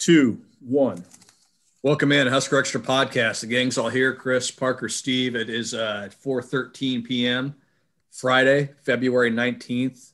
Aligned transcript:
two, 0.00 0.40
one. 0.60 1.04
Welcome 1.82 2.10
in 2.10 2.26
Husker 2.26 2.58
Extra 2.58 2.80
Podcast. 2.80 3.42
The 3.42 3.46
gang's 3.46 3.76
all 3.76 3.90
here. 3.90 4.14
Chris, 4.14 4.50
Parker, 4.50 4.88
Steve. 4.88 5.36
It 5.36 5.50
is 5.50 5.74
uh, 5.74 6.08
4:13 6.24 7.04
p.m. 7.04 7.54
Friday, 8.10 8.70
February 8.82 9.30
19th, 9.30 10.12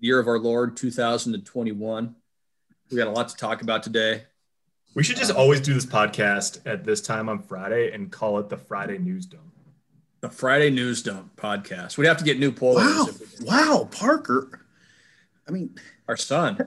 year 0.00 0.18
of 0.18 0.26
our 0.26 0.40
Lord 0.40 0.76
2021. 0.76 2.16
We 2.90 2.96
got 2.96 3.06
a 3.06 3.12
lot 3.12 3.28
to 3.28 3.36
talk 3.36 3.62
about 3.62 3.84
today. 3.84 4.24
We 4.94 5.04
should 5.04 5.16
just 5.16 5.30
always 5.30 5.60
do 5.60 5.72
this 5.72 5.86
podcast 5.86 6.58
at 6.66 6.84
this 6.84 7.00
time 7.00 7.28
on 7.28 7.44
Friday 7.44 7.92
and 7.92 8.10
call 8.10 8.40
it 8.40 8.48
the 8.48 8.58
Friday 8.58 8.98
News 8.98 9.26
Dump. 9.26 9.44
The 10.20 10.30
Friday 10.30 10.70
News 10.70 11.00
Dump 11.00 11.36
podcast. 11.36 11.96
We'd 11.96 12.08
have 12.08 12.18
to 12.18 12.24
get 12.24 12.40
new 12.40 12.50
polls. 12.50 12.78
Wow, 12.78 13.08
wow, 13.42 13.88
Parker. 13.92 14.66
I 15.46 15.52
mean, 15.52 15.76
our 16.08 16.16
son. 16.16 16.66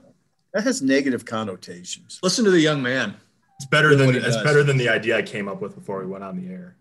That 0.56 0.64
has 0.64 0.80
negative 0.80 1.26
connotations. 1.26 2.18
Listen 2.22 2.42
to 2.46 2.50
the 2.50 2.58
young 2.58 2.82
man. 2.82 3.14
It's 3.58 3.66
better 3.66 3.94
than 3.94 4.14
it's 4.14 4.38
better 4.38 4.64
than 4.64 4.78
the 4.78 4.88
idea 4.88 5.18
I 5.18 5.20
came 5.20 5.48
up 5.48 5.60
with 5.60 5.74
before 5.74 6.00
we 6.00 6.06
went 6.06 6.24
on 6.24 6.40
the 6.40 6.50
air. 6.50 6.76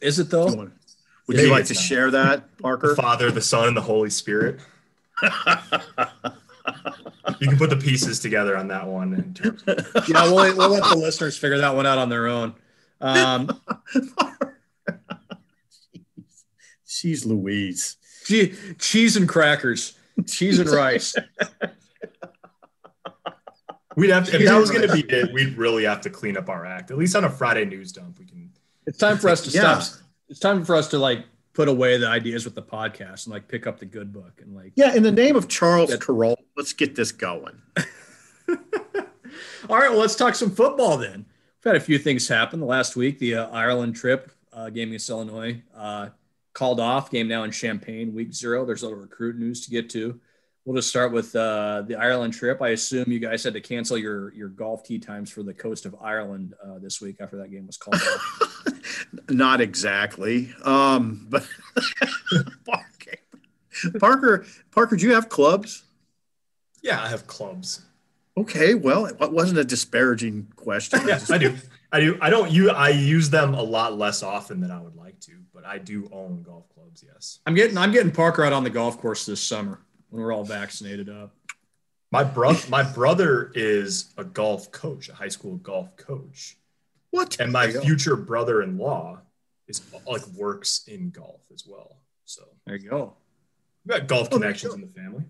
Is 0.00 0.20
it 0.20 0.30
though? 0.30 0.54
Would 0.54 0.70
Maybe 1.26 1.42
you 1.42 1.50
like 1.50 1.64
to 1.64 1.74
not. 1.74 1.82
share 1.82 2.12
that, 2.12 2.56
Parker? 2.58 2.90
The 2.90 2.94
Father, 2.94 3.32
the 3.32 3.40
Son, 3.40 3.66
and 3.66 3.76
the 3.76 3.80
Holy 3.80 4.08
Spirit. 4.08 4.60
you 7.40 7.48
can 7.48 7.58
put 7.58 7.70
the 7.70 7.76
pieces 7.76 8.20
together 8.20 8.56
on 8.56 8.68
that 8.68 8.86
one. 8.86 9.14
In 9.14 9.34
terms 9.34 9.64
of- 9.66 9.84
yeah, 10.08 10.30
we'll, 10.30 10.56
we'll 10.56 10.68
let 10.68 10.84
the 10.90 10.96
listeners 10.96 11.36
figure 11.36 11.58
that 11.58 11.74
one 11.74 11.86
out 11.86 11.98
on 11.98 12.08
their 12.08 12.28
own. 12.28 12.54
Um, 13.00 13.60
She's 16.86 17.26
Louise. 17.26 17.96
cheese 18.78 19.16
and 19.16 19.28
crackers, 19.28 19.94
cheese 20.28 20.60
and 20.60 20.70
rice. 20.70 21.16
We'd 23.96 24.10
have 24.10 24.26
to, 24.26 24.36
if 24.36 24.44
that 24.46 24.56
was 24.56 24.70
going 24.70 24.86
to 24.86 24.92
be 24.94 25.00
it, 25.08 25.32
we'd 25.32 25.56
really 25.56 25.84
have 25.84 26.00
to 26.02 26.10
clean 26.10 26.36
up 26.36 26.48
our 26.48 26.64
act. 26.64 26.90
At 26.90 26.98
least 26.98 27.16
on 27.16 27.24
a 27.24 27.30
Friday 27.30 27.64
news 27.64 27.92
dump, 27.92 28.18
we 28.18 28.24
can. 28.24 28.50
It's 28.86 28.98
time 28.98 29.18
for 29.18 29.28
us 29.28 29.42
to 29.42 29.50
yeah. 29.50 29.78
stop. 29.78 30.00
It's 30.28 30.38
time 30.38 30.64
for 30.64 30.76
us 30.76 30.88
to 30.88 30.98
like 30.98 31.24
put 31.52 31.68
away 31.68 31.96
the 31.98 32.08
ideas 32.08 32.44
with 32.44 32.54
the 32.54 32.62
podcast 32.62 33.26
and 33.26 33.32
like 33.32 33.48
pick 33.48 33.66
up 33.66 33.78
the 33.78 33.86
good 33.86 34.12
book 34.12 34.40
and 34.42 34.54
like. 34.54 34.72
Yeah, 34.76 34.94
in 34.94 35.02
the 35.02 35.12
name 35.12 35.36
of 35.36 35.48
Charles 35.48 35.94
Carroll, 35.96 36.38
let's 36.56 36.72
get 36.72 36.94
this 36.94 37.10
going. 37.12 37.60
All 39.68 39.76
right, 39.76 39.90
well, 39.90 39.98
let's 39.98 40.16
talk 40.16 40.34
some 40.34 40.50
football 40.50 40.96
then. 40.96 41.26
We've 41.58 41.72
had 41.72 41.76
a 41.76 41.84
few 41.84 41.98
things 41.98 42.26
happen 42.26 42.60
the 42.60 42.66
last 42.66 42.96
week. 42.96 43.18
The 43.18 43.34
uh, 43.36 43.50
Ireland 43.50 43.96
trip, 43.96 44.30
uh, 44.52 44.70
game 44.70 44.88
against 44.88 45.10
Illinois, 45.10 45.62
uh, 45.76 46.08
called 46.52 46.80
off. 46.80 47.10
Game 47.10 47.28
now 47.28 47.42
in 47.44 47.50
Champaign, 47.50 48.14
week 48.14 48.32
zero. 48.32 48.64
There's 48.64 48.82
a 48.82 48.86
little 48.86 49.00
recruit 49.00 49.36
news 49.36 49.60
to 49.62 49.70
get 49.70 49.90
to. 49.90 50.20
We'll 50.70 50.76
just 50.76 50.90
start 50.90 51.10
with 51.10 51.34
uh, 51.34 51.82
the 51.84 51.96
Ireland 51.96 52.32
trip. 52.32 52.62
I 52.62 52.68
assume 52.68 53.10
you 53.10 53.18
guys 53.18 53.42
had 53.42 53.54
to 53.54 53.60
cancel 53.60 53.98
your 53.98 54.32
your 54.34 54.48
golf 54.48 54.84
tee 54.84 55.00
times 55.00 55.28
for 55.28 55.42
the 55.42 55.52
coast 55.52 55.84
of 55.84 55.96
Ireland 56.00 56.54
uh, 56.64 56.78
this 56.78 57.00
week 57.00 57.16
after 57.18 57.38
that 57.38 57.50
game 57.50 57.66
was 57.66 57.76
called. 57.76 58.00
Not 59.28 59.60
exactly, 59.60 60.54
um, 60.62 61.26
but 61.28 61.44
Parker, 63.98 64.46
Parker, 64.70 64.94
do 64.94 65.08
you 65.08 65.12
have 65.12 65.28
clubs? 65.28 65.82
Yeah, 66.84 67.02
I 67.02 67.08
have 67.08 67.26
clubs. 67.26 67.84
Okay, 68.36 68.74
well, 68.74 69.06
it 69.06 69.16
wasn't 69.18 69.58
a 69.58 69.64
disparaging 69.64 70.52
question. 70.54 71.00
yeah, 71.04 71.18
I 71.30 71.38
do. 71.38 71.56
I 71.90 71.98
do. 71.98 72.16
I 72.20 72.30
don't 72.30 72.52
use. 72.52 72.70
I 72.70 72.90
use 72.90 73.28
them 73.28 73.54
a 73.54 73.62
lot 73.62 73.98
less 73.98 74.22
often 74.22 74.60
than 74.60 74.70
I 74.70 74.80
would 74.80 74.94
like 74.94 75.18
to, 75.22 75.32
but 75.52 75.66
I 75.66 75.78
do 75.78 76.08
own 76.12 76.44
golf 76.44 76.68
clubs. 76.72 77.04
Yes. 77.04 77.40
I'm 77.44 77.56
getting. 77.56 77.76
I'm 77.76 77.90
getting 77.90 78.12
Parker 78.12 78.44
out 78.44 78.52
on 78.52 78.62
the 78.62 78.70
golf 78.70 79.00
course 79.00 79.26
this 79.26 79.40
summer 79.40 79.80
when 80.10 80.22
we're 80.22 80.32
all 80.32 80.44
vaccinated 80.44 81.08
up. 81.08 81.34
My 82.12 82.24
brother, 82.24 82.58
my 82.68 82.82
brother 82.82 83.52
is 83.54 84.12
a 84.16 84.24
golf 84.24 84.70
coach, 84.72 85.08
a 85.08 85.14
high 85.14 85.28
school 85.28 85.56
golf 85.56 85.96
coach. 85.96 86.56
What? 87.10 87.38
And 87.40 87.52
my 87.52 87.70
future 87.70 88.16
brother-in-law 88.16 89.20
is 89.68 89.80
like 90.06 90.26
works 90.28 90.84
in 90.88 91.10
golf 91.10 91.40
as 91.54 91.64
well. 91.66 91.96
So 92.24 92.42
there 92.66 92.76
you 92.76 92.90
go. 92.90 93.14
We 93.86 93.94
got 93.94 94.08
golf 94.08 94.28
oh, 94.30 94.38
connections 94.38 94.74
in 94.74 94.80
the 94.80 94.88
family. 94.88 95.24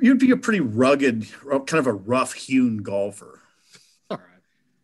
you 0.00 0.10
would 0.10 0.18
be 0.18 0.32
a 0.32 0.36
pretty 0.36 0.60
rugged, 0.60 1.26
kind 1.48 1.74
of 1.74 1.86
a 1.86 1.92
rough-hewn 1.92 2.78
golfer. 2.78 3.40
All 4.10 4.18
right. 4.18 4.26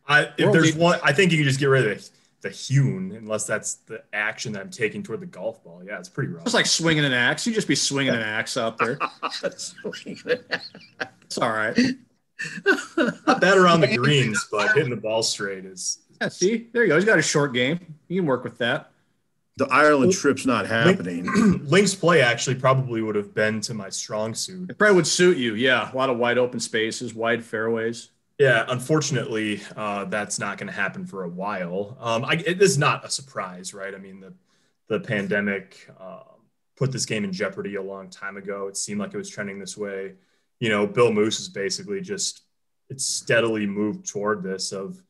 I, 0.06 0.32
if 0.38 0.52
there's 0.52 0.74
one, 0.74 1.00
I 1.02 1.12
think 1.12 1.32
you 1.32 1.38
can 1.38 1.46
just 1.46 1.58
get 1.58 1.66
rid 1.66 1.84
of 1.84 1.90
it 1.90 2.10
the 2.44 2.50
hewn, 2.50 3.10
unless 3.16 3.46
that's 3.46 3.76
the 3.86 4.04
action 4.12 4.52
that 4.52 4.60
I'm 4.60 4.70
taking 4.70 5.02
toward 5.02 5.20
the 5.20 5.26
golf 5.26 5.64
ball. 5.64 5.82
Yeah, 5.84 5.98
it's 5.98 6.08
pretty 6.08 6.30
rough. 6.30 6.44
It's 6.44 6.54
like 6.54 6.66
swinging 6.66 7.04
an 7.04 7.12
axe. 7.12 7.46
You 7.46 7.52
just 7.52 7.66
be 7.66 7.74
swinging 7.74 8.14
an 8.14 8.20
axe 8.20 8.56
out 8.56 8.78
there. 8.78 8.98
it's 9.42 9.74
all 11.40 11.50
right. 11.50 11.76
Not 13.26 13.40
bad 13.40 13.58
around 13.58 13.80
the 13.80 13.96
greens, 13.96 14.46
but 14.52 14.74
hitting 14.74 14.90
the 14.90 14.96
ball 14.96 15.22
straight 15.22 15.64
is. 15.64 15.98
Yeah, 16.20 16.28
see, 16.28 16.68
there 16.72 16.82
you 16.82 16.88
go. 16.88 16.94
He's 16.94 17.04
got 17.04 17.18
a 17.18 17.22
short 17.22 17.54
game. 17.54 17.80
You 18.06 18.20
can 18.20 18.26
work 18.26 18.44
with 18.44 18.58
that. 18.58 18.90
The 19.56 19.66
Ireland 19.66 20.12
trip's 20.12 20.46
not 20.46 20.66
happening. 20.66 21.26
Links 21.64 21.94
play 22.00 22.20
actually 22.20 22.56
probably 22.56 23.02
would 23.02 23.14
have 23.14 23.34
been 23.34 23.60
to 23.62 23.74
my 23.74 23.88
strong 23.88 24.34
suit. 24.34 24.70
It 24.70 24.78
probably 24.78 24.96
would 24.96 25.06
suit 25.06 25.36
you. 25.36 25.54
Yeah, 25.54 25.90
a 25.92 25.96
lot 25.96 26.10
of 26.10 26.18
wide 26.18 26.38
open 26.38 26.60
spaces, 26.60 27.14
wide 27.14 27.42
fairways. 27.44 28.10
Yeah, 28.38 28.64
unfortunately, 28.68 29.62
uh, 29.76 30.06
that's 30.06 30.38
not 30.38 30.58
going 30.58 30.66
to 30.66 30.72
happen 30.72 31.06
for 31.06 31.22
a 31.22 31.28
while. 31.28 31.96
Um, 32.00 32.24
I, 32.24 32.34
it 32.34 32.60
is 32.60 32.76
not 32.76 33.04
a 33.04 33.10
surprise, 33.10 33.72
right? 33.72 33.94
I 33.94 33.98
mean, 33.98 34.20
the 34.20 34.34
the 34.88 35.00
pandemic 35.00 35.88
uh, 36.00 36.22
put 36.76 36.92
this 36.92 37.06
game 37.06 37.24
in 37.24 37.32
jeopardy 37.32 37.76
a 37.76 37.82
long 37.82 38.10
time 38.10 38.36
ago. 38.36 38.66
It 38.66 38.76
seemed 38.76 39.00
like 39.00 39.14
it 39.14 39.16
was 39.16 39.30
trending 39.30 39.58
this 39.58 39.76
way. 39.76 40.14
You 40.58 40.68
know, 40.68 40.86
Bill 40.86 41.12
Moos 41.12 41.38
is 41.38 41.48
basically 41.48 42.00
just 42.00 42.42
it's 42.90 43.06
steadily 43.06 43.66
moved 43.66 44.06
toward 44.08 44.42
this 44.42 44.72
of 44.72 45.00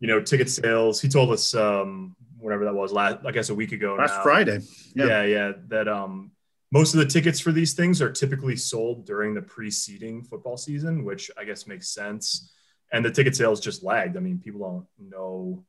you 0.00 0.08
know 0.08 0.20
ticket 0.20 0.48
sales. 0.48 1.00
He 1.00 1.08
told 1.08 1.30
us 1.30 1.54
um, 1.54 2.16
whatever 2.38 2.64
that 2.64 2.74
was 2.74 2.92
last, 2.92 3.18
I 3.26 3.30
guess, 3.30 3.50
a 3.50 3.54
week 3.54 3.72
ago. 3.72 3.96
Last 3.98 4.16
now. 4.16 4.22
Friday. 4.22 4.60
Yeah. 4.94 5.06
yeah, 5.06 5.24
yeah. 5.24 5.52
That 5.68 5.88
um, 5.88 6.30
most 6.74 6.92
of 6.92 6.98
the 6.98 7.06
tickets 7.06 7.40
for 7.40 7.52
these 7.52 7.72
things 7.72 8.02
are 8.02 8.12
typically 8.12 8.56
sold 8.56 9.06
during 9.06 9.32
the 9.32 9.40
preceding 9.40 10.22
football 10.22 10.58
season, 10.58 11.04
which 11.04 11.30
I 11.38 11.44
guess 11.44 11.66
makes 11.66 11.88
sense 11.88 12.50
and 12.94 13.04
the 13.04 13.10
ticket 13.10 13.34
sales 13.34 13.60
just 13.60 13.82
lagged. 13.82 14.16
I 14.16 14.20
mean, 14.20 14.38
people 14.38 14.60
don't 14.60 15.10
know. 15.10 15.64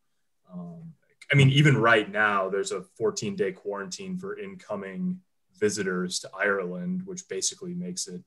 Um, 0.54 0.94
I 1.32 1.36
mean, 1.36 1.50
even 1.50 1.76
right 1.76 2.10
now, 2.10 2.50
there's 2.50 2.72
a 2.72 2.84
14 2.98 3.36
day 3.36 3.52
quarantine 3.52 4.18
for 4.18 4.38
incoming 4.38 5.20
visitors 5.60 6.20
to 6.20 6.30
Ireland, 6.38 7.02
which 7.06 7.28
basically 7.28 7.74
makes 7.74 8.08
it, 8.08 8.22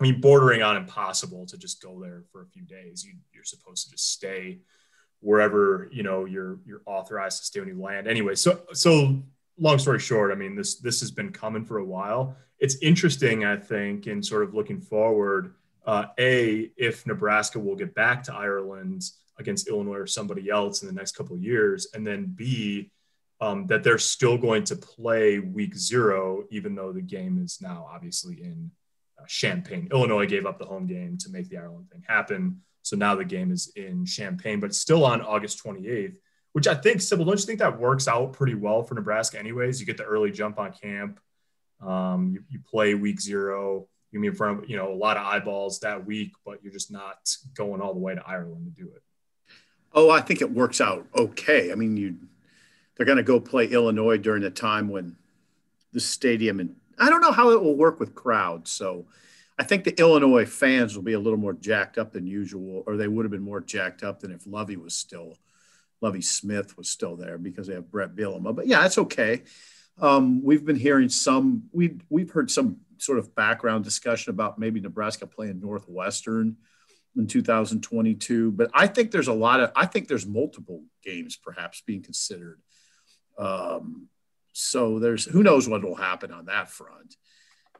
I 0.00 0.02
mean, 0.02 0.22
bordering 0.22 0.62
on 0.62 0.78
impossible 0.78 1.44
to 1.46 1.58
just 1.58 1.82
go 1.82 2.00
there 2.00 2.22
for 2.32 2.42
a 2.42 2.46
few 2.46 2.62
days. 2.62 3.04
You, 3.04 3.12
you're 3.34 3.44
supposed 3.44 3.84
to 3.84 3.90
just 3.90 4.10
stay 4.10 4.60
wherever 5.20 5.88
you 5.92 6.02
know 6.02 6.26
you're 6.26 6.58
you're 6.66 6.82
authorized 6.86 7.38
to 7.40 7.44
stay 7.44 7.60
when 7.60 7.68
you 7.68 7.80
land. 7.80 8.06
Anyway, 8.06 8.36
so 8.36 8.60
so 8.72 9.22
long 9.58 9.78
story 9.78 9.98
short, 9.98 10.32
I 10.32 10.34
mean, 10.34 10.54
this 10.54 10.76
this 10.76 11.00
has 11.00 11.10
been 11.10 11.32
coming 11.32 11.64
for 11.64 11.78
a 11.78 11.84
while. 11.84 12.36
It's 12.58 12.76
interesting, 12.82 13.44
I 13.44 13.56
think, 13.56 14.06
in 14.06 14.22
sort 14.22 14.42
of 14.42 14.54
looking 14.54 14.80
forward 14.80 15.54
uh, 15.86 16.06
a 16.18 16.70
if 16.76 17.06
Nebraska 17.06 17.58
will 17.58 17.76
get 17.76 17.94
back 17.94 18.22
to 18.24 18.34
Ireland 18.34 19.02
against 19.38 19.68
Illinois 19.68 19.98
or 19.98 20.06
somebody 20.06 20.50
else 20.50 20.82
in 20.82 20.88
the 20.88 20.94
next 20.94 21.12
couple 21.12 21.36
of 21.36 21.42
years, 21.42 21.88
and 21.94 22.06
then 22.06 22.26
B 22.34 22.90
um, 23.40 23.66
that 23.68 23.84
they're 23.84 23.98
still 23.98 24.36
going 24.36 24.64
to 24.64 24.76
play 24.76 25.38
Week 25.38 25.76
Zero, 25.76 26.44
even 26.50 26.74
though 26.74 26.92
the 26.92 27.02
game 27.02 27.40
is 27.42 27.58
now 27.60 27.86
obviously 27.88 28.42
in 28.42 28.70
uh, 29.20 29.26
Champaign. 29.28 29.88
Illinois 29.92 30.26
gave 30.26 30.46
up 30.46 30.58
the 30.58 30.64
home 30.64 30.86
game 30.86 31.16
to 31.18 31.30
make 31.30 31.48
the 31.48 31.58
Ireland 31.58 31.88
thing 31.90 32.02
happen, 32.06 32.60
so 32.82 32.96
now 32.96 33.14
the 33.14 33.24
game 33.24 33.52
is 33.52 33.72
in 33.76 34.04
Champaign, 34.04 34.58
but 34.58 34.74
still 34.74 35.04
on 35.04 35.20
August 35.20 35.62
28th. 35.62 36.16
Which 36.56 36.66
I 36.66 36.74
think, 36.74 37.00
Sipple, 37.00 37.26
don't 37.26 37.38
you 37.38 37.44
think 37.44 37.58
that 37.58 37.78
works 37.78 38.08
out 38.08 38.32
pretty 38.32 38.54
well 38.54 38.82
for 38.82 38.94
Nebraska, 38.94 39.38
anyways? 39.38 39.78
You 39.78 39.84
get 39.84 39.98
the 39.98 40.04
early 40.04 40.30
jump 40.30 40.58
on 40.58 40.72
camp. 40.72 41.20
Um, 41.86 42.30
you, 42.32 42.42
you 42.48 42.60
play 42.70 42.94
week 42.94 43.20
zero 43.20 43.88
you 44.16 44.20
mean 44.20 44.30
in 44.30 44.36
front 44.36 44.64
of 44.64 44.70
you 44.70 44.78
know 44.78 44.90
a 44.90 44.96
lot 44.96 45.18
of 45.18 45.26
eyeballs 45.26 45.80
that 45.80 46.06
week, 46.06 46.32
but 46.46 46.62
you're 46.62 46.72
just 46.72 46.90
not 46.90 47.28
going 47.54 47.82
all 47.82 47.92
the 47.92 48.00
way 48.00 48.14
to 48.14 48.26
Ireland 48.26 48.64
to 48.74 48.82
do 48.82 48.90
it. 48.90 49.02
Oh, 49.92 50.08
I 50.08 50.22
think 50.22 50.40
it 50.40 50.50
works 50.50 50.80
out 50.80 51.06
okay. 51.14 51.70
I 51.70 51.74
mean, 51.74 51.98
you 51.98 52.16
they're 52.96 53.04
going 53.04 53.18
to 53.18 53.22
go 53.22 53.38
play 53.38 53.66
Illinois 53.66 54.16
during 54.16 54.40
the 54.40 54.50
time 54.50 54.88
when 54.88 55.16
the 55.92 56.00
stadium 56.00 56.60
and 56.60 56.74
I 56.98 57.10
don't 57.10 57.20
know 57.20 57.32
how 57.32 57.50
it 57.50 57.62
will 57.62 57.76
work 57.76 58.00
with 58.00 58.14
crowds. 58.14 58.70
So 58.70 59.04
I 59.58 59.64
think 59.64 59.84
the 59.84 59.98
Illinois 60.00 60.46
fans 60.46 60.96
will 60.96 61.02
be 61.02 61.12
a 61.12 61.20
little 61.20 61.38
more 61.38 61.52
jacked 61.52 61.98
up 61.98 62.12
than 62.12 62.26
usual, 62.26 62.82
or 62.86 62.96
they 62.96 63.08
would 63.08 63.26
have 63.26 63.32
been 63.32 63.42
more 63.42 63.60
jacked 63.60 64.02
up 64.02 64.20
than 64.20 64.32
if 64.32 64.46
Lovie 64.46 64.78
was 64.78 64.94
still 64.94 65.36
Lovie 66.00 66.22
Smith 66.22 66.76
was 66.76 66.88
still 66.88 67.16
there 67.16 67.38
because 67.38 67.66
they 67.66 67.74
have 67.74 67.90
Bret 67.90 68.14
Bielema. 68.14 68.54
But 68.54 68.66
yeah, 68.66 68.84
it's 68.84 68.98
okay. 68.98 69.42
Um, 70.00 70.42
we've 70.42 70.64
been 70.64 70.76
hearing 70.76 71.08
some 71.08 71.64
we 71.72 71.98
we've 72.10 72.30
heard 72.30 72.50
some 72.50 72.78
sort 72.98 73.18
of 73.18 73.34
background 73.34 73.84
discussion 73.84 74.30
about 74.30 74.58
maybe 74.58 74.80
Nebraska 74.80 75.26
playing 75.26 75.60
Northwestern 75.60 76.56
in 77.16 77.26
2022. 77.26 78.52
But 78.52 78.70
I 78.74 78.86
think 78.86 79.10
there's 79.10 79.28
a 79.28 79.32
lot 79.32 79.60
of, 79.60 79.70
I 79.74 79.86
think 79.86 80.08
there's 80.08 80.26
multiple 80.26 80.84
games 81.02 81.36
perhaps 81.36 81.82
being 81.86 82.02
considered. 82.02 82.60
Um, 83.38 84.08
so 84.52 84.98
there's, 84.98 85.24
who 85.24 85.42
knows 85.42 85.68
what 85.68 85.82
will 85.82 85.94
happen 85.94 86.30
on 86.30 86.46
that 86.46 86.70
front. 86.70 87.16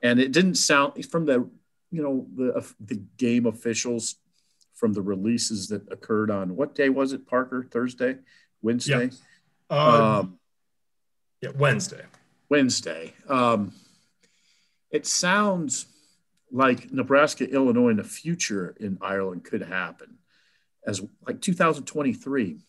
And 0.02 0.20
it 0.20 0.32
didn't 0.32 0.56
sound 0.56 1.04
from 1.06 1.24
the 1.24 1.48
you 1.90 2.02
know, 2.02 2.26
the 2.34 2.74
the 2.80 3.02
game 3.16 3.46
officials 3.46 4.16
from 4.76 4.92
the 4.92 5.02
releases 5.02 5.68
that 5.68 5.90
occurred 5.90 6.30
on 6.30 6.54
what 6.54 6.74
day 6.74 6.88
was 6.88 7.12
it, 7.12 7.26
Parker? 7.26 7.66
Thursday, 7.70 8.16
Wednesday. 8.62 9.10
Yeah, 9.70 9.76
uh, 9.76 10.20
um, 10.20 10.38
yeah 11.40 11.50
Wednesday. 11.56 12.02
Wednesday. 12.48 13.12
Um, 13.28 13.72
it 14.90 15.06
sounds 15.06 15.86
like 16.52 16.92
Nebraska, 16.92 17.50
Illinois 17.50 17.88
in 17.88 17.96
the 17.96 18.04
future 18.04 18.76
in 18.78 18.98
Ireland 19.00 19.44
could 19.44 19.62
happen 19.62 20.18
as 20.86 21.02
like 21.26 21.40
2023. 21.40 22.60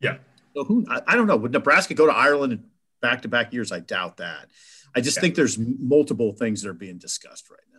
Yeah. 0.00 0.18
So 0.54 0.64
who 0.64 0.86
I, 0.88 1.02
I 1.06 1.16
don't 1.16 1.26
know. 1.26 1.36
Would 1.36 1.52
Nebraska 1.52 1.94
go 1.94 2.06
to 2.06 2.12
Ireland 2.12 2.64
back 3.02 3.22
to 3.22 3.28
back 3.28 3.52
years? 3.52 3.72
I 3.72 3.80
doubt 3.80 4.18
that. 4.18 4.48
I 4.94 5.00
just 5.00 5.18
yeah. 5.18 5.22
think 5.22 5.34
there's 5.34 5.58
multiple 5.58 6.32
things 6.32 6.62
that 6.62 6.70
are 6.70 6.74
being 6.74 6.98
discussed 6.98 7.50
right 7.50 7.60
now. 7.72 7.75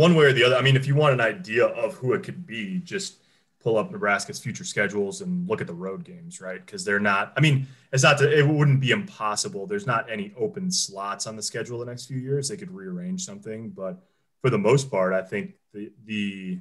One 0.00 0.14
way 0.14 0.24
or 0.24 0.32
the 0.32 0.44
other. 0.44 0.56
I 0.56 0.62
mean, 0.62 0.76
if 0.76 0.86
you 0.86 0.94
want 0.94 1.12
an 1.12 1.20
idea 1.20 1.66
of 1.66 1.92
who 1.92 2.14
it 2.14 2.22
could 2.22 2.46
be, 2.46 2.78
just 2.78 3.18
pull 3.62 3.76
up 3.76 3.90
Nebraska's 3.90 4.38
future 4.38 4.64
schedules 4.64 5.20
and 5.20 5.46
look 5.46 5.60
at 5.60 5.66
the 5.66 5.74
road 5.74 6.04
games, 6.04 6.40
right? 6.40 6.64
Because 6.64 6.86
they're 6.86 6.98
not. 6.98 7.34
I 7.36 7.40
mean, 7.40 7.66
it's 7.92 8.02
not. 8.02 8.16
To, 8.16 8.38
it 8.38 8.48
wouldn't 8.48 8.80
be 8.80 8.92
impossible. 8.92 9.66
There's 9.66 9.86
not 9.86 10.10
any 10.10 10.32
open 10.38 10.70
slots 10.70 11.26
on 11.26 11.36
the 11.36 11.42
schedule 11.42 11.78
the 11.78 11.84
next 11.84 12.06
few 12.06 12.16
years. 12.16 12.48
They 12.48 12.56
could 12.56 12.70
rearrange 12.70 13.26
something, 13.26 13.68
but 13.68 14.02
for 14.40 14.48
the 14.48 14.56
most 14.56 14.90
part, 14.90 15.12
I 15.12 15.20
think 15.20 15.56
the 15.74 15.92
the 16.06 16.60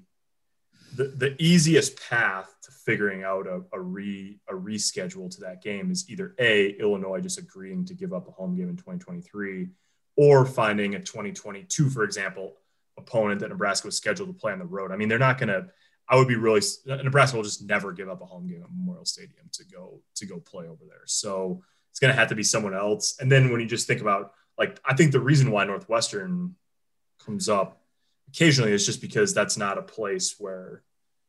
the, 0.97 1.06
the 1.06 1.42
easiest 1.42 1.97
path 2.09 2.53
to 2.63 2.71
figuring 2.71 3.24
out 3.24 3.47
a, 3.47 3.62
a 3.71 3.80
re 3.80 4.38
a 4.50 4.53
reschedule 4.53 5.33
to 5.33 5.39
that 5.42 5.63
game 5.63 5.92
is 5.92 6.09
either 6.09 6.35
a 6.39 6.71
Illinois 6.71 7.21
just 7.21 7.38
agreeing 7.38 7.85
to 7.85 7.94
give 7.94 8.12
up 8.12 8.27
a 8.27 8.31
home 8.31 8.57
game 8.57 8.68
in 8.68 8.75
2023, 8.75 9.69
or 10.18 10.45
finding 10.45 10.95
a 10.95 11.00
2022, 11.00 11.89
for 11.89 12.03
example, 12.03 12.56
opponent 13.00 13.40
that 13.42 13.50
Nebraska 13.50 13.88
was 13.88 13.98
scheduled 13.98 14.30
to 14.30 14.34
play 14.34 14.51
on 14.51 14.60
the 14.60 14.66
road. 14.66 14.92
I 14.92 14.98
mean, 14.98 15.10
they're 15.10 15.19
not 15.19 15.40
going 15.40 15.50
to. 15.50 15.68
I 16.07 16.16
would 16.16 16.28
be 16.28 16.36
really 16.36 16.62
uh, 16.90 16.96
Nebraska 16.98 17.38
will 17.38 17.44
just 17.44 17.63
never 17.63 17.92
give 17.92 18.10
up 18.10 18.22
a 18.22 18.25
home 18.25 18.48
game 18.48 18.63
at 18.63 18.69
Memorial 18.72 19.06
Stadium 19.06 19.48
to 19.54 19.66
go 19.66 20.01
to 20.16 20.25
go 20.25 20.40
play 20.40 20.68
over 20.68 20.84
there. 20.88 21.04
So 21.06 21.62
it's 21.92 22.00
going 22.00 22.13
to 22.13 22.19
have 22.19 22.30
to 22.30 22.36
be 22.36 22.44
someone 22.44 22.74
else. 22.74 23.16
And 23.19 23.31
then 23.31 23.51
when 23.51 23.62
you 23.62 23.68
just 23.68 23.88
think 23.88 24.01
about 24.01 24.34
like, 24.57 24.80
I 24.84 24.96
think 24.96 25.12
the 25.12 25.19
reason 25.19 25.51
why 25.51 25.66
Northwestern 25.66 26.56
comes 27.24 27.48
up 27.48 27.81
occasionally 28.28 28.72
is 28.72 28.86
just 28.86 29.02
because 29.02 29.34
that's 29.34 29.57
not 29.57 29.78
a 29.78 29.84
place 29.84 30.36
where 30.40 30.84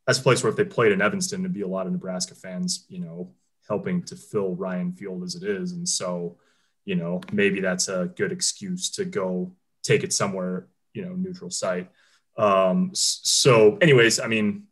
that's 0.06 0.19
a 0.19 0.23
place 0.23 0.43
where 0.43 0.50
if 0.50 0.56
they 0.56 0.64
played 0.64 0.93
in 0.93 1.02
Evanston, 1.02 1.43
there'd 1.43 1.52
be 1.52 1.61
a 1.61 1.69
lot 1.69 1.87
of 1.87 1.93
Nebraska 1.93 2.34
fans, 2.34 2.87
you 2.88 3.00
know, 3.00 3.32
helping 3.69 4.02
to 4.05 4.16
fill 4.16 4.56
Ryan 4.56 4.93
Field 4.93 5.23
as 5.23 5.34
it 5.34 5.44
is. 5.44 5.73
And 5.73 5.88
so, 5.88 6.38
you 6.84 6.96
know, 6.96 7.20
maybe 7.32 7.61
that's 7.61 7.88
a 7.88 8.11
good 8.16 8.32
excuse 8.32 8.90
to 8.93 9.05
go 9.05 9.52
take 9.82 10.02
it 10.02 10.12
somewhere, 10.12 10.66
you 10.94 11.04
know, 11.04 11.14
neutral 11.14 11.50
site. 11.50 11.88
Um, 12.37 12.90
so 12.94 13.76
anyways, 13.78 14.20
I 14.20 14.26
mean, 14.26 14.64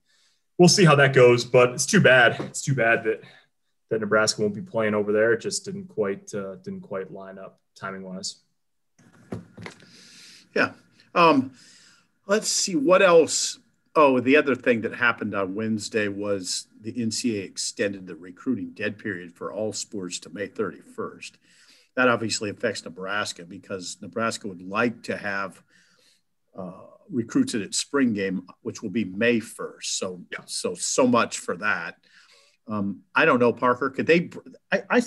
we'll 0.56 0.68
see 0.68 0.84
how 0.84 0.94
that 0.96 1.12
goes, 1.12 1.44
but 1.44 1.70
it's 1.70 1.86
too 1.86 2.00
bad. 2.00 2.40
It's 2.40 2.62
too 2.62 2.74
bad 2.74 3.04
that, 3.04 3.22
that 3.90 4.00
Nebraska 4.00 4.42
won't 4.42 4.54
be 4.54 4.62
playing 4.62 4.94
over 4.94 5.12
there. 5.12 5.32
It 5.32 5.40
just 5.40 5.64
didn't 5.64 5.88
quite, 5.88 6.32
uh, 6.34 6.56
didn't 6.56 6.82
quite 6.82 7.12
line 7.12 7.38
up 7.38 7.60
timing 7.74 8.02
wise. 8.02 8.36
Yeah. 10.54 10.72
Um, 11.14 11.52
Let's 12.28 12.48
see 12.48 12.76
what 12.76 13.00
else. 13.00 13.58
Oh, 13.96 14.20
the 14.20 14.36
other 14.36 14.54
thing 14.54 14.82
that 14.82 14.94
happened 14.94 15.34
on 15.34 15.54
Wednesday 15.54 16.08
was 16.08 16.66
the 16.78 16.92
NCAA 16.92 17.42
extended 17.42 18.06
the 18.06 18.16
recruiting 18.16 18.72
dead 18.74 18.98
period 18.98 19.32
for 19.32 19.50
all 19.50 19.72
sports 19.72 20.18
to 20.20 20.30
May 20.30 20.46
31st. 20.46 21.32
That 21.96 22.08
obviously 22.08 22.50
affects 22.50 22.84
Nebraska 22.84 23.46
because 23.46 23.96
Nebraska 24.02 24.46
would 24.46 24.60
like 24.60 25.04
to 25.04 25.16
have 25.16 25.62
uh, 26.58 26.72
recruits 27.10 27.54
at 27.54 27.62
its 27.62 27.78
spring 27.78 28.12
game, 28.12 28.46
which 28.62 28.82
will 28.82 28.90
be 28.90 29.04
May 29.04 29.38
1st. 29.40 29.84
So, 29.84 30.20
yeah. 30.30 30.40
so 30.46 30.74
so 30.74 31.06
much 31.06 31.38
for 31.38 31.56
that. 31.56 31.96
Um, 32.66 33.00
I 33.14 33.24
don't 33.24 33.38
know, 33.38 33.52
Parker. 33.52 33.88
Could 33.88 34.06
they? 34.06 34.30
I, 34.70 34.82
I 34.90 35.02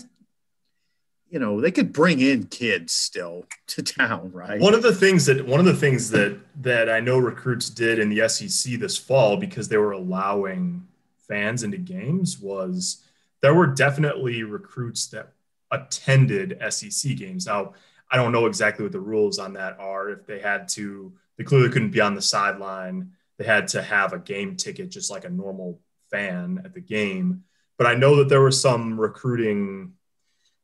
you 1.32 1.40
know 1.40 1.62
they 1.62 1.72
could 1.72 1.94
bring 1.94 2.20
in 2.20 2.44
kids 2.46 2.94
still 2.94 3.46
to 3.66 3.82
town 3.82 4.30
right 4.34 4.60
one 4.60 4.76
of 4.76 4.84
the 4.84 4.94
things 4.94 5.26
that 5.26 5.48
one 5.48 5.60
of 5.60 5.66
the 5.66 5.74
things 5.74 6.12
that 6.12 6.38
that 6.62 6.90
i 6.90 7.00
know 7.00 7.18
recruits 7.18 7.70
did 7.70 7.98
in 7.98 8.10
the 8.10 8.28
sec 8.28 8.80
this 8.80 8.98
fall 8.98 9.38
because 9.38 9.68
they 9.68 9.78
were 9.78 9.94
allowing 9.94 10.86
fans 11.28 11.64
into 11.64 11.78
games 11.78 12.38
was 12.40 13.04
there 13.42 13.56
were 13.56 13.68
definitely 13.68 14.44
recruits 14.44 15.08
that 15.08 15.32
attended 15.72 16.60
sec 16.70 17.16
games 17.16 17.46
now 17.46 17.74
i 18.12 18.18
don't 18.18 18.34
know 18.34 18.46
exactly 18.46 18.84
what 18.84 18.92
the 18.92 19.00
rules 19.00 19.40
on 19.40 19.54
that 19.54 19.80
are 19.80 20.10
if 20.10 20.28
they 20.28 20.40
had 20.40 20.68
to 20.68 21.14
they 21.42 21.46
clearly 21.46 21.70
couldn't 21.70 21.90
be 21.90 22.02
on 22.02 22.14
the 22.14 22.22
sideline 22.22 23.12
they 23.40 23.46
had 23.46 23.68
to 23.68 23.82
have 23.82 24.14
a 24.14 24.20
game 24.20 24.56
ticket 24.56 24.90
just 24.90 25.10
like 25.10 25.26
a 25.26 25.30
normal 25.30 25.82
fan 26.12 26.62
at 26.64 26.74
the 26.74 26.82
game 26.82 27.44
but 27.78 27.88
i 27.88 27.96
know 27.96 28.18
that 28.18 28.30
there 28.30 28.42
were 28.42 28.52
some 28.52 29.00
recruiting 29.00 29.94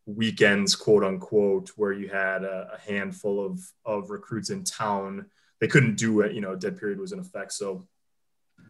weekends, 0.07 0.74
quote 0.74 1.03
unquote, 1.03 1.69
where 1.75 1.91
you 1.91 2.07
had 2.07 2.44
a, 2.44 2.71
a, 2.74 2.91
handful 2.91 3.45
of, 3.45 3.59
of 3.85 4.09
recruits 4.09 4.50
in 4.50 4.63
town. 4.63 5.25
They 5.59 5.68
couldn't 5.68 5.97
do 5.97 6.21
it, 6.21 6.31
you 6.31 6.41
know, 6.41 6.56
dead 6.56 6.80
period 6.80 7.00
was 7.00 7.12
in 7.12 7.19
effect. 7.19 7.51
So 7.51 7.85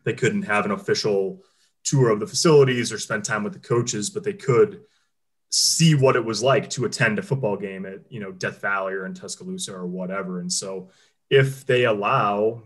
they 0.04 0.14
couldn't 0.14 0.44
have 0.44 0.66
an 0.66 0.72
official 0.72 1.44
tour 1.84 2.10
of 2.10 2.20
the 2.20 2.28
facilities 2.28 2.92
or 2.92 2.98
spend 2.98 3.24
time 3.24 3.44
with 3.44 3.54
the 3.54 3.60
coaches, 3.60 4.10
but 4.10 4.24
they 4.24 4.34
could 4.34 4.82
see 5.50 5.96
what 5.96 6.16
it 6.16 6.26
was 6.26 6.44
like 6.44 6.70
to 6.72 6.86
attend 6.86 7.20
a 7.20 7.22
football 7.22 7.56
game 7.56 7.86
at, 7.86 8.00
you 8.10 8.20
know, 8.20 8.32
Death 8.32 8.60
Valley 8.60 8.94
or 8.94 9.06
in 9.06 9.14
Tuscaloosa 9.14 9.74
or 9.74 9.86
whatever. 9.86 10.40
And 10.40 10.52
so 10.52 10.90
if 11.30 11.66
they 11.66 11.86
allow, 11.86 12.64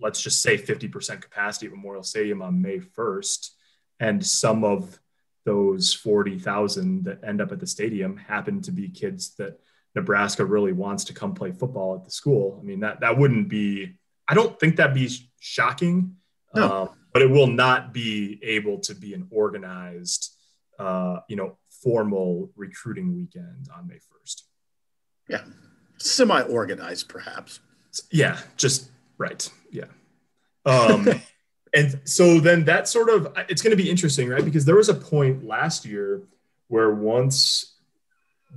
let's 0.00 0.22
just 0.22 0.42
say 0.42 0.58
50% 0.58 1.20
capacity 1.20 1.66
at 1.66 1.72
Memorial 1.72 2.02
Stadium 2.02 2.42
on 2.42 2.60
May 2.60 2.78
1st, 2.78 3.50
and 4.00 4.24
some 4.24 4.64
of 4.64 4.98
those 5.44 5.94
40,000 5.94 7.04
that 7.04 7.24
end 7.24 7.40
up 7.40 7.52
at 7.52 7.60
the 7.60 7.66
stadium 7.66 8.16
happen 8.16 8.60
to 8.62 8.72
be 8.72 8.88
kids 8.88 9.34
that 9.36 9.58
Nebraska 9.94 10.44
really 10.44 10.72
wants 10.72 11.04
to 11.04 11.14
come 11.14 11.34
play 11.34 11.52
football 11.52 11.94
at 11.94 12.04
the 12.04 12.10
school. 12.10 12.58
I 12.60 12.64
mean, 12.64 12.80
that, 12.80 13.00
that 13.00 13.16
wouldn't 13.16 13.48
be, 13.48 13.96
I 14.28 14.34
don't 14.34 14.58
think 14.60 14.76
that'd 14.76 14.94
be 14.94 15.10
shocking, 15.38 16.16
no. 16.54 16.82
um, 16.82 16.88
but 17.12 17.22
it 17.22 17.30
will 17.30 17.46
not 17.46 17.94
be 17.94 18.38
able 18.42 18.80
to 18.80 18.94
be 18.94 19.14
an 19.14 19.28
organized, 19.30 20.34
uh, 20.78 21.20
you 21.28 21.36
know, 21.36 21.56
formal 21.82 22.50
recruiting 22.56 23.14
weekend 23.16 23.68
on 23.74 23.86
May 23.86 23.94
1st. 23.94 24.42
Yeah. 25.28 25.44
Semi 25.98 26.42
organized, 26.42 27.08
perhaps. 27.08 27.60
Yeah. 28.10 28.38
Just 28.56 28.90
right. 29.18 29.48
Yeah. 29.70 29.84
Um, 30.64 31.08
and 31.76 32.00
so 32.04 32.40
then 32.40 32.64
that 32.64 32.88
sort 32.88 33.10
of 33.10 33.32
it's 33.48 33.62
going 33.62 33.76
to 33.76 33.82
be 33.82 33.90
interesting 33.90 34.28
right 34.28 34.44
because 34.44 34.64
there 34.64 34.76
was 34.76 34.88
a 34.88 34.94
point 34.94 35.44
last 35.44 35.84
year 35.84 36.22
where 36.68 36.92
once 36.92 37.76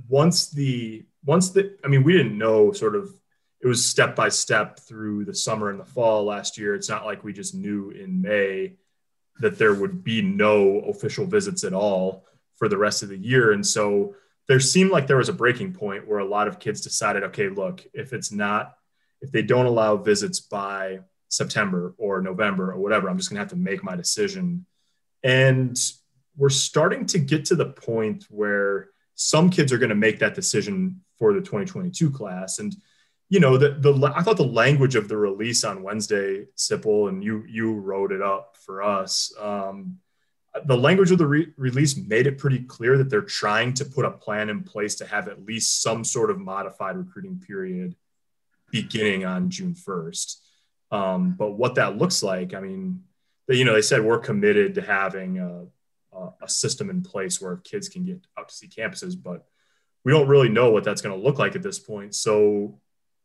once 0.08 0.50
the 0.50 1.04
once 1.24 1.50
the 1.50 1.76
i 1.84 1.88
mean 1.88 2.02
we 2.02 2.12
didn't 2.12 2.36
know 2.36 2.72
sort 2.72 2.96
of 2.96 3.12
it 3.62 3.68
was 3.68 3.84
step 3.84 4.16
by 4.16 4.28
step 4.28 4.80
through 4.80 5.24
the 5.24 5.34
summer 5.34 5.68
and 5.68 5.78
the 5.78 5.84
fall 5.84 6.24
last 6.24 6.56
year 6.56 6.74
it's 6.74 6.88
not 6.88 7.04
like 7.04 7.22
we 7.22 7.32
just 7.32 7.54
knew 7.54 7.90
in 7.90 8.20
may 8.22 8.72
that 9.40 9.58
there 9.58 9.74
would 9.74 10.02
be 10.02 10.22
no 10.22 10.80
official 10.80 11.26
visits 11.26 11.62
at 11.62 11.74
all 11.74 12.24
for 12.56 12.68
the 12.68 12.78
rest 12.78 13.02
of 13.02 13.08
the 13.08 13.18
year 13.18 13.52
and 13.52 13.66
so 13.66 14.14
there 14.48 14.60
seemed 14.60 14.90
like 14.90 15.06
there 15.06 15.18
was 15.18 15.28
a 15.28 15.34
breaking 15.34 15.72
point 15.72 16.08
where 16.08 16.18
a 16.18 16.24
lot 16.24 16.48
of 16.48 16.58
kids 16.58 16.80
decided 16.80 17.22
okay 17.22 17.48
look 17.48 17.84
if 17.92 18.12
it's 18.12 18.32
not 18.32 18.76
if 19.20 19.30
they 19.30 19.42
don't 19.42 19.66
allow 19.66 19.96
visits 19.96 20.40
by 20.40 21.00
September 21.30 21.94
or 21.96 22.20
November 22.20 22.72
or 22.72 22.78
whatever. 22.78 23.08
I'm 23.08 23.16
just 23.16 23.30
going 23.30 23.36
to 23.36 23.42
have 23.42 23.50
to 23.50 23.56
make 23.56 23.82
my 23.82 23.96
decision. 23.96 24.66
And 25.22 25.78
we're 26.36 26.48
starting 26.50 27.06
to 27.06 27.18
get 27.18 27.46
to 27.46 27.54
the 27.54 27.66
point 27.66 28.24
where 28.28 28.88
some 29.14 29.50
kids 29.50 29.72
are 29.72 29.78
going 29.78 29.90
to 29.90 29.94
make 29.94 30.18
that 30.18 30.34
decision 30.34 31.02
for 31.18 31.32
the 31.32 31.40
2022 31.40 32.10
class. 32.10 32.58
And 32.58 32.74
you 33.28 33.38
know, 33.38 33.56
the 33.56 33.70
the 33.78 34.12
I 34.16 34.22
thought 34.22 34.38
the 34.38 34.44
language 34.44 34.96
of 34.96 35.06
the 35.06 35.16
release 35.16 35.62
on 35.62 35.84
Wednesday, 35.84 36.46
Sipple, 36.56 37.08
and 37.08 37.22
you 37.22 37.44
you 37.46 37.74
wrote 37.74 38.10
it 38.10 38.20
up 38.20 38.56
for 38.66 38.82
us. 38.82 39.32
Um, 39.38 39.98
the 40.64 40.76
language 40.76 41.12
of 41.12 41.18
the 41.18 41.28
re- 41.28 41.52
release 41.56 41.96
made 41.96 42.26
it 42.26 42.38
pretty 42.38 42.58
clear 42.58 42.98
that 42.98 43.08
they're 43.08 43.22
trying 43.22 43.72
to 43.74 43.84
put 43.84 44.04
a 44.04 44.10
plan 44.10 44.50
in 44.50 44.64
place 44.64 44.96
to 44.96 45.06
have 45.06 45.28
at 45.28 45.46
least 45.46 45.80
some 45.80 46.02
sort 46.02 46.28
of 46.28 46.40
modified 46.40 46.96
recruiting 46.96 47.38
period 47.38 47.94
beginning 48.70 49.24
on 49.24 49.50
June 49.50 49.74
1st. 49.74 50.36
Um, 50.90 51.34
but 51.38 51.52
what 51.52 51.76
that 51.76 51.98
looks 51.98 52.22
like, 52.22 52.54
I 52.54 52.60
mean, 52.60 53.04
they, 53.46 53.56
you 53.56 53.64
know, 53.64 53.74
they 53.74 53.82
said 53.82 54.02
we're 54.02 54.18
committed 54.18 54.74
to 54.74 54.82
having 54.82 55.38
a, 55.38 55.66
a, 56.42 56.48
system 56.48 56.90
in 56.90 57.02
place 57.02 57.40
where 57.40 57.56
kids 57.58 57.88
can 57.88 58.04
get 58.04 58.20
out 58.36 58.48
to 58.48 58.54
see 58.54 58.66
campuses, 58.66 59.14
but 59.20 59.46
we 60.04 60.12
don't 60.12 60.28
really 60.28 60.48
know 60.48 60.70
what 60.70 60.82
that's 60.82 61.02
going 61.02 61.16
to 61.16 61.24
look 61.24 61.38
like 61.38 61.54
at 61.54 61.62
this 61.62 61.78
point. 61.78 62.14
So 62.14 62.80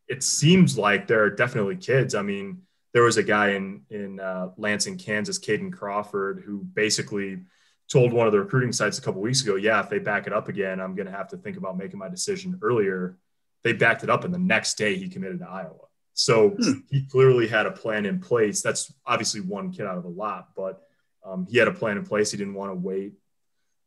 it 0.07 0.23
seems 0.23 0.77
like 0.77 1.07
there 1.07 1.23
are 1.23 1.29
definitely 1.29 1.77
kids. 1.77 2.13
I 2.13 2.21
mean, 2.21 2.61
there 2.93 3.03
was 3.03 3.17
a 3.17 3.23
guy 3.23 3.51
in 3.51 3.81
in 3.89 4.19
uh, 4.19 4.49
Lansing, 4.57 4.97
Kansas, 4.97 5.39
Caden 5.39 5.73
Crawford, 5.73 6.43
who 6.45 6.59
basically 6.59 7.41
told 7.89 8.13
one 8.13 8.25
of 8.25 8.33
the 8.33 8.39
recruiting 8.39 8.71
sites 8.71 8.97
a 8.97 9.01
couple 9.01 9.21
weeks 9.21 9.41
ago, 9.43 9.55
"Yeah, 9.55 9.81
if 9.81 9.89
they 9.89 9.99
back 9.99 10.27
it 10.27 10.33
up 10.33 10.47
again, 10.47 10.79
I'm 10.79 10.95
going 10.95 11.07
to 11.07 11.11
have 11.11 11.27
to 11.29 11.37
think 11.37 11.57
about 11.57 11.77
making 11.77 11.99
my 11.99 12.09
decision 12.09 12.57
earlier." 12.61 13.17
They 13.65 13.74
backed 13.74 14.03
it 14.03 14.12
up, 14.12 14.24
and 14.25 14.34
the 14.34 14.38
next 14.38 14.77
day 14.77 14.95
he 14.95 15.10
committed 15.10 15.39
to 15.39 15.50
Iowa. 15.50 15.88
So 16.13 16.51
hmm. 16.51 16.74
he 16.91 17.01
clearly 17.07 17.48
had 17.48 17.65
a 17.65 17.72
plan 17.72 18.05
in 18.05 18.19
place. 18.19 18.62
That's 18.62 18.93
obviously 19.07 19.41
one 19.41 19.72
kid 19.72 19.88
out 19.88 19.98
of 19.98 20.05
a 20.05 20.10
lot, 20.10 20.50
but 20.55 20.84
um, 21.25 21.48
he 21.50 21.57
had 21.57 21.67
a 21.67 21.74
plan 21.74 21.98
in 21.98 22.05
place. 22.05 22.29
He 22.29 22.38
didn't 22.38 22.53
want 22.53 22.72
to 22.72 22.75
wait 22.75 23.13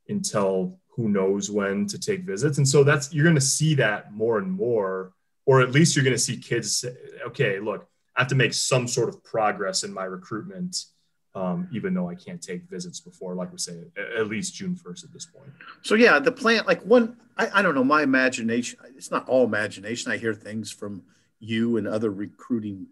until 0.08 0.80
who 0.96 1.08
knows 1.08 1.48
when 1.48 1.86
to 1.86 1.98
take 1.98 2.22
visits. 2.22 2.58
And 2.58 2.66
so 2.66 2.82
that's, 2.82 3.14
you're 3.14 3.22
going 3.22 3.36
to 3.36 3.40
see 3.40 3.76
that 3.76 4.12
more 4.12 4.38
and 4.38 4.50
more, 4.50 5.12
or 5.46 5.60
at 5.60 5.70
least 5.70 5.94
you're 5.94 6.04
going 6.04 6.16
to 6.16 6.18
see 6.18 6.38
kids 6.38 6.78
say, 6.78 6.92
okay, 7.28 7.60
look, 7.60 7.86
I 8.16 8.22
have 8.22 8.28
to 8.30 8.34
make 8.34 8.54
some 8.54 8.88
sort 8.88 9.08
of 9.08 9.22
progress 9.22 9.84
in 9.84 9.94
my 9.94 10.04
recruitment, 10.04 10.86
um, 11.34 11.68
even 11.72 11.94
though 11.94 12.08
I 12.08 12.14
can't 12.14 12.42
take 12.42 12.62
visits 12.68 13.00
before, 13.00 13.34
like 13.34 13.52
we 13.52 13.58
say, 13.58 13.84
at 14.16 14.28
least 14.28 14.54
June 14.54 14.74
1st 14.74 15.04
at 15.04 15.12
this 15.12 15.26
point. 15.26 15.50
So, 15.82 15.94
yeah, 15.94 16.18
the 16.18 16.32
plan, 16.32 16.64
like 16.66 16.82
one, 16.82 17.16
I, 17.36 17.48
I 17.54 17.62
don't 17.62 17.74
know, 17.74 17.84
my 17.84 18.02
imagination, 18.02 18.78
it's 18.96 19.10
not 19.10 19.28
all 19.28 19.44
imagination. 19.44 20.10
I 20.10 20.16
hear 20.16 20.34
things 20.34 20.70
from 20.70 21.02
you 21.38 21.76
and 21.76 21.86
other 21.86 22.10
recruiting 22.10 22.86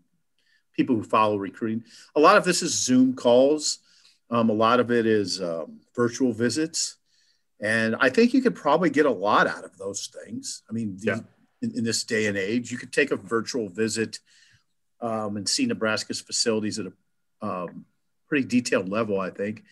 people 0.74 0.94
who 0.94 1.02
follow 1.02 1.36
recruiting. 1.36 1.84
A 2.14 2.20
lot 2.20 2.36
of 2.36 2.44
this 2.44 2.62
is 2.62 2.72
Zoom 2.78 3.14
calls. 3.14 3.78
Um, 4.30 4.50
a 4.50 4.54
lot 4.54 4.80
of 4.80 4.90
it 4.90 5.06
is 5.06 5.40
um, 5.40 5.80
virtual 5.94 6.32
visits. 6.32 6.96
And 7.60 7.96
I 8.00 8.10
think 8.10 8.34
you 8.34 8.42
could 8.42 8.54
probably 8.54 8.90
get 8.90 9.06
a 9.06 9.10
lot 9.10 9.46
out 9.46 9.64
of 9.64 9.76
those 9.78 10.08
things. 10.08 10.62
I 10.68 10.72
mean, 10.72 10.98
yeah. 11.00 11.20
in, 11.62 11.78
in, 11.78 11.84
this 11.84 12.04
day 12.04 12.26
and 12.26 12.36
age, 12.36 12.70
you 12.70 12.76
could 12.76 12.92
take 12.92 13.12
a 13.12 13.16
virtual 13.16 13.70
visit 13.70 14.18
um, 15.00 15.38
and 15.38 15.48
see 15.48 15.64
Nebraska's 15.64 16.20
facilities 16.20 16.78
at 16.78 16.86
a 16.86 16.92
um, 17.40 17.86
pretty 18.28 18.46
detailed 18.46 18.88
level, 18.88 19.20
I 19.20 19.30
think. 19.30 19.64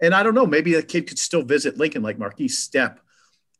And 0.00 0.14
I 0.14 0.22
don't 0.22 0.34
know, 0.34 0.46
maybe 0.46 0.74
a 0.74 0.82
kid 0.82 1.08
could 1.08 1.18
still 1.18 1.42
visit 1.42 1.78
Lincoln, 1.78 2.02
like 2.02 2.18
Markese 2.18 2.50
Stepp, 2.50 2.98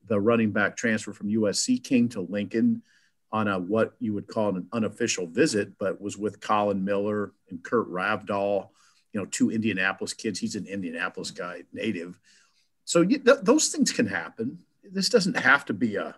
the 0.06 0.20
running 0.20 0.50
back 0.50 0.76
transfer 0.76 1.12
from 1.12 1.28
USC, 1.28 1.82
came 1.82 2.08
to 2.10 2.20
Lincoln 2.20 2.82
on 3.32 3.48
a 3.48 3.58
what 3.58 3.94
you 3.98 4.12
would 4.14 4.28
call 4.28 4.56
an 4.56 4.68
unofficial 4.72 5.26
visit, 5.26 5.78
but 5.78 6.00
was 6.00 6.16
with 6.16 6.40
Colin 6.40 6.84
Miller 6.84 7.32
and 7.50 7.62
Kurt 7.62 7.90
Rafdal, 7.90 8.68
you 9.12 9.20
know, 9.20 9.26
two 9.26 9.50
Indianapolis 9.50 10.12
kids. 10.12 10.38
He's 10.38 10.56
an 10.56 10.66
Indianapolis 10.66 11.30
guy, 11.30 11.62
native 11.72 12.18
so 12.84 13.00
you, 13.00 13.18
th- 13.18 13.38
those 13.42 13.68
things 13.68 13.92
can 13.92 14.06
happen. 14.06 14.58
This 14.82 15.08
doesn't 15.08 15.38
have 15.38 15.64
to 15.66 15.74
be 15.74 15.96
a 15.96 16.14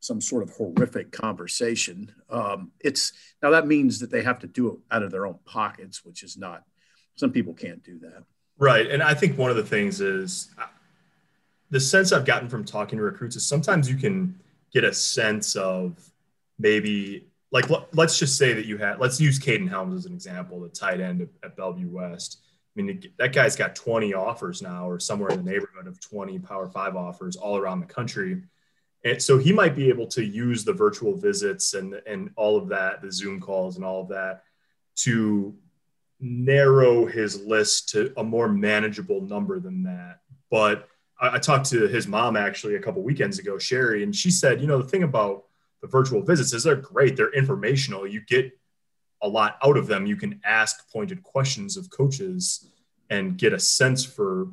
some 0.00 0.20
sort 0.20 0.44
of 0.44 0.50
horrific 0.50 1.10
conversation. 1.10 2.14
Um, 2.30 2.70
it's 2.80 3.12
now 3.42 3.50
that 3.50 3.66
means 3.66 3.98
that 3.98 4.10
they 4.10 4.22
have 4.22 4.38
to 4.40 4.46
do 4.46 4.68
it 4.68 4.78
out 4.92 5.02
of 5.02 5.10
their 5.10 5.26
own 5.26 5.38
pockets, 5.44 6.04
which 6.04 6.22
is 6.22 6.36
not. 6.36 6.62
Some 7.18 7.32
people 7.32 7.52
can't 7.52 7.82
do 7.82 7.98
that. 8.00 8.24
Right, 8.58 8.90
and 8.90 9.02
I 9.02 9.14
think 9.14 9.38
one 9.38 9.50
of 9.50 9.56
the 9.56 9.64
things 9.64 10.00
is 10.00 10.50
uh, 10.58 10.66
the 11.70 11.80
sense 11.80 12.12
I've 12.12 12.24
gotten 12.24 12.48
from 12.48 12.64
talking 12.64 12.98
to 12.98 13.04
recruits 13.04 13.36
is 13.36 13.46
sometimes 13.46 13.90
you 13.90 13.96
can 13.96 14.38
get 14.72 14.84
a 14.84 14.92
sense 14.92 15.56
of 15.56 15.96
maybe 16.58 17.28
like 17.50 17.66
let's 17.94 18.18
just 18.18 18.36
say 18.36 18.52
that 18.52 18.66
you 18.66 18.76
had 18.76 18.98
let's 18.98 19.20
use 19.20 19.38
Caden 19.38 19.68
Helms 19.68 19.94
as 19.94 20.06
an 20.06 20.12
example, 20.12 20.60
the 20.60 20.68
tight 20.68 21.00
end 21.00 21.22
at, 21.22 21.28
at 21.42 21.56
Bellevue 21.56 21.88
West 21.88 22.38
I 22.78 22.82
mean, 22.82 23.02
that 23.18 23.32
guy's 23.32 23.56
got 23.56 23.74
20 23.74 24.14
offers 24.14 24.62
now, 24.62 24.88
or 24.88 25.00
somewhere 25.00 25.30
in 25.30 25.44
the 25.44 25.50
neighborhood 25.50 25.88
of 25.88 26.00
20 26.00 26.38
Power 26.38 26.68
Five 26.68 26.94
offers 26.94 27.34
all 27.34 27.56
around 27.56 27.80
the 27.80 27.86
country. 27.86 28.42
And 29.04 29.20
so 29.20 29.36
he 29.36 29.52
might 29.52 29.74
be 29.74 29.88
able 29.88 30.06
to 30.08 30.24
use 30.24 30.64
the 30.64 30.72
virtual 30.72 31.16
visits 31.16 31.74
and, 31.74 31.94
and 32.06 32.30
all 32.36 32.56
of 32.56 32.68
that, 32.68 33.02
the 33.02 33.10
Zoom 33.10 33.40
calls 33.40 33.76
and 33.76 33.84
all 33.84 34.02
of 34.02 34.08
that, 34.08 34.44
to 34.96 35.56
narrow 36.20 37.06
his 37.06 37.40
list 37.42 37.90
to 37.90 38.12
a 38.16 38.24
more 38.24 38.48
manageable 38.48 39.20
number 39.20 39.60
than 39.60 39.84
that. 39.84 40.20
But 40.50 40.88
I, 41.20 41.36
I 41.36 41.38
talked 41.38 41.66
to 41.70 41.86
his 41.86 42.06
mom 42.06 42.36
actually 42.36 42.74
a 42.76 42.80
couple 42.80 43.02
weekends 43.02 43.38
ago, 43.38 43.58
Sherry, 43.58 44.02
and 44.02 44.14
she 44.14 44.30
said, 44.30 44.60
you 44.60 44.66
know, 44.66 44.78
the 44.82 44.88
thing 44.88 45.02
about 45.02 45.44
the 45.80 45.88
virtual 45.88 46.22
visits 46.22 46.52
is 46.52 46.64
they're 46.64 46.76
great, 46.76 47.16
they're 47.16 47.32
informational. 47.32 48.06
You 48.06 48.20
get 48.20 48.52
a 49.22 49.28
lot 49.28 49.58
out 49.64 49.76
of 49.76 49.86
them. 49.86 50.06
You 50.06 50.16
can 50.16 50.40
ask 50.44 50.90
pointed 50.92 51.22
questions 51.22 51.76
of 51.76 51.90
coaches 51.90 52.68
and 53.10 53.38
get 53.38 53.52
a 53.52 53.58
sense 53.58 54.04
for 54.04 54.48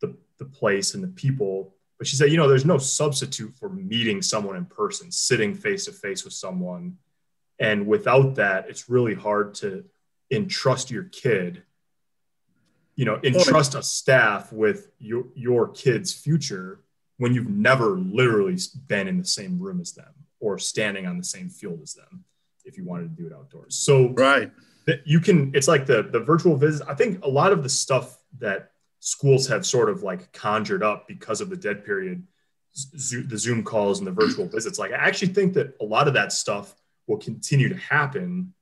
the, 0.00 0.16
the 0.38 0.44
place 0.44 0.94
and 0.94 1.02
the 1.02 1.08
people. 1.08 1.74
But 1.98 2.06
she 2.06 2.16
said, 2.16 2.30
you 2.30 2.38
know, 2.38 2.48
there's 2.48 2.64
no 2.64 2.78
substitute 2.78 3.54
for 3.58 3.68
meeting 3.68 4.22
someone 4.22 4.56
in 4.56 4.64
person, 4.64 5.12
sitting 5.12 5.54
face 5.54 5.84
to 5.84 5.92
face 5.92 6.24
with 6.24 6.32
someone. 6.32 6.96
And 7.58 7.86
without 7.86 8.36
that, 8.36 8.70
it's 8.70 8.88
really 8.88 9.14
hard 9.14 9.54
to 9.56 9.84
entrust 10.30 10.90
your 10.90 11.04
kid, 11.04 11.62
you 12.96 13.04
know, 13.04 13.20
entrust 13.24 13.74
a 13.74 13.82
staff 13.82 14.52
with 14.52 14.88
your, 14.98 15.24
your 15.34 15.68
kid's 15.68 16.12
future 16.12 16.80
when 17.18 17.34
you've 17.34 17.48
never 17.48 17.98
literally 17.98 18.56
been 18.86 19.08
in 19.08 19.18
the 19.18 19.24
same 19.24 19.58
room 19.58 19.80
as 19.80 19.92
them 19.92 20.12
or 20.40 20.58
standing 20.58 21.06
on 21.06 21.18
the 21.18 21.24
same 21.24 21.48
field 21.48 21.80
as 21.82 21.94
them 21.94 22.24
if 22.64 22.78
you 22.78 22.84
wanted 22.84 23.14
to 23.14 23.22
do 23.22 23.26
it 23.26 23.32
outdoors. 23.32 23.76
So 23.76 24.08
right, 24.10 24.50
you 25.04 25.20
can. 25.20 25.52
It's 25.54 25.68
like 25.68 25.86
the 25.86 26.02
the 26.02 26.20
virtual 26.20 26.56
visit. 26.56 26.86
I 26.88 26.94
think 26.94 27.24
a 27.24 27.28
lot 27.28 27.52
of 27.52 27.62
the 27.62 27.68
stuff 27.68 28.18
that 28.38 28.72
schools 29.00 29.46
have 29.48 29.66
sort 29.66 29.88
of 29.90 30.02
like 30.02 30.32
conjured 30.32 30.82
up 30.82 31.08
because 31.08 31.40
of 31.40 31.50
the 31.50 31.56
dead 31.56 31.84
period, 31.84 32.26
the 32.92 33.38
Zoom 33.38 33.64
calls 33.64 33.98
and 33.98 34.06
the 34.06 34.12
virtual 34.12 34.46
visits. 34.46 34.78
Like 34.78 34.92
I 34.92 34.96
actually 34.96 35.32
think 35.32 35.54
that 35.54 35.74
a 35.80 35.84
lot 35.84 36.08
of 36.08 36.14
that 36.14 36.32
stuff 36.32 36.74
will 37.06 37.18
continue 37.18 37.68
to 37.68 37.76
happen 37.76 38.54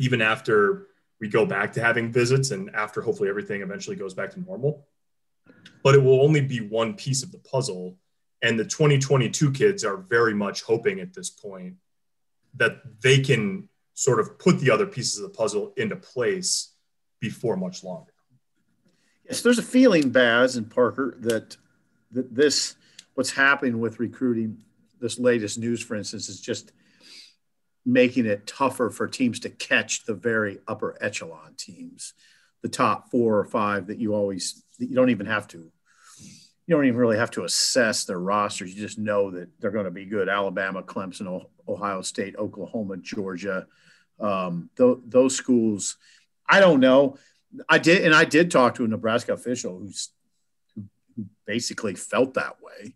even 0.00 0.22
after 0.22 0.86
we 1.20 1.28
go 1.28 1.44
back 1.44 1.74
to 1.74 1.82
having 1.82 2.10
visits 2.10 2.50
and 2.52 2.74
after 2.74 3.02
hopefully 3.02 3.28
everything 3.28 3.60
eventually 3.60 3.96
goes 3.96 4.14
back 4.14 4.30
to 4.30 4.40
normal. 4.40 4.86
But 5.84 5.94
it 5.94 6.02
will 6.02 6.22
only 6.22 6.40
be 6.40 6.60
one 6.60 6.94
piece 6.94 7.22
of 7.22 7.30
the 7.30 7.38
puzzle. 7.38 7.98
And 8.40 8.58
the 8.58 8.64
2022 8.64 9.52
kids 9.52 9.84
are 9.84 9.98
very 9.98 10.32
much 10.32 10.62
hoping 10.62 11.00
at 11.00 11.12
this 11.12 11.28
point 11.28 11.74
that 12.54 12.80
they 13.02 13.18
can 13.18 13.68
sort 13.92 14.20
of 14.20 14.38
put 14.38 14.58
the 14.58 14.70
other 14.70 14.86
pieces 14.86 15.18
of 15.18 15.24
the 15.24 15.36
puzzle 15.36 15.74
into 15.76 15.96
place 15.96 16.72
before 17.20 17.56
much 17.56 17.84
longer. 17.84 18.12
Yes, 19.28 19.42
there's 19.42 19.58
a 19.58 19.62
feeling, 19.62 20.08
Baz 20.08 20.56
and 20.56 20.68
Parker, 20.70 21.14
that 21.20 21.58
that 22.12 22.34
this 22.34 22.76
what's 23.14 23.30
happening 23.30 23.78
with 23.78 24.00
recruiting, 24.00 24.64
this 24.98 25.18
latest 25.18 25.58
news, 25.58 25.82
for 25.82 25.94
instance, 25.94 26.30
is 26.30 26.40
just 26.40 26.72
making 27.84 28.26
it 28.26 28.46
tougher 28.46 28.90
for 28.90 29.08
teams 29.08 29.40
to 29.40 29.50
catch 29.50 30.04
the 30.04 30.14
very 30.14 30.58
upper 30.68 30.96
echelon 31.00 31.54
teams, 31.56 32.14
the 32.62 32.68
top 32.68 33.10
four 33.10 33.38
or 33.38 33.44
five 33.44 33.86
that 33.86 33.98
you 33.98 34.14
always 34.14 34.64
you 34.78 34.94
don't 34.94 35.10
even 35.10 35.26
have 35.26 35.48
to 35.48 35.70
you 36.66 36.76
don't 36.76 36.84
even 36.84 37.00
really 37.00 37.16
have 37.16 37.32
to 37.32 37.44
assess 37.44 38.04
their 38.04 38.20
rosters. 38.20 38.72
You 38.72 38.80
just 38.80 38.98
know 38.98 39.32
that 39.32 39.48
they're 39.58 39.72
going 39.72 39.86
to 39.86 39.90
be 39.90 40.04
good. 40.04 40.28
Alabama, 40.28 40.84
Clemson, 40.84 41.44
Ohio 41.66 42.00
State, 42.00 42.36
Oklahoma, 42.36 42.96
Georgia, 42.98 43.66
um, 44.20 44.70
th- 44.76 44.98
those 45.04 45.34
schools. 45.34 45.96
I 46.48 46.60
don't 46.60 46.78
know. 46.78 47.16
I 47.68 47.78
did, 47.78 48.04
and 48.04 48.14
I 48.14 48.24
did 48.24 48.52
talk 48.52 48.76
to 48.76 48.84
a 48.84 48.88
Nebraska 48.88 49.32
official 49.32 49.80
who's 49.80 50.10
who 51.16 51.26
basically 51.44 51.96
felt 51.96 52.34
that 52.34 52.62
way. 52.62 52.94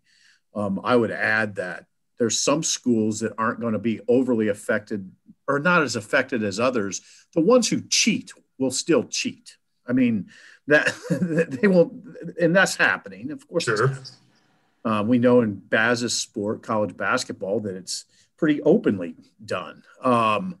Um, 0.55 0.79
I 0.81 0.95
would 0.95 1.11
add 1.11 1.55
that 1.55 1.85
there's 2.17 2.39
some 2.39 2.63
schools 2.63 3.19
that 3.19 3.33
aren't 3.37 3.59
going 3.59 3.73
to 3.73 3.79
be 3.79 4.01
overly 4.07 4.47
affected 4.47 5.11
or 5.47 5.59
not 5.59 5.83
as 5.83 5.95
affected 5.95 6.43
as 6.43 6.59
others. 6.59 7.01
The 7.33 7.41
ones 7.41 7.67
who 7.67 7.81
cheat 7.81 8.31
will 8.57 8.71
still 8.71 9.03
cheat. 9.03 9.57
I 9.87 9.93
mean, 9.93 10.29
that 10.67 10.93
they 11.61 11.67
won't, 11.67 11.93
and 12.39 12.55
that's 12.55 12.75
happening. 12.75 13.31
Of 13.31 13.47
course, 13.47 13.65
sure. 13.65 13.97
Uh, 14.83 15.03
we 15.05 15.17
know 15.17 15.41
in 15.41 15.55
Baz's 15.55 16.17
sport, 16.17 16.61
college 16.61 16.95
basketball, 16.95 17.59
that 17.61 17.75
it's 17.75 18.05
pretty 18.37 18.61
openly 18.61 19.15
done. 19.43 19.83
Um, 20.03 20.59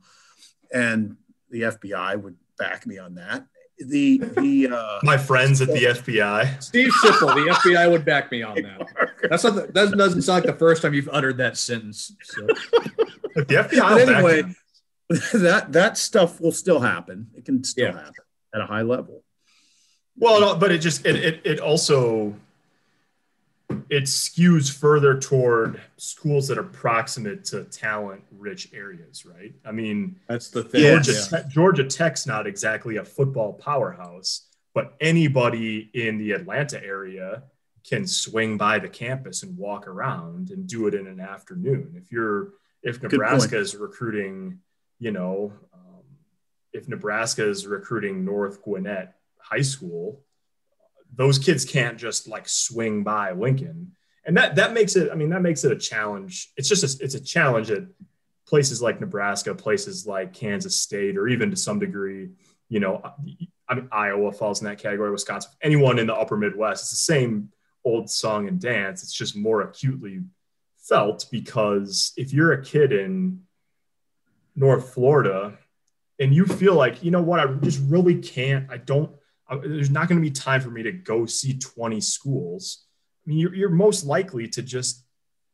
and 0.73 1.17
the 1.49 1.61
FBI 1.61 2.21
would 2.21 2.35
back 2.57 2.87
me 2.87 2.97
on 2.97 3.15
that. 3.15 3.45
The 3.77 4.19
the 4.37 4.69
uh, 4.71 4.99
my 5.03 5.17
friends 5.17 5.61
at 5.61 5.67
the 5.67 5.83
FBI, 5.83 6.63
Steve 6.63 6.91
Sipple, 7.03 7.35
the 7.35 7.51
FBI 7.51 7.91
would 7.91 8.05
back 8.05 8.31
me 8.31 8.41
on 8.41 8.55
that. 8.55 8.87
That's 9.29 9.43
not 9.43 9.55
the, 9.55 9.61
that 9.73 9.91
doesn't 9.97 10.21
sound 10.21 10.45
like 10.45 10.53
the 10.53 10.57
first 10.57 10.81
time 10.81 10.93
you've 10.93 11.09
uttered 11.11 11.37
that 11.37 11.57
sentence. 11.57 12.15
So. 12.23 12.47
the 13.35 13.43
FBI, 13.43 14.07
anyway, 14.07 14.43
that 15.33 15.73
that 15.73 15.97
stuff 15.97 16.39
will 16.39 16.53
still 16.53 16.79
happen. 16.79 17.27
It 17.35 17.43
can 17.43 17.65
still 17.65 17.87
yeah. 17.87 17.97
happen 17.97 18.13
at 18.53 18.61
a 18.61 18.65
high 18.65 18.83
level. 18.83 19.23
Well, 20.17 20.55
but 20.55 20.71
it 20.71 20.79
just 20.79 21.05
it, 21.05 21.17
it, 21.17 21.41
it 21.43 21.59
also 21.59 22.35
it 23.89 24.03
skews 24.03 24.71
further 24.71 25.19
toward 25.19 25.81
schools 25.97 26.47
that 26.47 26.57
are 26.57 26.63
proximate 26.63 27.45
to 27.45 27.63
talent 27.65 28.23
rich 28.31 28.69
areas, 28.73 29.25
right? 29.25 29.53
I 29.65 29.71
mean, 29.71 30.19
that's 30.27 30.49
the 30.49 30.63
thing. 30.63 30.81
Georgia, 30.81 31.13
yeah. 31.13 31.41
Te- 31.41 31.49
Georgia 31.49 31.83
Tech's 31.83 32.25
not 32.25 32.47
exactly 32.47 32.97
a 32.97 33.05
football 33.05 33.53
powerhouse, 33.53 34.47
but 34.73 34.95
anybody 34.99 35.89
in 35.93 36.17
the 36.17 36.31
Atlanta 36.31 36.83
area 36.83 37.43
can 37.87 38.07
swing 38.07 38.57
by 38.57 38.79
the 38.79 38.89
campus 38.89 39.43
and 39.43 39.57
walk 39.57 39.87
around 39.87 40.49
and 40.49 40.67
do 40.67 40.87
it 40.87 40.93
in 40.93 41.05
an 41.07 41.19
afternoon. 41.19 41.93
If 41.95 42.11
you're 42.11 42.53
if 42.81 43.01
Nebraska 43.01 43.57
is 43.57 43.75
recruiting, 43.75 44.59
you 44.99 45.11
know, 45.11 45.53
um, 45.73 46.03
if 46.73 46.87
Nebraska 46.87 47.47
is 47.47 47.65
recruiting 47.67 48.25
North 48.25 48.61
Gwinnett 48.63 49.15
high 49.39 49.61
school, 49.61 50.24
those 51.15 51.39
kids 51.39 51.65
can't 51.65 51.97
just 51.97 52.27
like 52.27 52.47
swing 52.47 53.03
by 53.03 53.31
Lincoln. 53.31 53.93
And 54.25 54.37
that 54.37 54.55
that 54.55 54.73
makes 54.73 54.95
it, 54.95 55.11
I 55.11 55.15
mean, 55.15 55.29
that 55.29 55.41
makes 55.41 55.63
it 55.63 55.71
a 55.71 55.77
challenge. 55.77 56.51
It's 56.57 56.67
just 56.67 56.83
a, 56.83 57.03
it's 57.03 57.15
a 57.15 57.23
challenge 57.23 57.67
that 57.67 57.87
places 58.47 58.81
like 58.81 58.99
Nebraska, 58.99 59.55
places 59.55 60.05
like 60.05 60.33
Kansas 60.33 60.79
State, 60.79 61.17
or 61.17 61.27
even 61.27 61.51
to 61.51 61.57
some 61.57 61.79
degree, 61.79 62.29
you 62.69 62.79
know, 62.79 63.01
I 63.67 63.75
mean, 63.75 63.87
Iowa 63.91 64.31
falls 64.31 64.61
in 64.61 64.67
that 64.67 64.77
category, 64.77 65.11
Wisconsin, 65.11 65.51
anyone 65.61 65.99
in 65.99 66.07
the 66.07 66.15
upper 66.15 66.37
Midwest, 66.37 66.83
it's 66.83 66.91
the 66.91 66.97
same 66.97 67.51
old 67.83 68.09
song 68.09 68.47
and 68.47 68.59
dance. 68.59 69.03
It's 69.03 69.13
just 69.13 69.35
more 69.35 69.61
acutely 69.61 70.21
felt 70.77 71.25
because 71.31 72.13
if 72.17 72.33
you're 72.33 72.53
a 72.53 72.63
kid 72.63 72.91
in 72.91 73.41
North 74.55 74.93
Florida 74.93 75.57
and 76.19 76.33
you 76.33 76.45
feel 76.45 76.75
like, 76.75 77.03
you 77.03 77.11
know 77.11 77.21
what, 77.21 77.39
I 77.39 77.47
just 77.53 77.81
really 77.87 78.21
can't, 78.21 78.71
I 78.71 78.77
don't, 78.77 79.11
there's 79.49 79.89
not 79.89 80.07
going 80.07 80.21
to 80.21 80.27
be 80.27 80.31
time 80.31 80.61
for 80.61 80.69
me 80.69 80.83
to 80.83 80.91
go 80.91 81.25
see 81.25 81.57
20 81.57 82.01
schools. 82.01 82.85
I 83.25 83.29
mean, 83.29 83.37
you're, 83.37 83.55
you're 83.55 83.69
most 83.69 84.05
likely 84.05 84.47
to 84.49 84.61
just 84.61 85.03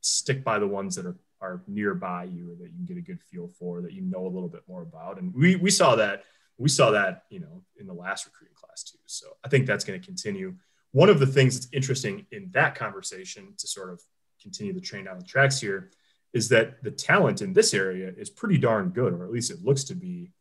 stick 0.01 0.43
by 0.43 0.59
the 0.59 0.67
ones 0.67 0.95
that 0.95 1.05
are, 1.05 1.17
are 1.41 1.61
nearby 1.67 2.25
you 2.25 2.51
or 2.51 2.55
that 2.55 2.71
you 2.71 2.77
can 2.77 2.85
get 2.85 2.97
a 2.97 3.01
good 3.01 3.21
feel 3.21 3.47
for, 3.47 3.81
that 3.81 3.93
you 3.93 4.01
know 4.01 4.25
a 4.25 4.29
little 4.29 4.49
bit 4.49 4.63
more 4.67 4.81
about. 4.81 5.19
And 5.19 5.33
we, 5.33 5.55
we 5.55 5.69
saw 5.69 5.95
that, 5.95 6.23
we 6.57 6.69
saw 6.69 6.91
that, 6.91 7.23
you 7.29 7.39
know, 7.39 7.63
in 7.77 7.87
the 7.87 7.93
last 7.93 8.25
recruiting 8.25 8.55
class 8.55 8.83
too. 8.83 8.99
So 9.07 9.27
I 9.43 9.49
think 9.49 9.65
that's 9.65 9.83
going 9.83 9.99
to 9.99 10.05
continue. 10.05 10.55
One 10.91 11.09
of 11.09 11.19
the 11.19 11.27
things 11.27 11.55
that's 11.55 11.73
interesting 11.73 12.25
in 12.31 12.49
that 12.51 12.75
conversation 12.75 13.53
to 13.57 13.67
sort 13.67 13.89
of 13.91 14.01
continue 14.41 14.73
the 14.73 14.81
train 14.81 15.05
down 15.05 15.17
the 15.17 15.25
tracks 15.25 15.59
here 15.59 15.91
is 16.33 16.49
that 16.49 16.81
the 16.83 16.91
talent 16.91 17.41
in 17.41 17.53
this 17.53 17.73
area 17.73 18.11
is 18.17 18.29
pretty 18.29 18.57
darn 18.57 18.89
good, 18.89 19.13
or 19.13 19.25
at 19.25 19.31
least 19.31 19.51
it 19.51 19.63
looks 19.63 19.83
to 19.85 19.95
be. 19.95 20.31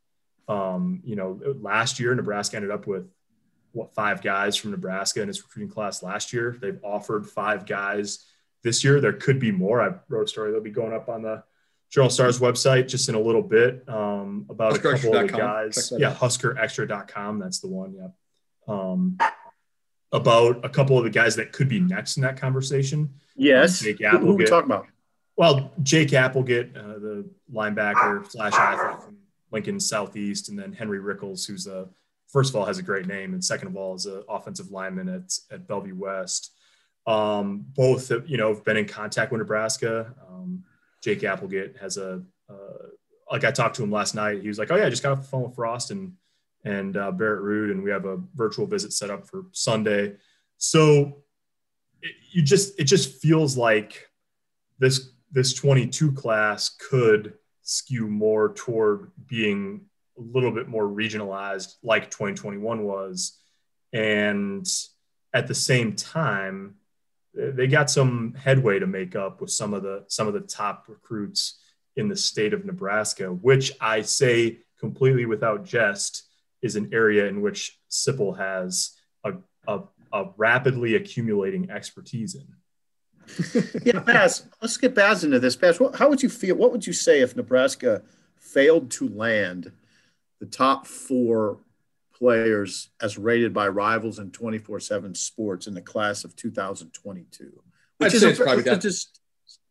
Um, 0.48 1.00
you 1.04 1.14
know, 1.14 1.40
last 1.60 2.00
year 2.00 2.12
Nebraska 2.12 2.56
ended 2.56 2.72
up 2.72 2.88
with 2.88 3.08
what 3.72 3.94
five 3.94 4.22
guys 4.22 4.56
from 4.56 4.70
Nebraska 4.72 5.22
in 5.22 5.28
its 5.28 5.42
recruiting 5.42 5.72
class 5.72 6.02
last 6.02 6.32
year. 6.32 6.56
They've 6.60 6.80
offered 6.82 7.28
five 7.28 7.66
guys 7.66 8.26
this 8.62 8.84
year. 8.84 9.00
There 9.00 9.12
could 9.12 9.38
be 9.38 9.52
more. 9.52 9.80
I 9.80 9.94
wrote 10.08 10.24
a 10.24 10.28
story 10.28 10.50
that'll 10.50 10.62
be 10.62 10.70
going 10.70 10.92
up 10.92 11.08
on 11.08 11.22
the 11.22 11.42
Journal 11.90 12.10
Stars 12.10 12.38
website 12.38 12.88
just 12.88 13.08
in 13.08 13.14
a 13.14 13.20
little 13.20 13.42
bit 13.42 13.88
um, 13.88 14.46
about 14.48 14.72
Husker 14.72 14.90
a 14.90 14.98
couple 14.98 15.16
of 15.16 15.30
the 15.30 15.36
guys. 15.36 15.92
Yeah, 15.96 16.14
HuskerExtra.com. 16.14 17.38
That's 17.38 17.58
the 17.58 17.68
one. 17.68 17.94
Yeah. 17.94 18.08
Um, 18.68 19.18
about 20.12 20.64
a 20.64 20.68
couple 20.68 20.98
of 20.98 21.04
the 21.04 21.10
guys 21.10 21.36
that 21.36 21.52
could 21.52 21.68
be 21.68 21.80
next 21.80 22.16
in 22.16 22.22
that 22.22 22.36
conversation. 22.36 23.14
Yes. 23.36 23.80
Um, 23.80 23.86
Jake 23.86 23.98
Appleget. 23.98 24.20
Who, 24.20 24.26
who 24.26 24.34
we 24.34 24.44
talking 24.44 24.70
about? 24.70 24.86
Well, 25.36 25.72
Jake 25.82 26.10
Appleget, 26.10 26.76
uh, 26.76 26.98
the 26.98 27.30
linebacker 27.52 28.30
slash 28.30 28.52
athlete 28.54 29.02
from 29.02 29.16
Lincoln 29.50 29.80
Southeast, 29.80 30.48
and 30.48 30.58
then 30.58 30.72
Henry 30.72 30.98
Rickles, 30.98 31.46
who's 31.46 31.66
a 31.66 31.88
first 32.32 32.50
of 32.50 32.56
all 32.56 32.64
has 32.64 32.78
a 32.78 32.82
great 32.82 33.06
name, 33.06 33.34
and 33.34 33.44
second 33.44 33.68
of 33.68 33.76
all 33.76 33.94
is 33.94 34.06
an 34.06 34.22
offensive 34.28 34.70
lineman 34.70 35.08
at 35.08 35.32
at 35.50 35.66
Bellevue 35.66 35.96
West. 35.96 36.52
Um, 37.06 37.64
both 37.74 38.10
you 38.26 38.36
know 38.36 38.54
have 38.54 38.64
been 38.64 38.76
in 38.76 38.86
contact 38.86 39.32
with 39.32 39.40
Nebraska. 39.40 40.14
Um, 40.28 40.64
Jake 41.02 41.20
Appleget 41.20 41.78
has 41.78 41.96
a 41.96 42.22
uh, 42.48 42.86
like 43.30 43.44
I 43.44 43.50
talked 43.50 43.76
to 43.76 43.82
him 43.82 43.90
last 43.90 44.14
night. 44.14 44.42
He 44.42 44.48
was 44.48 44.58
like, 44.58 44.70
"Oh 44.70 44.76
yeah, 44.76 44.86
I 44.86 44.90
just 44.90 45.02
got 45.02 45.12
off 45.12 45.22
the 45.22 45.28
phone 45.28 45.42
with 45.42 45.54
Frost 45.54 45.90
and 45.90 46.12
and 46.64 46.96
uh, 46.96 47.10
Barrett 47.12 47.42
Ruud, 47.42 47.70
and 47.70 47.82
we 47.82 47.90
have 47.90 48.04
a 48.04 48.20
virtual 48.34 48.66
visit 48.66 48.92
set 48.92 49.10
up 49.10 49.26
for 49.26 49.46
Sunday." 49.52 50.16
So 50.58 51.22
it, 52.02 52.12
you 52.32 52.42
just 52.42 52.78
it 52.78 52.84
just 52.84 53.20
feels 53.20 53.56
like 53.56 54.08
this 54.78 55.10
this 55.32 55.54
22 55.54 56.12
class 56.12 56.70
could 56.90 57.34
skew 57.62 58.08
more 58.08 58.52
toward 58.52 59.12
being 59.28 59.82
a 60.18 60.22
little 60.22 60.50
bit 60.50 60.68
more 60.68 60.84
regionalized 60.84 61.74
like 61.82 62.10
2021 62.10 62.82
was 62.82 63.38
and 63.92 64.66
at 65.32 65.46
the 65.46 65.54
same 65.54 65.94
time 65.94 66.74
they 67.34 67.66
got 67.66 67.90
some 67.90 68.34
headway 68.34 68.78
to 68.78 68.86
make 68.86 69.14
up 69.14 69.40
with 69.40 69.50
some 69.50 69.72
of 69.72 69.82
the 69.82 70.04
some 70.08 70.26
of 70.26 70.34
the 70.34 70.40
top 70.40 70.86
recruits 70.88 71.60
in 71.96 72.08
the 72.08 72.16
state 72.16 72.52
of 72.52 72.64
Nebraska 72.64 73.32
which 73.32 73.72
I 73.80 74.02
say 74.02 74.58
completely 74.78 75.26
without 75.26 75.64
jest 75.64 76.24
is 76.62 76.76
an 76.76 76.90
area 76.92 77.26
in 77.26 77.40
which 77.40 77.78
Sipple 77.90 78.36
has 78.36 78.96
a, 79.24 79.34
a, 79.66 79.80
a 80.12 80.24
rapidly 80.36 80.96
accumulating 80.96 81.70
expertise 81.70 82.34
in 82.34 82.46
yeah, 83.84 84.00
Baz, 84.00 84.46
let's 84.60 84.76
get 84.76 84.94
Baz 84.94 85.24
into 85.24 85.38
this. 85.38 85.56
Baz, 85.56 85.80
how 85.94 86.08
would 86.08 86.22
you 86.22 86.28
feel? 86.28 86.56
What 86.56 86.72
would 86.72 86.86
you 86.86 86.92
say 86.92 87.20
if 87.20 87.36
Nebraska 87.36 88.02
failed 88.36 88.90
to 88.92 89.08
land 89.08 89.72
the 90.40 90.46
top 90.46 90.86
four 90.86 91.58
players 92.14 92.90
as 93.00 93.16
rated 93.16 93.54
by 93.54 93.68
rivals 93.68 94.18
in 94.18 94.30
24 94.30 94.80
7 94.80 95.14
sports 95.14 95.66
in 95.66 95.74
the 95.74 95.82
class 95.82 96.24
of 96.24 96.34
2022? 96.34 97.62
Which 97.98 98.08
I'd 98.08 98.14
is 98.14 98.22
a, 98.22 98.32
probably 98.42 98.64
got, 98.64 98.80
just 98.80 99.20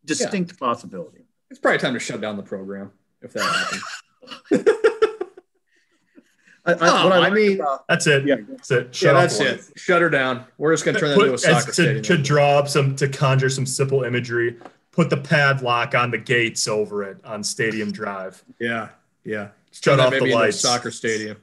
distinct 0.06 0.52
yeah. 0.52 0.58
possibility. 0.68 1.26
It's 1.50 1.60
probably 1.60 1.80
time 1.80 1.94
to 1.94 2.00
shut 2.00 2.22
down 2.22 2.38
the 2.38 2.44
program 2.44 2.92
if 3.22 3.34
that 3.34 3.44
happens. 3.44 3.84
I, 6.66 6.74
I, 6.74 6.78
oh, 6.82 7.10
I, 7.10 7.28
I 7.28 7.30
mean, 7.30 7.60
about, 7.60 7.88
that's 7.88 8.06
it. 8.06 8.26
Yeah, 8.26 8.36
that's 8.48 8.70
it. 8.70 8.94
Shut 8.94 9.16
yeah, 9.16 9.22
that's 9.22 9.40
it. 9.40 9.62
Shut 9.76 10.02
her 10.02 10.10
down. 10.10 10.46
We're 10.58 10.74
just 10.74 10.86
gonna 10.86 11.00
turn 11.00 11.10
that 11.10 11.20
into 11.20 11.34
a 11.34 11.38
soccer 11.38 11.66
to, 11.68 11.74
stadium. 11.74 12.04
To 12.04 12.18
draw 12.18 12.60
up 12.60 12.68
some, 12.68 12.96
to 12.98 13.08
conjure 13.08 13.50
some 13.50 13.66
simple 13.66 14.04
imagery. 14.04 14.58
Put 14.92 15.10
the 15.10 15.18
padlock 15.18 15.96
on 15.96 16.12
the 16.12 16.18
gates 16.18 16.68
over 16.68 17.04
it 17.04 17.18
on 17.24 17.44
Stadium 17.44 17.92
Drive. 17.92 18.44
Yeah, 18.60 18.90
yeah. 19.24 19.50
Shut 19.72 20.00
off 20.00 20.12
the 20.12 20.34
lights. 20.34 20.60
soccer 20.60 20.92
stadium. 20.92 21.38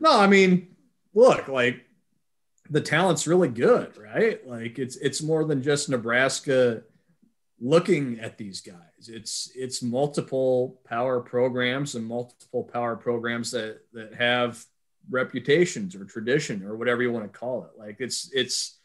No, 0.00 0.18
I 0.18 0.26
mean, 0.26 0.68
look, 1.14 1.48
like 1.48 1.84
the 2.70 2.80
talent's 2.80 3.26
really 3.26 3.48
good, 3.48 3.96
right? 3.96 4.46
Like 4.46 4.78
it's 4.78 4.96
it's 4.96 5.22
more 5.22 5.44
than 5.44 5.62
just 5.62 5.88
Nebraska 5.88 6.82
looking 7.60 8.20
at 8.20 8.38
these 8.38 8.60
guys. 8.60 9.08
It's 9.08 9.50
it's 9.54 9.82
multiple 9.82 10.80
power 10.84 11.20
programs 11.20 11.94
and 11.94 12.04
multiple 12.04 12.64
power 12.64 12.96
programs 12.96 13.50
that 13.52 13.80
that 13.92 14.14
have 14.14 14.64
reputations 15.10 15.94
or 15.94 16.04
tradition 16.04 16.62
or 16.64 16.76
whatever 16.76 17.02
you 17.02 17.12
want 17.12 17.30
to 17.30 17.38
call 17.38 17.64
it. 17.64 17.78
Like 17.78 17.96
it's 18.00 18.30
it's 18.32 18.77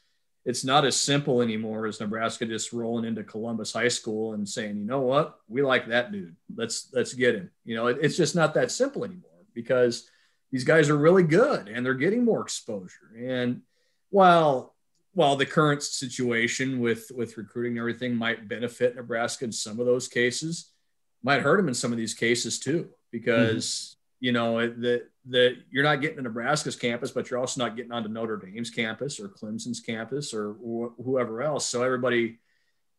it's 0.45 0.65
not 0.65 0.85
as 0.85 0.99
simple 0.99 1.41
anymore 1.41 1.85
as 1.87 1.99
Nebraska 1.99 2.45
just 2.45 2.73
rolling 2.73 3.05
into 3.05 3.23
Columbus 3.23 3.71
High 3.71 3.87
School 3.87 4.33
and 4.33 4.47
saying, 4.47 4.77
you 4.77 4.83
know 4.83 5.01
what, 5.01 5.39
we 5.47 5.61
like 5.61 5.87
that 5.87 6.11
dude. 6.11 6.35
Let's 6.53 6.89
let's 6.93 7.13
get 7.13 7.35
him. 7.35 7.51
You 7.63 7.75
know, 7.75 7.87
it, 7.87 7.99
it's 8.01 8.17
just 8.17 8.35
not 8.35 8.53
that 8.55 8.71
simple 8.71 9.05
anymore 9.05 9.29
because 9.53 10.09
these 10.51 10.63
guys 10.63 10.89
are 10.89 10.97
really 10.97 11.23
good 11.23 11.69
and 11.69 11.85
they're 11.85 11.93
getting 11.93 12.25
more 12.25 12.41
exposure. 12.41 13.11
And 13.17 13.61
while 14.09 14.75
while 15.13 15.35
the 15.35 15.45
current 15.45 15.81
situation 15.81 16.79
with 16.79 17.11
with 17.15 17.37
recruiting 17.37 17.73
and 17.73 17.79
everything 17.79 18.15
might 18.15 18.47
benefit 18.47 18.95
Nebraska 18.95 19.45
in 19.45 19.51
some 19.51 19.79
of 19.79 19.85
those 19.85 20.07
cases, 20.07 20.71
might 21.23 21.41
hurt 21.41 21.57
them 21.57 21.69
in 21.69 21.73
some 21.73 21.91
of 21.91 21.97
these 21.97 22.13
cases 22.13 22.59
too, 22.59 22.89
because 23.11 23.65
mm-hmm. 23.65 24.02
You 24.23 24.31
know 24.31 24.65
that 24.65 25.09
that 25.25 25.57
you're 25.69 25.83
not 25.83 25.99
getting 25.99 26.15
to 26.15 26.23
Nebraska's 26.23 26.77
campus, 26.77 27.11
but 27.11 27.29
you're 27.29 27.41
also 27.41 27.61
not 27.61 27.75
getting 27.75 27.91
onto 27.91 28.07
Notre 28.07 28.37
Dame's 28.37 28.69
campus 28.69 29.19
or 29.19 29.27
Clemson's 29.27 29.81
campus 29.81 30.33
or 30.33 30.53
wh- 30.53 30.95
whoever 31.03 31.41
else. 31.41 31.65
So 31.65 31.83
everybody 31.83 32.39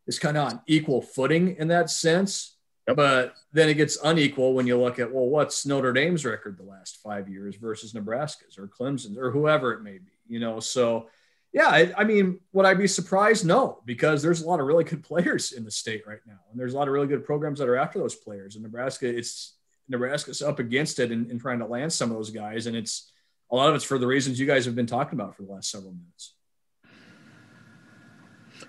is 0.06 0.18
kind 0.18 0.36
of 0.36 0.52
on 0.52 0.60
equal 0.66 1.00
footing 1.00 1.56
in 1.58 1.68
that 1.68 1.88
sense. 1.88 2.58
Yep. 2.88 2.96
But 2.98 3.34
then 3.54 3.70
it 3.70 3.74
gets 3.74 3.96
unequal 4.04 4.52
when 4.52 4.66
you 4.66 4.78
look 4.78 4.98
at 4.98 5.10
well, 5.10 5.24
what's 5.24 5.64
Notre 5.64 5.94
Dame's 5.94 6.26
record 6.26 6.58
the 6.58 6.62
last 6.62 6.98
five 7.02 7.26
years 7.26 7.56
versus 7.56 7.94
Nebraska's 7.94 8.58
or 8.58 8.68
Clemson's 8.68 9.16
or 9.16 9.30
whoever 9.30 9.72
it 9.72 9.82
may 9.82 9.96
be, 9.96 10.12
you 10.28 10.40
know. 10.40 10.60
So 10.60 11.08
yeah, 11.54 11.68
I, 11.68 11.90
I, 11.96 12.04
mean, 12.04 12.38
would 12.52 12.66
I 12.66 12.74
be 12.74 12.86
surprised? 12.86 13.46
No, 13.46 13.80
because 13.86 14.22
there's 14.22 14.42
a 14.42 14.46
lot 14.46 14.60
of 14.60 14.66
really 14.66 14.84
good 14.84 15.02
players 15.10 15.52
in 15.52 15.64
the 15.64 15.70
state 15.70 16.06
right 16.06 16.20
now, 16.26 16.40
and 16.50 16.60
there's 16.60 16.74
a 16.74 16.76
lot 16.76 16.86
of 16.86 16.92
really 16.92 17.06
good 17.06 17.24
programs 17.24 17.60
that 17.60 17.68
are 17.68 17.76
after 17.76 17.98
those 17.98 18.14
players. 18.14 18.56
And 18.56 18.62
Nebraska, 18.62 19.08
it's 19.08 19.53
Nebraska's 19.88 20.42
up 20.42 20.58
against 20.58 20.98
it 20.98 21.12
in 21.12 21.38
trying 21.38 21.58
to 21.58 21.66
land 21.66 21.92
some 21.92 22.10
of 22.10 22.16
those 22.16 22.30
guys, 22.30 22.66
and 22.66 22.76
it's 22.76 23.12
a 23.50 23.56
lot 23.56 23.68
of 23.68 23.74
it's 23.74 23.84
for 23.84 23.98
the 23.98 24.06
reasons 24.06 24.40
you 24.40 24.46
guys 24.46 24.64
have 24.64 24.74
been 24.74 24.86
talking 24.86 25.18
about 25.18 25.36
for 25.36 25.42
the 25.42 25.52
last 25.52 25.70
several 25.70 25.92
minutes. 25.92 26.34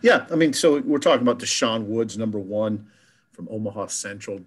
Yeah, 0.01 0.25
I 0.31 0.35
mean, 0.35 0.53
so 0.53 0.81
we're 0.81 0.99
talking 0.99 1.21
about 1.21 1.39
Deshaun 1.39 1.85
Woods, 1.85 2.17
number 2.17 2.39
one 2.39 2.87
from 3.31 3.47
Omaha 3.49 3.87
Central. 3.87 4.41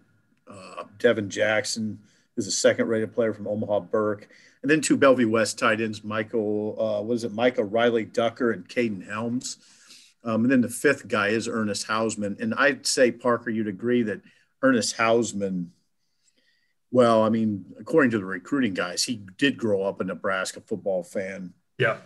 Uh, 0.47 0.85
Devin 0.99 1.31
Jackson 1.31 1.99
is 2.37 2.47
a 2.47 2.51
second-rated 2.51 3.15
player 3.15 3.33
from 3.33 3.47
Omaha 3.47 3.81
Burke 3.81 4.29
and 4.63 4.71
then 4.71 4.81
two 4.81 4.97
Bellevue 4.97 5.29
West 5.29 5.59
tight 5.59 5.81
ends, 5.81 6.03
Michael, 6.03 6.77
uh, 6.79 7.03
what 7.03 7.15
is 7.15 7.25
it, 7.25 7.33
Micah 7.33 7.65
Riley 7.65 8.05
Ducker 8.05 8.51
and 8.51 8.69
Caden 8.69 9.07
Helms. 9.07 9.59
Um, 10.25 10.43
and 10.43 10.51
then 10.51 10.61
the 10.61 10.69
fifth 10.69 11.07
guy 11.07 11.29
is 11.29 11.47
Ernest 11.47 11.87
Hausmann. 11.87 12.41
And 12.41 12.55
I'd 12.55 12.87
say, 12.87 13.13
Parker, 13.13 13.51
you'd 13.51 13.69
agree 13.69 14.03
that 14.03 14.21
Ernest 14.63 14.97
Hausmann, 14.97 15.69
well, 16.91 17.23
I 17.23 17.29
mean, 17.29 17.65
according 17.79 18.11
to 18.13 18.19
the 18.19 18.25
recruiting 18.25 18.75
guys, 18.75 19.05
he 19.05 19.21
did 19.37 19.59
grow 19.59 19.83
up 19.83 20.01
a 20.01 20.05
Nebraska 20.05 20.61
football 20.61 21.03
fan. 21.03 21.53
Yeah. 21.79 21.99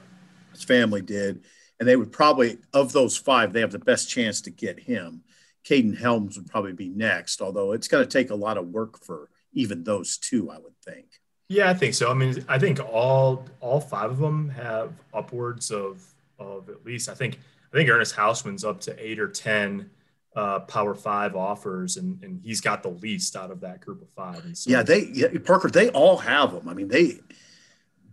His 0.53 0.65
family 0.65 1.03
did. 1.03 1.45
And 1.79 1.89
they 1.89 1.97
would 1.97 2.13
probably, 2.13 2.59
of 2.73 2.93
those 2.93 3.17
five, 3.17 3.53
they 3.53 3.61
have 3.61 3.73
the 3.73 3.79
best 3.79 4.09
chance 4.09 4.41
to 4.43 4.51
get 4.51 4.79
him. 4.79 5.23
Caden 5.65 5.97
Helms 5.97 6.37
would 6.37 6.49
probably 6.49 6.73
be 6.73 6.89
next, 6.89 7.41
although 7.41 7.73
it's 7.73 7.89
going 7.89 8.05
to 8.05 8.11
take 8.11 8.31
a 8.31 8.35
lot 8.35 8.59
of 8.59 8.69
work 8.69 9.05
for 9.05 9.29
even 9.53 9.85
those 9.85 10.17
two, 10.17 10.51
I 10.51 10.59
would 10.59 10.77
think. 10.85 11.07
Yeah, 11.49 11.71
I 11.71 11.75
think 11.75 11.95
so. 11.95 12.11
I 12.11 12.15
mean, 12.15 12.45
I 12.49 12.59
think 12.59 12.81
all 12.81 13.47
all 13.61 13.81
five 13.81 14.11
of 14.11 14.19
them 14.19 14.49
have 14.51 14.93
upwards 15.13 15.71
of 15.71 16.03
of 16.39 16.69
at 16.71 16.85
least. 16.85 17.09
I 17.09 17.15
think 17.15 17.39
I 17.73 17.77
think 17.77 17.91
Ernest 17.91 18.17
Hausmann's 18.17 18.65
up 18.65 18.81
to 18.83 18.97
eight 18.99 19.21
or 19.21 19.29
ten 19.29 19.91
uh, 20.35 20.61
Power 20.61 20.95
Five 20.95 21.37
offers, 21.37 21.97
and 21.97 22.23
and 22.23 22.41
he's 22.43 22.61
got 22.61 22.83
the 22.83 22.91
least 22.91 23.37
out 23.37 23.51
of 23.51 23.61
that 23.61 23.81
group 23.81 24.03
of 24.03 24.11
five. 24.11 24.43
So, 24.57 24.71
yeah, 24.71 24.83
they 24.83 25.11
yeah, 25.13 25.29
Parker, 25.45 25.69
they 25.69 25.91
all 25.91 26.17
have 26.19 26.53
them. 26.53 26.69
I 26.69 26.75
mean, 26.75 26.89
they 26.89 27.21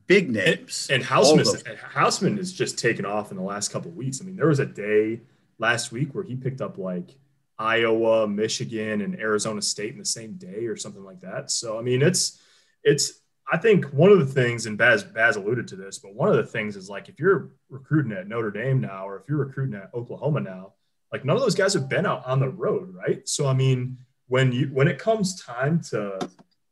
big 0.07 0.29
names. 0.29 0.87
And, 0.89 1.01
and 1.01 1.09
Hausmann, 1.09 1.77
Hausmann 1.93 2.37
is 2.39 2.51
just 2.51 2.77
taken 2.77 3.05
off 3.05 3.31
in 3.31 3.37
the 3.37 3.43
last 3.43 3.71
couple 3.71 3.91
of 3.91 3.95
weeks. 3.95 4.19
I 4.21 4.25
mean, 4.25 4.35
there 4.35 4.47
was 4.47 4.59
a 4.59 4.65
day 4.65 5.21
last 5.59 5.91
week 5.91 6.13
where 6.13 6.23
he 6.23 6.35
picked 6.35 6.61
up 6.61 6.77
like 6.77 7.15
Iowa, 7.57 8.27
Michigan, 8.27 9.01
and 9.01 9.19
Arizona 9.19 9.61
State 9.61 9.93
in 9.93 9.99
the 9.99 10.05
same 10.05 10.33
day 10.33 10.65
or 10.65 10.75
something 10.75 11.03
like 11.03 11.21
that. 11.21 11.51
So 11.51 11.77
I 11.77 11.81
mean, 11.81 12.01
it's 12.01 12.41
it's 12.83 13.21
I 13.51 13.57
think 13.57 13.85
one 13.85 14.11
of 14.11 14.19
the 14.19 14.25
things, 14.25 14.65
and 14.65 14.77
Baz 14.77 15.03
Baz 15.03 15.35
alluded 15.35 15.67
to 15.69 15.75
this, 15.75 15.99
but 15.99 16.13
one 16.13 16.29
of 16.29 16.35
the 16.35 16.43
things 16.43 16.75
is 16.75 16.89
like 16.89 17.07
if 17.07 17.19
you're 17.19 17.51
recruiting 17.69 18.11
at 18.11 18.27
Notre 18.27 18.51
Dame 18.51 18.81
now, 18.81 19.07
or 19.07 19.17
if 19.17 19.23
you're 19.29 19.37
recruiting 19.37 19.75
at 19.75 19.93
Oklahoma 19.93 20.41
now, 20.41 20.73
like 21.11 21.25
none 21.25 21.35
of 21.35 21.41
those 21.41 21.55
guys 21.55 21.73
have 21.73 21.89
been 21.89 22.05
out 22.05 22.25
on 22.25 22.39
the 22.39 22.49
road, 22.49 22.93
right? 22.93 23.27
So 23.27 23.47
I 23.47 23.53
mean, 23.53 23.97
when 24.27 24.51
you 24.51 24.67
when 24.67 24.87
it 24.87 24.99
comes 24.99 25.41
time 25.41 25.81
to 25.89 26.19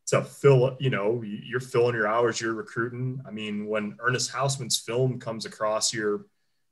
to 0.08 0.23
fill, 0.23 0.78
you 0.80 0.89
know, 0.89 1.21
you're 1.23 1.60
filling 1.60 1.95
your 1.95 2.08
hours, 2.08 2.39
you're 2.39 2.54
recruiting. 2.54 3.21
I 3.28 3.32
mean, 3.32 3.67
when 3.67 3.97
Ernest 4.00 4.32
Hausmann's 4.32 4.78
film 4.78 5.19
comes 5.19 5.45
across 5.45 5.93
your 5.93 6.26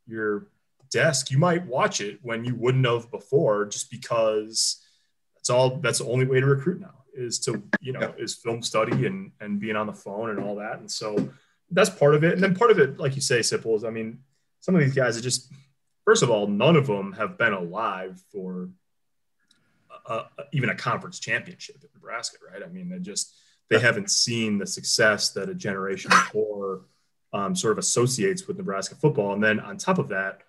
your 0.08 0.48
desk, 0.92 1.32
you 1.32 1.38
might 1.38 1.66
watch 1.66 2.02
it 2.02 2.20
when 2.22 2.46
you 2.46 2.56
wouldn't 2.56 2.86
have 2.86 3.12
before, 3.12 3.66
just 3.66 3.92
because 3.92 4.82
that's 5.36 5.50
all. 5.50 5.78
That's 5.78 6.00
the 6.00 6.06
only 6.06 6.26
way 6.26 6.40
to 6.40 6.46
recruit 6.46 6.80
now 6.80 6.94
is 7.14 7.40
to 7.40 7.64
you 7.80 7.94
know 7.94 8.14
is 8.18 8.36
film 8.36 8.62
study 8.62 9.06
and 9.06 9.32
and 9.42 9.60
being 9.60 9.76
on 9.76 9.88
the 9.88 9.94
phone 9.94 10.30
and 10.30 10.40
all 10.40 10.56
that. 10.56 10.80
And 10.80 10.90
so 10.90 11.30
that's 11.72 11.90
part 11.90 12.16
of 12.16 12.24
it. 12.24 12.34
And 12.34 12.44
then 12.44 12.56
part 12.56 12.72
of 12.72 12.80
it, 12.80 13.00
like 13.00 13.16
you 13.16 13.22
say, 13.22 13.40
Sipple, 13.40 13.76
is 13.76 13.84
I 13.84 13.90
mean, 13.90 14.20
some 14.60 14.76
of 14.76 14.82
these 14.82 14.94
guys 14.94 15.18
are 15.18 15.22
just 15.22 15.52
first 16.06 16.24
of 16.24 16.30
all, 16.30 16.48
none 16.48 16.76
of 16.76 16.88
them 16.88 17.14
have 17.14 17.38
been 17.38 17.54
alive 17.54 18.22
for 18.32 18.70
a, 20.08 20.14
a, 20.14 20.28
even 20.54 20.70
a 20.70 20.76
conference 20.76 21.20
championship 21.20 21.78
at 21.84 21.94
Nebraska, 21.94 22.38
right? 22.52 22.64
I 22.64 22.68
mean, 22.68 22.90
they 22.90 23.00
just 23.00 23.36
they 23.70 23.80
haven't 23.80 24.12
seen 24.12 24.58
the 24.58 24.68
success 24.68 25.32
that 25.32 25.50
a 25.50 25.56
generation 25.56 26.10
before 26.10 26.82
um, 27.34 27.56
sort 27.56 27.74
of 27.74 27.80
associates 27.80 28.48
with 28.48 28.58
Nebraska 28.58 28.96
football. 28.96 29.34
And 29.34 29.44
then 29.44 29.60
on 29.60 29.78
top 29.78 29.98
of 29.98 30.10
that, 30.10 30.42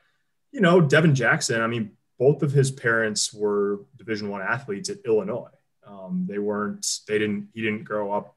you 0.52 0.60
know, 0.60 0.80
Devin 0.80 1.14
Jackson. 1.14 1.60
I 1.60 1.66
mean, 1.66 1.92
both 2.18 2.42
of 2.42 2.52
his 2.52 2.70
parents 2.70 3.32
were 3.32 3.80
Division 3.96 4.28
One 4.28 4.40
athletes 4.40 4.88
at 4.88 4.98
Illinois. 5.04 5.50
Um, 5.86 6.26
they 6.28 6.38
weren't. 6.38 6.86
They 7.06 7.18
didn't. 7.18 7.48
He 7.52 7.62
didn't 7.62 7.84
grow 7.84 8.12
up. 8.12 8.36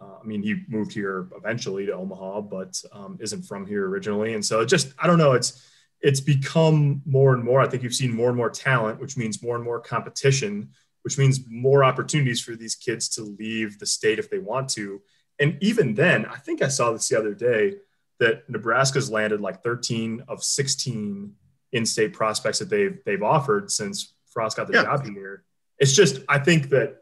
Uh, 0.00 0.18
I 0.20 0.26
mean, 0.26 0.42
he 0.42 0.64
moved 0.68 0.92
here 0.92 1.28
eventually 1.36 1.86
to 1.86 1.92
Omaha, 1.92 2.40
but 2.42 2.82
um, 2.92 3.18
isn't 3.20 3.42
from 3.42 3.66
here 3.66 3.86
originally. 3.86 4.34
And 4.34 4.44
so, 4.44 4.60
it 4.60 4.66
just 4.66 4.92
I 4.98 5.06
don't 5.06 5.18
know. 5.18 5.32
It's 5.32 5.64
it's 6.02 6.20
become 6.20 7.00
more 7.06 7.32
and 7.32 7.44
more. 7.44 7.60
I 7.60 7.68
think 7.68 7.82
you've 7.82 7.94
seen 7.94 8.14
more 8.14 8.28
and 8.28 8.36
more 8.36 8.50
talent, 8.50 9.00
which 9.00 9.16
means 9.16 9.42
more 9.42 9.54
and 9.54 9.64
more 9.64 9.80
competition, 9.80 10.70
which 11.02 11.16
means 11.16 11.40
more 11.48 11.84
opportunities 11.84 12.40
for 12.40 12.56
these 12.56 12.74
kids 12.74 13.08
to 13.10 13.22
leave 13.22 13.78
the 13.78 13.86
state 13.86 14.18
if 14.18 14.28
they 14.28 14.38
want 14.38 14.68
to. 14.70 15.00
And 15.38 15.58
even 15.60 15.94
then, 15.94 16.26
I 16.26 16.36
think 16.36 16.60
I 16.60 16.68
saw 16.68 16.92
this 16.92 17.08
the 17.08 17.18
other 17.18 17.34
day 17.34 17.76
that 18.18 18.48
Nebraska's 18.48 19.10
landed 19.10 19.40
like 19.40 19.62
13 19.62 20.24
of 20.28 20.42
16 20.42 21.34
in-state 21.72 22.12
prospects 22.12 22.58
that 22.58 22.68
they've 22.68 22.98
they've 23.06 23.22
offered 23.22 23.70
since 23.70 24.14
Frost 24.26 24.56
got 24.56 24.66
the 24.66 24.74
yeah. 24.74 24.82
job 24.84 25.06
here. 25.06 25.44
It's 25.78 25.92
just 25.92 26.20
I 26.28 26.38
think 26.38 26.68
that 26.70 26.98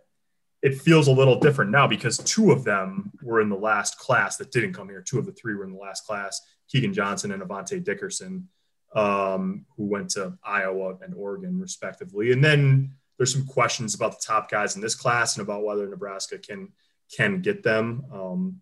it 0.63 0.81
feels 0.81 1.09
a 1.09 1.13
little 1.13 1.39
different 1.39 1.71
now 1.71 1.87
because 1.87 2.19
two 2.19 2.53
of 2.53 2.65
them 2.65 3.11
were 3.23 3.41
in 3.41 3.49
the 3.49 3.57
last 3.57 3.99
class 3.99 4.37
that 4.37 4.53
didn't 4.53 4.75
come 4.75 4.89
here. 4.89 5.03
Two 5.03 5.19
of 5.19 5.27
the 5.27 5.33
three 5.33 5.55
were 5.55 5.65
in 5.65 5.73
the 5.73 5.79
last 5.79 6.07
class: 6.07 6.41
Keagan 6.73 6.93
Johnson 6.93 7.33
and 7.33 7.43
Avante 7.43 7.83
Dickerson, 7.83 8.49
um, 8.95 9.67
who 9.77 9.85
went 9.85 10.11
to 10.11 10.37
Iowa 10.45 10.97
and 11.03 11.15
Oregon 11.15 11.61
respectively. 11.61 12.33
And 12.33 12.43
then 12.43 12.93
there's 13.17 13.33
some 13.33 13.47
questions 13.47 13.95
about 13.95 14.13
the 14.13 14.27
top 14.27 14.51
guys 14.51 14.77
in 14.77 14.83
this 14.83 14.95
class 14.95 15.37
and 15.37 15.43
about 15.43 15.65
whether 15.65 15.87
Nebraska 15.87 16.39
can 16.39 16.69
can 17.15 17.41
get 17.43 17.63
them. 17.63 18.05
Um, 18.13 18.61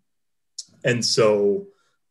and 0.84 1.04
so 1.04 1.66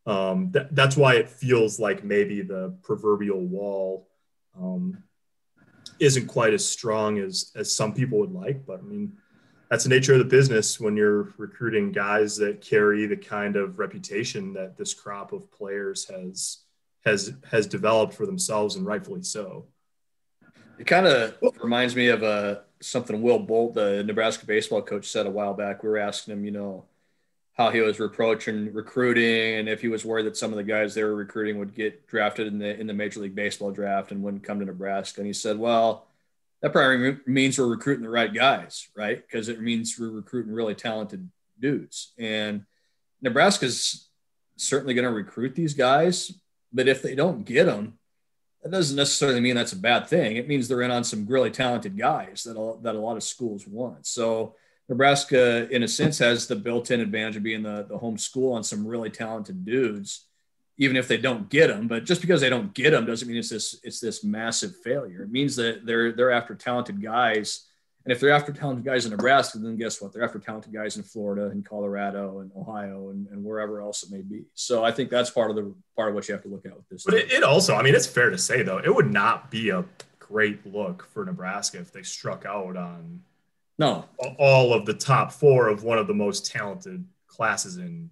um, 0.06 0.52
th- 0.52 0.68
that's 0.70 0.96
why 0.96 1.16
it 1.16 1.28
feels 1.28 1.78
like 1.78 2.04
maybe 2.04 2.42
the 2.42 2.74
proverbial 2.82 3.40
wall 3.40 4.08
um, 4.58 5.02
isn't 6.00 6.26
quite 6.26 6.54
as 6.54 6.64
strong 6.64 7.18
as 7.18 7.52
as 7.54 7.74
some 7.74 7.92
people 7.92 8.18
would 8.18 8.32
like. 8.32 8.64
But 8.64 8.80
I 8.80 8.82
mean, 8.82 9.18
that's 9.70 9.84
the 9.84 9.90
nature 9.90 10.14
of 10.14 10.18
the 10.20 10.24
business 10.24 10.80
when 10.80 10.96
you're 10.96 11.34
recruiting 11.36 11.92
guys 11.92 12.36
that 12.38 12.62
carry 12.62 13.06
the 13.06 13.16
kind 13.16 13.56
of 13.56 13.78
reputation 13.78 14.54
that 14.54 14.76
this 14.76 14.94
crop 14.94 15.32
of 15.32 15.52
players 15.52 16.08
has 16.08 16.60
has 17.08 17.32
has 17.50 17.66
developed 17.66 18.14
for 18.14 18.26
themselves, 18.26 18.76
and 18.76 18.86
rightfully 18.86 19.22
so. 19.22 19.66
It 20.78 20.86
kind 20.86 21.06
of 21.06 21.36
reminds 21.60 21.96
me 21.96 22.08
of 22.08 22.22
uh, 22.22 22.60
something 22.80 23.20
Will 23.20 23.40
Bolt, 23.40 23.74
the 23.74 24.04
Nebraska 24.04 24.46
baseball 24.46 24.82
coach, 24.82 25.06
said 25.06 25.26
a 25.26 25.30
while 25.30 25.54
back. 25.54 25.82
We 25.82 25.88
were 25.88 25.98
asking 25.98 26.34
him, 26.34 26.44
you 26.44 26.52
know, 26.52 26.84
how 27.54 27.70
he 27.70 27.80
was 27.80 27.98
reproaching 27.98 28.72
recruiting 28.72 29.58
and 29.58 29.68
if 29.68 29.80
he 29.80 29.88
was 29.88 30.04
worried 30.04 30.26
that 30.26 30.36
some 30.36 30.52
of 30.52 30.56
the 30.56 30.62
guys 30.62 30.94
they 30.94 31.02
were 31.02 31.16
recruiting 31.16 31.58
would 31.58 31.74
get 31.74 32.06
drafted 32.06 32.46
in 32.46 32.58
the 32.58 32.78
in 32.78 32.86
the 32.86 32.94
Major 32.94 33.20
League 33.20 33.34
Baseball 33.34 33.72
draft 33.72 34.12
and 34.12 34.22
wouldn't 34.22 34.44
come 34.44 34.60
to 34.60 34.64
Nebraska. 34.64 35.20
And 35.20 35.26
he 35.26 35.32
said, 35.32 35.58
"Well, 35.58 36.06
that 36.60 36.72
probably 36.72 37.18
means 37.26 37.58
we're 37.58 37.66
recruiting 37.66 38.04
the 38.04 38.10
right 38.10 38.32
guys, 38.32 38.88
right? 38.96 39.16
Because 39.16 39.48
it 39.48 39.60
means 39.60 39.96
we're 39.98 40.10
recruiting 40.10 40.52
really 40.52 40.74
talented 40.74 41.28
dudes. 41.60 42.12
And 42.18 42.64
Nebraska's 43.22 44.08
certainly 44.56 44.94
going 44.94 45.04
to 45.04 45.12
recruit 45.12 45.54
these 45.54 45.74
guys, 45.74 46.32
but 46.72 46.88
if 46.88 47.02
they 47.02 47.14
don't 47.14 47.44
get 47.44 47.66
them, 47.66 47.98
that 48.62 48.72
doesn't 48.72 48.96
necessarily 48.96 49.40
mean 49.40 49.54
that's 49.54 49.72
a 49.72 49.76
bad 49.76 50.08
thing. 50.08 50.36
It 50.36 50.48
means 50.48 50.66
they're 50.66 50.82
in 50.82 50.90
on 50.90 51.04
some 51.04 51.26
really 51.26 51.50
talented 51.50 51.96
guys 51.96 52.44
that 52.44 52.58
a, 52.58 52.82
that 52.82 52.94
a 52.94 53.00
lot 53.00 53.16
of 53.16 53.22
schools 53.22 53.66
want. 53.66 54.06
So." 54.06 54.54
Nebraska, 54.88 55.68
in 55.68 55.82
a 55.82 55.88
sense, 55.88 56.18
has 56.18 56.46
the 56.46 56.56
built-in 56.56 57.00
advantage 57.00 57.36
of 57.36 57.42
being 57.42 57.62
the, 57.62 57.84
the 57.88 57.98
home 57.98 58.16
school 58.16 58.54
on 58.54 58.64
some 58.64 58.86
really 58.86 59.10
talented 59.10 59.64
dudes, 59.64 60.26
even 60.78 60.96
if 60.96 61.06
they 61.06 61.18
don't 61.18 61.50
get 61.50 61.68
them. 61.68 61.88
But 61.88 62.04
just 62.04 62.22
because 62.22 62.40
they 62.40 62.48
don't 62.48 62.72
get 62.72 62.92
them 62.92 63.04
doesn't 63.04 63.28
mean 63.28 63.36
it's 63.36 63.50
this 63.50 63.78
it's 63.82 64.00
this 64.00 64.24
massive 64.24 64.74
failure. 64.82 65.22
It 65.22 65.30
means 65.30 65.56
that 65.56 65.84
they're 65.84 66.12
they're 66.12 66.30
after 66.30 66.54
talented 66.54 67.02
guys, 67.02 67.67
and 68.08 68.14
if 68.14 68.20
they're 68.20 68.30
after 68.30 68.52
talented 68.52 68.86
guys 68.86 69.04
in 69.04 69.10
Nebraska, 69.10 69.58
then 69.58 69.76
guess 69.76 70.00
what? 70.00 70.14
They're 70.14 70.24
after 70.24 70.38
talented 70.38 70.72
guys 70.72 70.96
in 70.96 71.02
Florida 71.02 71.48
and 71.48 71.62
Colorado 71.62 72.38
and 72.38 72.50
Ohio 72.56 73.10
and, 73.10 73.26
and 73.28 73.44
wherever 73.44 73.82
else 73.82 74.02
it 74.02 74.10
may 74.10 74.22
be. 74.22 74.44
So 74.54 74.82
I 74.82 74.90
think 74.92 75.10
that's 75.10 75.28
part 75.28 75.50
of 75.50 75.56
the 75.56 75.74
part 75.94 76.08
of 76.08 76.14
what 76.14 76.26
you 76.26 76.32
have 76.32 76.42
to 76.44 76.48
look 76.48 76.64
at 76.64 76.74
with 76.74 76.88
this. 76.88 77.04
But 77.04 77.12
it, 77.12 77.30
it 77.30 77.42
also, 77.42 77.74
I 77.74 77.82
mean, 77.82 77.94
it's 77.94 78.06
fair 78.06 78.30
to 78.30 78.38
say 78.38 78.62
though, 78.62 78.78
it 78.78 78.94
would 78.94 79.12
not 79.12 79.50
be 79.50 79.68
a 79.68 79.84
great 80.20 80.64
look 80.64 81.06
for 81.12 81.22
Nebraska 81.26 81.80
if 81.80 81.92
they 81.92 82.02
struck 82.02 82.46
out 82.46 82.78
on 82.78 83.20
no. 83.78 84.06
All 84.38 84.72
of 84.72 84.86
the 84.86 84.94
top 84.94 85.30
four 85.30 85.68
of 85.68 85.84
one 85.84 85.98
of 85.98 86.06
the 86.06 86.14
most 86.14 86.50
talented 86.50 87.04
classes 87.26 87.76
in 87.76 88.08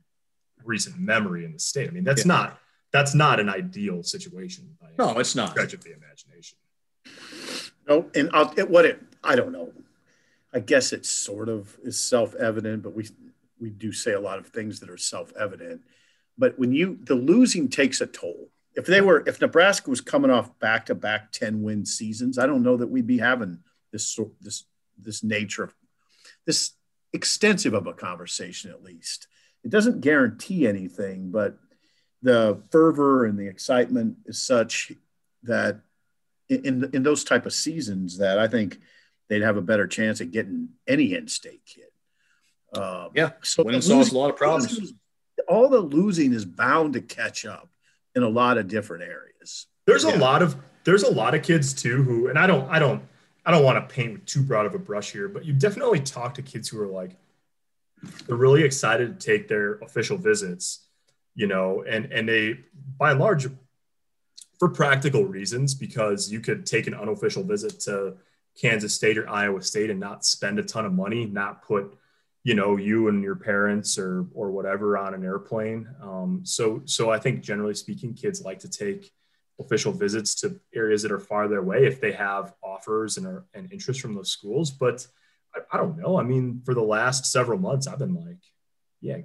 recent 0.63 0.99
memory 0.99 1.47
in 1.47 1.55
the 1.55 1.59
state. 1.59 1.89
I 1.89 1.93
mean, 1.93 2.05
that's 2.05 2.27
yeah. 2.27 2.35
not 2.35 2.59
that's 2.93 3.15
not 3.15 3.41
an 3.41 3.49
ideal 3.49 4.03
situation. 4.03 4.77
no, 4.99 5.19
it's 5.19 5.35
not. 5.35 5.53
Stretch 5.53 5.73
of 5.73 5.83
the 5.83 5.95
imagination. 5.95 6.59
No, 7.89 8.11
and 8.15 8.29
I'll, 8.35 8.53
it, 8.59 8.69
what 8.69 8.85
it 8.85 9.01
I 9.25 9.37
don't 9.37 9.53
know. 9.53 9.73
I 10.57 10.61
guess 10.61 10.95
it 10.95 11.05
sort 11.05 11.51
of 11.51 11.77
is 11.85 12.01
self-evident, 12.01 12.83
but 12.83 12.95
we 12.95 13.07
we 13.61 13.69
do 13.69 13.93
say 13.93 14.15
a 14.15 14.21
lot 14.21 14.39
of 14.39 14.47
things 14.47 14.81
that 14.81 14.89
are 14.89 14.97
self-evident. 14.97 15.83
But 16.39 16.59
when 16.59 16.73
you 16.73 16.99
the 17.03 17.15
losing 17.15 17.69
takes 17.69 18.01
a 18.01 18.07
toll. 18.07 18.49
If 18.75 18.87
they 18.87 19.03
were 19.03 19.23
if 19.27 19.39
Nebraska 19.39 19.91
was 19.91 20.01
coming 20.01 20.31
off 20.31 20.59
back-to-back 20.59 21.33
10 21.33 21.63
win 21.63 21.85
seasons, 21.85 22.39
I 22.39 22.47
don't 22.47 22.63
know 22.63 22.79
that 22.79 22.89
we'd 22.89 23.07
be 23.07 23.19
having 23.19 23.59
this 23.93 24.07
sort 24.07 24.31
this 24.41 24.65
this 24.99 25.23
nature 25.23 25.65
of 25.65 25.75
this 26.47 26.73
extensive 27.13 27.75
of 27.75 27.87
a 27.87 27.93
conversation 27.93 28.71
at 28.71 28.83
least 28.83 29.29
it 29.65 29.71
doesn't 29.71 30.01
guarantee 30.01 30.67
anything 30.67 31.31
but 31.31 31.57
the 32.23 32.63
fervor 32.71 33.25
and 33.25 33.39
the 33.39 33.47
excitement 33.47 34.17
is 34.27 34.41
such 34.41 34.93
that 35.43 35.81
in 36.49 36.91
in 36.93 37.03
those 37.03 37.25
type 37.25 37.47
of 37.47 37.53
seasons 37.55 38.19
that 38.19 38.39
i 38.39 38.47
think 38.47 38.79
they'd 39.29 39.43
have 39.43 39.57
a 39.57 39.63
better 39.63 39.87
chance 39.87 40.21
at 40.21 40.31
getting 40.31 40.71
any 40.87 41.15
in-state 41.15 41.63
kid. 41.67 41.85
Um, 42.79 43.11
yeah 43.15 43.31
so 43.43 43.63
winning 43.63 43.81
solves 43.81 44.13
a 44.13 44.19
lot 44.19 44.31
of 44.31 44.37
problems. 44.37 44.93
all 45.49 45.69
the 45.69 45.79
losing 45.79 46.33
is 46.33 46.45
bound 46.45 46.95
to 46.95 47.01
catch 47.01 47.47
up 47.47 47.71
in 48.15 48.23
a 48.23 48.29
lot 48.29 48.59
of 48.59 48.69
different 48.69 49.05
areas. 49.05 49.67
There's 49.87 50.05
yeah. 50.05 50.17
a 50.17 50.19
lot 50.19 50.43
of 50.43 50.57
there's 50.85 51.05
a 51.05 51.13
lot 51.13 51.35
of 51.35 51.43
kids 51.43 51.73
too 51.73 52.03
who 52.03 52.29
and 52.29 52.39
i 52.39 52.47
don't 52.47 52.69
i 52.71 52.79
don't 52.79 53.03
I 53.47 53.53
don't 53.53 53.63
want 53.63 53.89
to 53.89 53.95
paint 53.95 54.13
with 54.13 54.27
too 54.27 54.43
broad 54.43 54.67
of 54.67 54.75
a 54.75 54.79
brush 54.79 55.13
here, 55.13 55.29
but 55.29 55.45
you 55.45 55.53
definitely 55.53 56.01
talk 56.01 56.35
to 56.35 56.43
kids 56.43 56.69
who 56.69 56.83
are 56.83 56.89
like, 56.89 57.13
they're 58.27 58.37
really 58.37 58.65
excited 58.65 59.21
to 59.21 59.27
take 59.27 59.47
their 59.47 59.75
official 59.75 60.19
visits, 60.19 60.89
you 61.37 61.47
know, 61.47 61.85
and 61.89 62.07
and 62.13 62.29
they 62.29 62.59
by 62.99 63.13
and 63.13 63.21
large, 63.21 63.47
for 64.59 64.69
practical 64.69 65.25
reasons, 65.25 65.75
because 65.75 66.31
you 66.31 66.41
could 66.41 66.67
take 66.67 66.89
an 66.89 66.95
unofficial 66.95 67.45
visit 67.45 67.79
to 67.81 68.17
Kansas 68.61 68.95
State 68.95 69.19
or 69.19 69.29
Iowa 69.29 69.63
State 69.63 69.91
and 69.91 70.01
not 70.01 70.25
spend 70.25 70.59
a 70.59 70.63
ton 70.63 70.87
of 70.87 70.93
money, 70.93 71.27
not 71.27 71.63
put, 71.63 71.97
you 72.43 72.55
know, 72.55 72.77
you 72.77 73.09
and 73.09 73.23
your 73.23 73.37
parents 73.37 73.99
or 73.99 74.27
or 74.35 74.51
whatever 74.51 74.97
on 74.97 75.15
an 75.15 75.25
airplane. 75.25 75.89
Um, 76.03 76.41
so 76.45 76.83
so 76.85 77.11
I 77.11 77.19
think 77.19 77.43
generally 77.43 77.75
speaking, 77.75 78.15
kids 78.15 78.43
like 78.43 78.61
to 78.61 78.71
take 78.71 79.13
official 79.59 79.93
visits 79.93 80.35
to 80.35 80.61
areas 80.75 81.03
that 81.03 81.13
are 81.13 81.19
farther 81.19 81.59
away 81.59 81.87
if 81.87 82.01
they 82.01 82.13
have 82.13 82.55
offers 82.63 83.17
and, 83.17 83.27
are, 83.27 83.45
and 83.55 83.73
interest 83.73 84.01
from 84.01 84.15
those 84.15 84.31
schools. 84.31 84.71
But 84.71 85.07
I, 85.55 85.61
I 85.73 85.77
don't 85.79 85.99
know. 85.99 86.19
I 86.19 86.23
mean, 86.23 86.63
for 86.65 86.75
the 86.75 86.83
last 86.83 87.27
several 87.27 87.59
months, 87.59 87.87
I've 87.87 87.99
been 87.99 88.15
like, 88.15 88.43
yeah, 89.01 89.19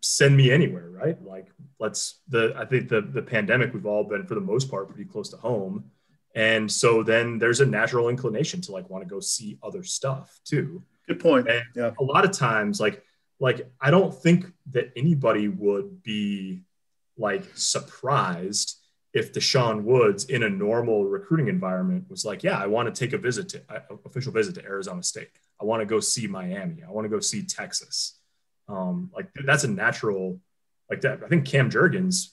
send 0.00 0.36
me 0.36 0.50
anywhere, 0.50 0.88
right? 0.90 1.20
Like, 1.22 1.48
let's 1.78 2.20
the 2.28 2.54
I 2.56 2.64
think 2.64 2.88
the 2.88 3.00
the 3.00 3.22
pandemic 3.22 3.72
we've 3.72 3.86
all 3.86 4.04
been 4.04 4.26
for 4.26 4.34
the 4.34 4.40
most 4.40 4.70
part 4.70 4.88
pretty 4.88 5.04
close 5.04 5.28
to 5.30 5.36
home, 5.36 5.90
and 6.34 6.70
so 6.70 7.02
then 7.02 7.38
there's 7.38 7.60
a 7.60 7.66
natural 7.66 8.08
inclination 8.08 8.60
to 8.62 8.72
like 8.72 8.88
want 8.88 9.02
to 9.02 9.10
go 9.10 9.20
see 9.20 9.58
other 9.62 9.82
stuff 9.82 10.40
too. 10.44 10.82
Good 11.08 11.20
point. 11.20 11.48
And 11.48 11.64
yeah. 11.74 11.90
A 11.98 12.04
lot 12.04 12.24
of 12.24 12.30
times, 12.30 12.80
like 12.80 13.02
like 13.40 13.68
I 13.80 13.90
don't 13.90 14.14
think 14.14 14.46
that 14.70 14.92
anybody 14.96 15.48
would 15.48 16.02
be 16.02 16.62
like 17.16 17.44
surprised 17.54 18.76
if 19.12 19.32
Deshaun 19.32 19.82
Woods 19.82 20.26
in 20.26 20.44
a 20.44 20.48
normal 20.48 21.04
recruiting 21.04 21.48
environment 21.48 22.04
was 22.08 22.24
like, 22.24 22.44
yeah, 22.44 22.58
I 22.58 22.68
want 22.68 22.94
to 22.94 22.98
take 22.98 23.12
a 23.12 23.18
visit 23.18 23.48
to 23.50 23.62
uh, 23.68 23.96
official 24.04 24.32
visit 24.32 24.54
to 24.54 24.64
Arizona 24.64 25.02
State. 25.02 25.30
I 25.60 25.64
want 25.64 25.80
to 25.80 25.86
go 25.86 25.98
see 25.98 26.28
Miami. 26.28 26.84
I 26.86 26.90
want 26.92 27.06
to 27.06 27.08
go 27.08 27.18
see 27.18 27.42
Texas. 27.42 28.18
Um, 28.68 29.10
like 29.12 29.28
that's 29.44 29.64
a 29.64 29.68
natural, 29.68 30.38
like 30.88 31.00
that. 31.00 31.24
I 31.24 31.28
think 31.28 31.44
Cam 31.44 31.70
Jurgens 31.70 32.28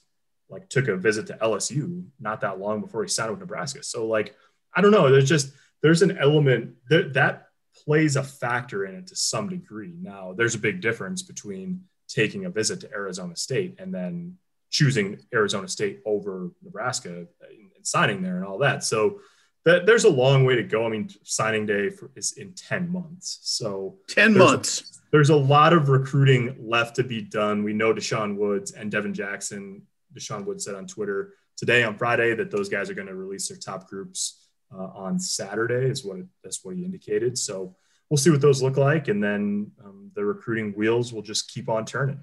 like 0.49 0.69
took 0.69 0.87
a 0.87 0.95
visit 0.95 1.27
to 1.27 1.37
LSU 1.41 2.05
not 2.19 2.41
that 2.41 2.59
long 2.59 2.81
before 2.81 3.03
he 3.03 3.09
signed 3.09 3.31
with 3.31 3.39
Nebraska. 3.39 3.83
So 3.83 4.07
like, 4.07 4.35
I 4.75 4.81
don't 4.81 4.91
know. 4.91 5.11
There's 5.11 5.27
just 5.27 5.51
there's 5.81 6.01
an 6.01 6.17
element 6.17 6.75
that 6.89 7.13
that 7.13 7.49
plays 7.85 8.15
a 8.15 8.23
factor 8.23 8.85
in 8.85 8.95
it 8.95 9.07
to 9.07 9.15
some 9.15 9.49
degree. 9.49 9.93
Now 10.01 10.33
there's 10.33 10.55
a 10.55 10.59
big 10.59 10.81
difference 10.81 11.21
between 11.21 11.81
taking 12.07 12.45
a 12.45 12.49
visit 12.49 12.81
to 12.81 12.91
Arizona 12.91 13.35
State 13.35 13.75
and 13.79 13.93
then 13.93 14.37
choosing 14.69 15.19
Arizona 15.33 15.67
State 15.67 16.01
over 16.05 16.51
Nebraska 16.63 17.09
and 17.09 17.69
signing 17.83 18.21
there 18.21 18.37
and 18.37 18.45
all 18.45 18.59
that. 18.59 18.83
So 18.83 19.19
that, 19.65 19.85
there's 19.85 20.05
a 20.05 20.09
long 20.09 20.45
way 20.45 20.55
to 20.55 20.63
go. 20.63 20.85
I 20.85 20.89
mean, 20.89 21.09
signing 21.23 21.65
day 21.65 21.89
for, 21.89 22.09
is 22.15 22.33
in 22.33 22.53
10 22.53 22.91
months. 22.91 23.39
So 23.43 23.97
10 24.07 24.33
there's 24.33 24.45
months. 24.45 25.01
There's 25.11 25.29
a 25.29 25.35
lot 25.35 25.73
of 25.73 25.89
recruiting 25.89 26.55
left 26.59 26.95
to 26.97 27.03
be 27.03 27.21
done. 27.21 27.63
We 27.63 27.73
know 27.73 27.93
Deshaun 27.93 28.37
Woods 28.37 28.71
and 28.71 28.91
Devin 28.91 29.13
Jackson. 29.13 29.83
Deshaun 30.17 30.45
Woods 30.45 30.65
said 30.65 30.75
on 30.75 30.87
Twitter 30.87 31.33
today 31.55 31.83
on 31.83 31.97
Friday 31.97 32.35
that 32.35 32.51
those 32.51 32.69
guys 32.69 32.89
are 32.89 32.93
going 32.93 33.07
to 33.07 33.15
release 33.15 33.47
their 33.47 33.57
top 33.57 33.87
groups 33.87 34.47
uh, 34.73 34.87
on 34.95 35.19
Saturday 35.19 35.89
is 35.89 36.03
what 36.03 36.19
it, 36.19 36.25
that's 36.43 36.63
what 36.63 36.75
he 36.75 36.83
indicated. 36.83 37.37
So 37.37 37.75
we'll 38.09 38.17
see 38.17 38.29
what 38.29 38.41
those 38.41 38.61
look 38.61 38.77
like. 38.77 39.07
And 39.07 39.23
then 39.23 39.71
um, 39.83 40.11
the 40.15 40.25
recruiting 40.25 40.73
wheels 40.73 41.13
will 41.13 41.21
just 41.21 41.51
keep 41.51 41.69
on 41.69 41.85
turning. 41.85 42.19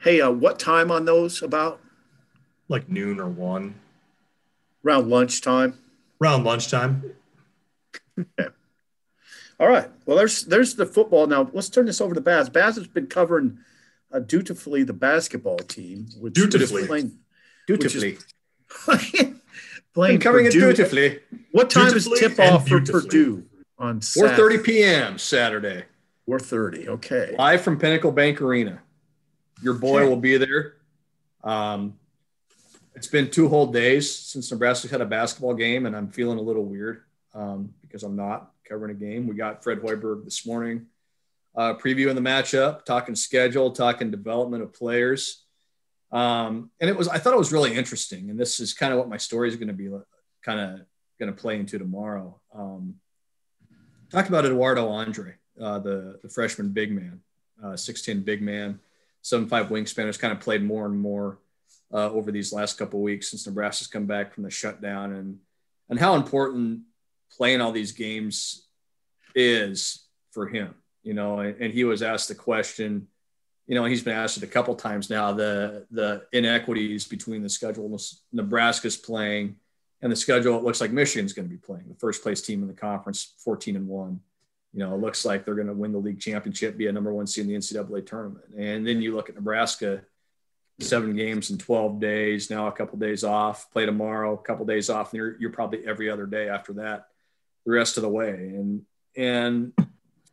Hey, 0.00 0.20
uh, 0.20 0.30
what 0.30 0.58
time 0.58 0.90
on 0.90 1.04
those 1.04 1.42
about? 1.42 1.80
Like 2.68 2.88
noon 2.88 3.20
or 3.20 3.28
one. 3.28 3.74
Around 4.84 5.08
lunchtime. 5.08 5.78
Around 6.20 6.44
lunchtime. 6.44 7.14
okay. 8.18 8.50
All 9.58 9.68
right. 9.68 9.88
Well, 10.06 10.16
there's 10.16 10.44
there's 10.44 10.74
the 10.74 10.86
football. 10.86 11.26
Now 11.26 11.48
let's 11.52 11.68
turn 11.68 11.86
this 11.86 12.00
over 12.00 12.14
to 12.14 12.20
Baz. 12.20 12.48
Baz 12.48 12.76
has 12.76 12.86
been 12.86 13.06
covering 13.06 13.58
uh, 14.12 14.18
dutifully 14.18 14.82
the 14.82 14.92
basketball 14.92 15.58
team, 15.58 16.08
which 16.18 16.34
dutifully, 16.34 16.86
playing, 16.86 17.18
dutifully, 17.66 18.18
playing 19.94 20.20
covering 20.20 20.46
Purdue. 20.46 20.58
it 20.58 20.76
dutifully. 20.76 21.18
What 21.52 21.70
time 21.70 21.94
is 21.94 22.08
tip 22.18 22.38
off 22.38 22.68
for 22.68 22.80
Purdue 22.80 23.44
on 23.78 24.00
4:30 24.00 24.64
p.m. 24.64 25.18
Saturday? 25.18 25.84
4:30. 26.28 26.88
Okay. 26.88 27.34
Live 27.38 27.62
from 27.62 27.78
Pinnacle 27.78 28.12
Bank 28.12 28.40
Arena. 28.40 28.80
Your 29.62 29.74
boy 29.74 30.00
okay. 30.00 30.08
will 30.08 30.16
be 30.16 30.36
there. 30.36 30.74
Um, 31.44 31.98
it's 32.94 33.06
been 33.06 33.30
two 33.30 33.48
whole 33.48 33.66
days 33.66 34.14
since 34.14 34.50
Nebraska's 34.50 34.90
had 34.90 35.00
a 35.00 35.06
basketball 35.06 35.54
game, 35.54 35.86
and 35.86 35.96
I'm 35.96 36.08
feeling 36.08 36.38
a 36.38 36.42
little 36.42 36.64
weird 36.64 37.02
um, 37.34 37.72
because 37.80 38.02
I'm 38.02 38.16
not 38.16 38.50
covering 38.68 38.90
a 38.90 38.98
game. 38.98 39.26
We 39.26 39.34
got 39.34 39.64
Fred 39.64 39.80
Hoiberg 39.80 40.24
this 40.24 40.46
morning 40.46 40.86
uh, 41.54 41.74
previewing 41.74 42.14
the 42.14 42.20
matchup, 42.20 42.84
talking 42.84 43.14
schedule, 43.14 43.70
talking 43.72 44.10
development 44.10 44.62
of 44.62 44.72
players. 44.72 45.44
Um, 46.10 46.70
and 46.80 46.90
it 46.90 46.96
was, 46.96 47.08
I 47.08 47.18
thought 47.18 47.34
it 47.34 47.38
was 47.38 47.52
really 47.52 47.74
interesting. 47.74 48.30
And 48.30 48.38
this 48.38 48.60
is 48.60 48.74
kind 48.74 48.92
of 48.92 48.98
what 48.98 49.08
my 49.08 49.16
story 49.16 49.48
is 49.48 49.56
going 49.56 49.68
to 49.68 49.74
be 49.74 49.88
kind 50.42 50.60
of 50.60 50.80
going 51.18 51.32
to 51.34 51.40
play 51.40 51.58
into 51.58 51.78
tomorrow. 51.78 52.40
Um, 52.54 52.96
talk 54.10 54.28
about 54.28 54.44
Eduardo 54.44 54.88
Andre, 54.88 55.34
uh, 55.60 55.78
the, 55.78 56.18
the 56.22 56.28
freshman 56.28 56.70
big 56.70 56.92
man, 56.92 57.20
uh, 57.62 57.68
6'10 57.68 58.24
big 58.24 58.42
man 58.42 58.80
seven 59.22 59.46
five 59.46 59.68
wingspan 59.68 60.06
has 60.06 60.18
kind 60.18 60.32
of 60.32 60.40
played 60.40 60.62
more 60.62 60.84
and 60.84 60.98
more 60.98 61.38
uh, 61.92 62.10
over 62.10 62.30
these 62.30 62.52
last 62.52 62.76
couple 62.76 63.00
weeks 63.00 63.30
since 63.30 63.46
Nebraska's 63.46 63.86
come 63.86 64.06
back 64.06 64.34
from 64.34 64.42
the 64.42 64.50
shutdown, 64.50 65.12
and 65.12 65.38
and 65.88 65.98
how 65.98 66.14
important 66.16 66.82
playing 67.36 67.60
all 67.60 67.72
these 67.72 67.92
games 67.92 68.66
is 69.34 70.06
for 70.32 70.46
him. 70.46 70.74
You 71.02 71.14
know, 71.14 71.40
and, 71.40 71.60
and 71.60 71.72
he 71.72 71.84
was 71.84 72.02
asked 72.02 72.28
the 72.28 72.34
question. 72.34 73.08
You 73.66 73.74
know, 73.74 73.84
he's 73.84 74.02
been 74.02 74.16
asked 74.16 74.36
it 74.36 74.42
a 74.42 74.48
couple 74.48 74.74
times 74.74 75.10
now. 75.10 75.32
The 75.32 75.86
the 75.90 76.26
inequities 76.32 77.06
between 77.06 77.42
the 77.42 77.48
schedule 77.48 77.98
Nebraska's 78.32 78.96
playing 78.96 79.56
and 80.00 80.10
the 80.10 80.16
schedule. 80.16 80.56
It 80.56 80.64
looks 80.64 80.80
like 80.80 80.90
Michigan's 80.90 81.32
going 81.32 81.48
to 81.48 81.54
be 81.54 81.60
playing 81.60 81.88
the 81.88 81.94
first 81.94 82.22
place 82.22 82.42
team 82.42 82.62
in 82.62 82.68
the 82.68 82.74
conference, 82.74 83.34
fourteen 83.44 83.76
and 83.76 83.88
one 83.88 84.20
you 84.72 84.78
know, 84.78 84.94
it 84.94 85.00
looks 85.00 85.24
like 85.24 85.44
they're 85.44 85.54
going 85.54 85.66
to 85.66 85.74
win 85.74 85.92
the 85.92 85.98
league 85.98 86.20
championship, 86.20 86.78
be 86.78 86.86
a 86.86 86.92
number 86.92 87.12
one 87.12 87.26
seed 87.26 87.44
in 87.44 87.50
the 87.50 87.56
NCAA 87.56 88.06
tournament. 88.06 88.46
And 88.56 88.86
then 88.86 89.02
you 89.02 89.14
look 89.14 89.28
at 89.28 89.34
Nebraska, 89.34 90.02
seven 90.80 91.14
games 91.14 91.50
in 91.50 91.58
12 91.58 92.00
days, 92.00 92.48
now 92.48 92.68
a 92.68 92.72
couple 92.72 92.98
days 92.98 93.22
off, 93.22 93.70
play 93.70 93.84
tomorrow, 93.84 94.32
a 94.32 94.38
couple 94.38 94.64
days 94.64 94.88
off, 94.88 95.12
and 95.12 95.18
you're, 95.18 95.36
you're 95.38 95.50
probably 95.50 95.86
every 95.86 96.08
other 96.08 96.24
day 96.24 96.48
after 96.48 96.72
that, 96.74 97.08
the 97.66 97.72
rest 97.72 97.98
of 97.98 98.02
the 98.02 98.08
way. 98.08 98.30
And, 98.30 98.82
and 99.14 99.72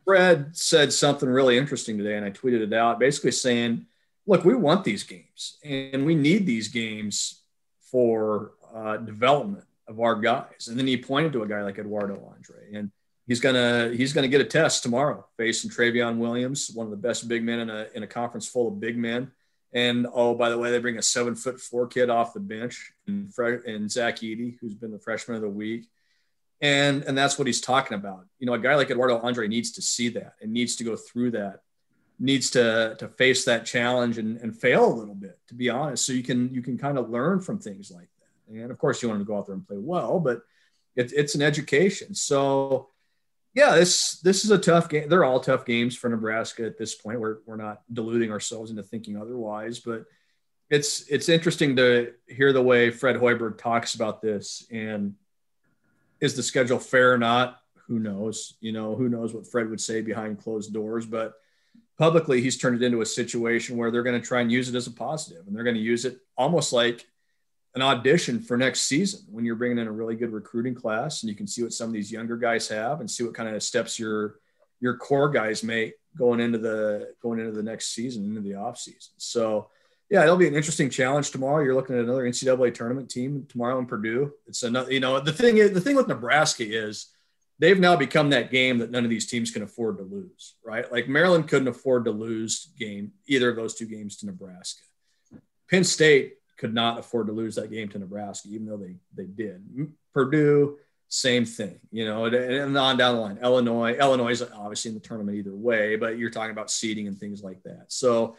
Fred 0.09 0.57
said 0.57 0.91
something 0.91 1.29
really 1.29 1.55
interesting 1.55 1.95
today, 1.95 2.15
and 2.17 2.25
I 2.25 2.31
tweeted 2.31 2.61
it 2.61 2.73
out, 2.73 2.97
basically 2.97 3.29
saying, 3.29 3.85
look, 4.25 4.43
we 4.43 4.55
want 4.55 4.83
these 4.83 5.03
games 5.03 5.59
and 5.63 6.03
we 6.03 6.15
need 6.15 6.47
these 6.47 6.67
games 6.67 7.43
for 7.79 8.53
uh, 8.73 8.97
development 8.97 9.65
of 9.87 9.99
our 9.99 10.15
guys. 10.15 10.67
And 10.67 10.79
then 10.79 10.87
he 10.87 10.97
pointed 10.97 11.33
to 11.33 11.43
a 11.43 11.47
guy 11.47 11.61
like 11.61 11.77
Eduardo 11.77 12.15
Andre. 12.35 12.73
And 12.73 12.89
he's 13.27 13.39
gonna 13.39 13.91
he's 13.95 14.11
gonna 14.11 14.27
get 14.27 14.41
a 14.41 14.45
test 14.45 14.81
tomorrow 14.81 15.27
facing 15.37 15.69
Trevion 15.69 16.17
Williams, 16.17 16.71
one 16.73 16.87
of 16.87 16.91
the 16.91 16.97
best 16.97 17.27
big 17.27 17.43
men 17.43 17.59
in 17.59 17.69
a 17.69 17.85
in 17.93 18.01
a 18.01 18.07
conference 18.07 18.47
full 18.47 18.67
of 18.67 18.79
big 18.79 18.97
men. 18.97 19.31
And 19.73 20.07
oh, 20.11 20.33
by 20.33 20.49
the 20.49 20.57
way, 20.57 20.71
they 20.71 20.79
bring 20.79 20.97
a 20.97 21.03
seven 21.03 21.35
foot 21.35 21.61
four 21.61 21.85
kid 21.85 22.09
off 22.09 22.33
the 22.33 22.39
bench 22.39 22.93
and, 23.05 23.31
and 23.37 23.91
Zach 23.91 24.21
Edey, 24.21 24.57
who's 24.59 24.73
been 24.73 24.91
the 24.91 24.97
freshman 24.97 25.35
of 25.35 25.43
the 25.43 25.49
week. 25.49 25.85
And 26.61 27.03
and 27.03 27.17
that's 27.17 27.37
what 27.37 27.47
he's 27.47 27.61
talking 27.61 27.95
about. 27.95 28.25
You 28.37 28.45
know, 28.45 28.53
a 28.53 28.59
guy 28.59 28.75
like 28.75 28.91
Eduardo 28.91 29.19
Andre 29.19 29.47
needs 29.47 29.71
to 29.73 29.81
see 29.81 30.09
that 30.09 30.33
and 30.41 30.51
needs 30.51 30.75
to 30.77 30.83
go 30.83 30.95
through 30.95 31.31
that, 31.31 31.61
needs 32.19 32.49
to 32.51 32.95
to 32.99 33.07
face 33.07 33.45
that 33.45 33.65
challenge 33.65 34.17
and, 34.17 34.37
and 34.37 34.57
fail 34.57 34.85
a 34.85 34.93
little 34.93 35.15
bit, 35.15 35.39
to 35.47 35.53
be 35.53 35.69
honest. 35.69 36.05
So 36.05 36.13
you 36.13 36.23
can 36.23 36.53
you 36.53 36.61
can 36.61 36.77
kind 36.77 36.97
of 36.97 37.09
learn 37.09 37.39
from 37.39 37.59
things 37.59 37.91
like 37.91 38.09
that. 38.19 38.53
And 38.53 38.71
of 38.71 38.77
course, 38.77 39.01
you 39.01 39.09
want 39.09 39.21
to 39.21 39.25
go 39.25 39.37
out 39.37 39.45
there 39.45 39.55
and 39.55 39.65
play 39.65 39.77
well, 39.77 40.19
but 40.19 40.41
it, 40.95 41.13
it's 41.15 41.35
an 41.35 41.41
education. 41.41 42.13
So 42.13 42.89
yeah, 43.53 43.75
this 43.75 44.19
this 44.19 44.43
is 44.43 44.51
a 44.51 44.57
tough 44.57 44.89
game. 44.89 45.09
They're 45.09 45.23
all 45.23 45.39
tough 45.39 45.65
games 45.65 45.95
for 45.95 46.09
Nebraska 46.09 46.65
at 46.65 46.77
this 46.77 46.95
point. 46.95 47.19
We're 47.19 47.37
we're 47.45 47.55
not 47.55 47.81
deluding 47.91 48.31
ourselves 48.31 48.69
into 48.69 48.83
thinking 48.83 49.17
otherwise, 49.17 49.79
but 49.79 50.05
it's 50.69 51.07
it's 51.09 51.29
interesting 51.29 51.75
to 51.77 52.13
hear 52.27 52.53
the 52.53 52.61
way 52.61 52.91
Fred 52.91 53.15
Hoiberg 53.15 53.57
talks 53.57 53.95
about 53.95 54.21
this. 54.21 54.67
And 54.71 55.15
is 56.21 56.35
the 56.35 56.43
schedule 56.43 56.79
fair 56.79 57.13
or 57.13 57.17
not? 57.17 57.61
Who 57.87 57.99
knows? 57.99 58.55
You 58.59 58.71
know, 58.71 58.95
who 58.95 59.09
knows 59.09 59.33
what 59.33 59.47
Fred 59.47 59.69
would 59.69 59.81
say 59.81 60.01
behind 60.01 60.39
closed 60.39 60.73
doors, 60.73 61.05
but 61.05 61.33
publicly 61.99 62.41
he's 62.41 62.57
turned 62.57 62.81
it 62.81 62.85
into 62.85 63.01
a 63.01 63.05
situation 63.05 63.77
where 63.77 63.91
they're 63.91 64.03
going 64.03 64.19
to 64.19 64.25
try 64.25 64.41
and 64.41 64.51
use 64.51 64.69
it 64.69 64.75
as 64.75 64.87
a 64.87 64.91
positive 64.91 65.45
and 65.45 65.55
they're 65.55 65.65
going 65.65 65.75
to 65.75 65.81
use 65.81 66.05
it 66.05 66.19
almost 66.37 66.71
like 66.71 67.05
an 67.75 67.81
audition 67.81 68.39
for 68.39 68.57
next 68.57 68.81
season 68.81 69.21
when 69.29 69.45
you're 69.45 69.55
bringing 69.55 69.77
in 69.77 69.87
a 69.87 69.91
really 69.91 70.15
good 70.15 70.31
recruiting 70.31 70.73
class 70.73 71.21
and 71.21 71.29
you 71.29 71.35
can 71.35 71.45
see 71.45 71.61
what 71.61 71.73
some 71.73 71.89
of 71.89 71.93
these 71.93 72.11
younger 72.11 72.37
guys 72.37 72.67
have 72.69 73.01
and 73.01 73.11
see 73.11 73.23
what 73.23 73.35
kind 73.35 73.53
of 73.53 73.61
steps 73.61 73.99
your 73.99 74.39
your 74.79 74.95
core 74.95 75.29
guys 75.29 75.61
make 75.61 75.93
going 76.17 76.39
into 76.39 76.57
the 76.57 77.13
going 77.21 77.37
into 77.37 77.51
the 77.51 77.61
next 77.61 77.93
season 77.93 78.23
into 78.23 78.41
the 78.41 78.55
off 78.55 78.77
season 78.77 79.11
so 79.17 79.69
yeah 80.09 80.23
it'll 80.23 80.37
be 80.37 80.47
an 80.47 80.55
interesting 80.55 80.89
challenge 80.89 81.31
tomorrow 81.31 81.63
you're 81.63 81.75
looking 81.75 81.97
at 81.97 82.03
another 82.03 82.23
ncaa 82.23 82.73
tournament 82.73 83.09
team 83.09 83.45
tomorrow 83.49 83.77
in 83.79 83.85
purdue 83.85 84.31
it's 84.47 84.63
another 84.63 84.91
you 84.91 84.99
know 84.99 85.19
the 85.19 85.33
thing 85.33 85.57
is 85.57 85.71
the 85.71 85.81
thing 85.81 85.95
with 85.95 86.07
nebraska 86.07 86.63
is 86.65 87.07
they've 87.59 87.79
now 87.79 87.95
become 87.95 88.29
that 88.29 88.51
game 88.51 88.77
that 88.77 88.91
none 88.91 89.03
of 89.03 89.09
these 89.09 89.27
teams 89.27 89.51
can 89.51 89.63
afford 89.63 89.97
to 89.97 90.03
lose 90.03 90.55
right 90.63 90.91
like 90.91 91.07
maryland 91.07 91.47
couldn't 91.47 91.67
afford 91.67 92.05
to 92.05 92.11
lose 92.11 92.69
game 92.77 93.11
either 93.27 93.49
of 93.49 93.55
those 93.55 93.75
two 93.75 93.85
games 93.85 94.17
to 94.17 94.25
nebraska 94.25 94.81
penn 95.69 95.83
state 95.83 96.33
could 96.59 96.73
not 96.73 96.99
afford 96.99 97.27
to 97.27 97.33
lose 97.33 97.55
that 97.55 97.71
game 97.71 97.87
to 97.89 97.97
Nebraska, 97.97 98.49
even 98.51 98.67
though 98.67 98.77
they 98.77 98.97
they 99.15 99.25
did. 99.25 99.63
Purdue, 100.13 100.77
same 101.07 101.45
thing, 101.45 101.79
you 101.91 102.05
know, 102.05 102.25
and 102.25 102.77
on 102.77 102.97
down 102.97 103.15
the 103.15 103.21
line. 103.21 103.39
Illinois, 103.41 103.93
Illinois 103.93 104.31
is 104.31 104.43
obviously 104.43 104.89
in 104.89 104.95
the 104.95 105.01
tournament 105.01 105.37
either 105.37 105.55
way, 105.55 105.95
but 105.95 106.17
you're 106.17 106.29
talking 106.29 106.51
about 106.51 106.69
seeding 106.69 107.07
and 107.07 107.17
things 107.17 107.41
like 107.41 107.63
that. 107.63 107.85
So 107.87 108.35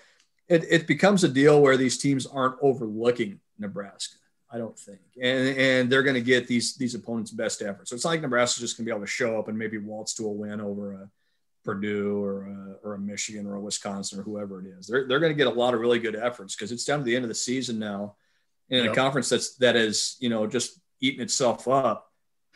it, 0.50 0.64
it 0.68 0.86
becomes 0.86 1.22
a 1.22 1.28
deal 1.28 1.62
where 1.62 1.76
these 1.76 1.96
teams 1.96 2.26
aren't 2.26 2.56
overlooking 2.60 3.38
Nebraska. 3.58 4.16
I 4.52 4.58
don't 4.58 4.76
think. 4.76 4.98
And 5.22 5.56
and 5.56 5.90
they're 5.90 6.02
going 6.02 6.16
to 6.16 6.20
get 6.20 6.48
these 6.48 6.74
these 6.74 6.96
opponents' 6.96 7.30
best 7.30 7.62
efforts. 7.62 7.90
So 7.90 7.94
it's 7.94 8.04
not 8.04 8.10
like 8.10 8.22
Nebraska's 8.22 8.60
just 8.60 8.76
going 8.76 8.84
to 8.84 8.90
be 8.90 8.94
able 8.94 9.06
to 9.06 9.10
show 9.10 9.38
up 9.38 9.46
and 9.46 9.56
maybe 9.56 9.78
waltz 9.78 10.14
to 10.14 10.26
a 10.26 10.30
win 10.30 10.60
over 10.60 10.92
a 10.94 11.10
Purdue 11.64 12.22
or 12.22 12.46
a, 12.46 12.76
or 12.82 12.94
a 12.94 12.98
Michigan 12.98 13.46
or 13.46 13.54
a 13.54 13.60
Wisconsin 13.60 14.18
or 14.18 14.22
whoever 14.24 14.60
it 14.60 14.66
is. 14.66 14.88
They're 14.88 15.06
they're 15.06 15.20
going 15.20 15.32
to 15.32 15.36
get 15.36 15.46
a 15.46 15.56
lot 15.56 15.72
of 15.72 15.80
really 15.80 16.00
good 16.00 16.16
efforts 16.16 16.56
because 16.56 16.72
it's 16.72 16.84
down 16.84 16.98
to 16.98 17.04
the 17.04 17.14
end 17.14 17.24
of 17.24 17.28
the 17.28 17.34
season 17.34 17.78
now, 17.78 18.16
in 18.70 18.82
yep. 18.82 18.92
a 18.92 18.96
conference 18.96 19.28
that's 19.28 19.54
that 19.58 19.76
is 19.76 20.16
you 20.18 20.30
know 20.30 20.48
just 20.48 20.80
eating 21.00 21.20
itself 21.20 21.68
up. 21.68 22.10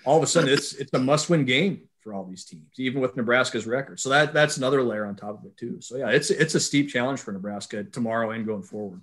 All 0.04 0.16
of 0.16 0.24
a 0.24 0.26
sudden, 0.26 0.52
it's 0.52 0.72
it's 0.72 0.92
a 0.94 0.98
must 0.98 1.30
win 1.30 1.44
game 1.44 1.82
for 2.04 2.14
all 2.14 2.24
these 2.24 2.44
teams, 2.44 2.78
even 2.78 3.00
with 3.00 3.16
Nebraska's 3.16 3.66
record. 3.66 3.98
So 3.98 4.10
that 4.10 4.32
that's 4.32 4.58
another 4.58 4.82
layer 4.82 5.06
on 5.06 5.16
top 5.16 5.40
of 5.40 5.46
it 5.46 5.56
too. 5.56 5.80
So 5.80 5.96
yeah, 5.96 6.10
it's 6.10 6.30
it's 6.30 6.54
a 6.54 6.60
steep 6.60 6.90
challenge 6.90 7.20
for 7.20 7.32
Nebraska 7.32 7.82
tomorrow 7.82 8.30
and 8.30 8.46
going 8.46 8.62
forward. 8.62 9.00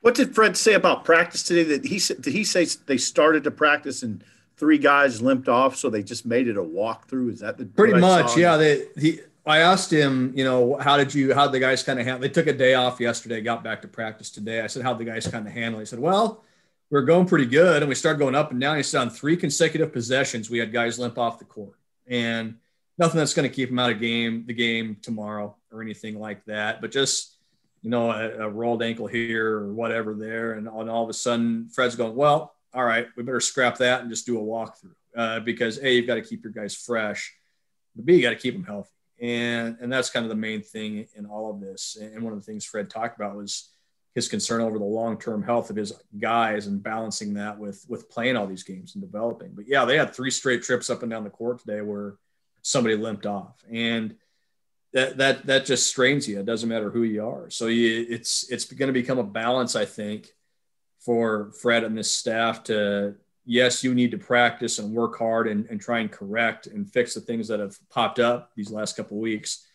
What 0.00 0.14
did 0.14 0.34
Fred 0.34 0.56
say 0.56 0.74
about 0.74 1.04
practice 1.04 1.42
today? 1.42 1.64
That 1.64 1.84
he 1.84 1.98
said 1.98 2.22
did 2.22 2.32
he 2.32 2.44
say 2.44 2.66
they 2.86 2.96
started 2.96 3.44
to 3.44 3.50
practice 3.50 4.02
and 4.02 4.24
three 4.56 4.78
guys 4.78 5.20
limped 5.20 5.48
off, 5.48 5.76
so 5.76 5.90
they 5.90 6.02
just 6.02 6.24
made 6.24 6.46
it 6.46 6.56
a 6.56 6.62
walkthrough? 6.62 7.32
Is 7.32 7.40
that 7.40 7.58
the 7.58 7.66
pretty 7.66 7.98
much? 8.00 8.36
Yeah, 8.36 8.56
they 8.56 8.86
he. 8.96 9.20
I 9.46 9.58
asked 9.58 9.92
him, 9.92 10.32
you 10.34 10.42
know, 10.42 10.78
how 10.78 10.96
did 10.96 11.14
you, 11.14 11.34
how 11.34 11.48
the 11.48 11.60
guys 11.60 11.82
kind 11.82 12.00
of 12.00 12.06
handle? 12.06 12.22
They 12.22 12.30
took 12.30 12.46
a 12.46 12.52
day 12.54 12.72
off 12.72 12.98
yesterday, 12.98 13.42
got 13.42 13.62
back 13.62 13.82
to 13.82 13.88
practice 13.88 14.30
today. 14.30 14.62
I 14.62 14.68
said, 14.68 14.82
how 14.82 14.94
the 14.94 15.04
guys 15.04 15.26
kind 15.26 15.46
of 15.46 15.52
handle? 15.52 15.80
He 15.80 15.84
said, 15.84 15.98
well, 15.98 16.42
we 16.88 16.98
are 16.98 17.02
going 17.02 17.26
pretty 17.26 17.44
good, 17.44 17.82
and 17.82 17.88
we 17.88 17.94
started 17.94 18.18
going 18.18 18.34
up 18.34 18.52
and 18.52 18.60
down. 18.60 18.78
He 18.78 18.82
said 18.82 19.02
on 19.02 19.10
three 19.10 19.36
consecutive 19.36 19.92
possessions, 19.92 20.48
we 20.48 20.60
had 20.60 20.72
guys 20.72 20.98
limp 20.98 21.18
off 21.18 21.38
the 21.38 21.44
court, 21.44 21.78
and 22.06 22.56
nothing 22.98 23.18
that's 23.18 23.34
going 23.34 23.48
to 23.48 23.54
keep 23.54 23.70
him 23.70 23.78
out 23.78 23.90
of 23.90 24.00
game, 24.00 24.44
the 24.46 24.54
game 24.54 24.96
tomorrow 25.02 25.56
or 25.72 25.82
anything 25.82 26.18
like 26.18 26.44
that. 26.44 26.80
But 26.80 26.90
just 26.90 27.34
you 27.84 27.90
know, 27.90 28.10
a, 28.10 28.46
a, 28.46 28.48
rolled 28.48 28.82
ankle 28.82 29.06
here 29.06 29.58
or 29.58 29.74
whatever 29.74 30.14
there. 30.14 30.52
And, 30.52 30.66
and, 30.66 30.88
all 30.88 31.04
of 31.04 31.10
a 31.10 31.12
sudden, 31.12 31.68
Fred's 31.68 31.96
going, 31.96 32.16
well, 32.16 32.54
all 32.72 32.82
right, 32.82 33.06
we 33.14 33.22
better 33.22 33.40
scrap 33.40 33.76
that 33.78 34.00
and 34.00 34.08
just 34.08 34.24
do 34.24 34.38
a 34.38 34.42
walkthrough 34.42 34.94
uh, 35.14 35.40
because 35.40 35.78
A, 35.78 35.92
you've 35.92 36.06
got 36.06 36.14
to 36.14 36.22
keep 36.22 36.42
your 36.42 36.52
guys 36.52 36.74
fresh, 36.74 37.34
but 37.94 38.06
B, 38.06 38.16
you 38.16 38.22
got 38.22 38.30
to 38.30 38.36
keep 38.36 38.54
them 38.54 38.64
healthy. 38.64 38.88
And, 39.20 39.76
and 39.82 39.92
that's 39.92 40.08
kind 40.08 40.24
of 40.24 40.30
the 40.30 40.36
main 40.36 40.62
thing 40.62 41.06
in 41.14 41.26
all 41.26 41.50
of 41.50 41.60
this. 41.60 41.98
And 42.00 42.22
one 42.22 42.32
of 42.32 42.38
the 42.38 42.44
things 42.44 42.64
Fred 42.64 42.88
talked 42.88 43.16
about 43.20 43.36
was 43.36 43.73
his 44.14 44.28
concern 44.28 44.60
over 44.60 44.78
the 44.78 44.84
long-term 44.84 45.42
health 45.42 45.70
of 45.70 45.76
his 45.76 45.92
guys 46.18 46.66
and 46.66 46.82
balancing 46.82 47.34
that 47.34 47.58
with, 47.58 47.84
with 47.88 48.08
playing 48.08 48.36
all 48.36 48.46
these 48.46 48.62
games 48.62 48.94
and 48.94 49.02
developing. 49.02 49.50
But 49.52 49.66
yeah, 49.66 49.84
they 49.84 49.98
had 49.98 50.14
three 50.14 50.30
straight 50.30 50.62
trips 50.62 50.88
up 50.88 51.02
and 51.02 51.10
down 51.10 51.24
the 51.24 51.30
court 51.30 51.58
today 51.58 51.80
where 51.80 52.14
somebody 52.62 52.96
limped 52.96 53.26
off. 53.26 53.62
And 53.70 54.14
that 54.92 55.16
that 55.16 55.46
that 55.46 55.66
just 55.66 55.88
strains 55.88 56.28
you. 56.28 56.38
It 56.38 56.46
doesn't 56.46 56.68
matter 56.68 56.88
who 56.88 57.02
you 57.02 57.26
are. 57.26 57.50
So 57.50 57.66
you, 57.66 58.06
it's 58.08 58.48
it's 58.50 58.64
going 58.64 58.86
to 58.86 58.92
become 58.92 59.18
a 59.18 59.24
balance, 59.24 59.74
I 59.74 59.84
think, 59.84 60.32
for 61.00 61.50
Fred 61.60 61.82
and 61.82 61.98
this 61.98 62.12
staff 62.12 62.62
to 62.64 63.16
yes, 63.44 63.84
you 63.84 63.92
need 63.94 64.12
to 64.12 64.18
practice 64.18 64.78
and 64.78 64.94
work 64.94 65.18
hard 65.18 65.48
and, 65.48 65.66
and 65.66 65.80
try 65.80 65.98
and 65.98 66.10
correct 66.10 66.66
and 66.66 66.90
fix 66.90 67.12
the 67.14 67.20
things 67.20 67.48
that 67.48 67.60
have 67.60 67.76
popped 67.90 68.18
up 68.18 68.52
these 68.56 68.70
last 68.70 68.96
couple 68.96 69.18
weeks. 69.18 69.66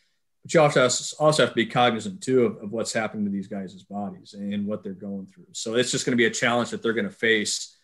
But 0.44 0.54
you 0.54 0.62
also 0.62 0.84
also 1.20 1.44
have 1.44 1.50
to 1.50 1.56
be 1.56 1.66
cognizant 1.66 2.22
too 2.22 2.46
of, 2.46 2.64
of 2.64 2.72
what's 2.72 2.94
happening 2.94 3.26
to 3.26 3.32
these 3.32 3.48
guys' 3.48 3.84
bodies 3.84 4.34
and 4.34 4.66
what 4.66 4.84
they're 4.84 4.94
going 4.94 5.28
through. 5.28 5.48
So 5.52 5.76
it's 5.76 5.92
just 5.92 6.06
going 6.06 6.14
to 6.14 6.18
be 6.18 6.26
a 6.26 6.32
challenge 6.32 6.70
that 6.70 6.82
they're 6.82 6.94
going 6.94 7.10
to 7.10 7.14
face 7.14 7.78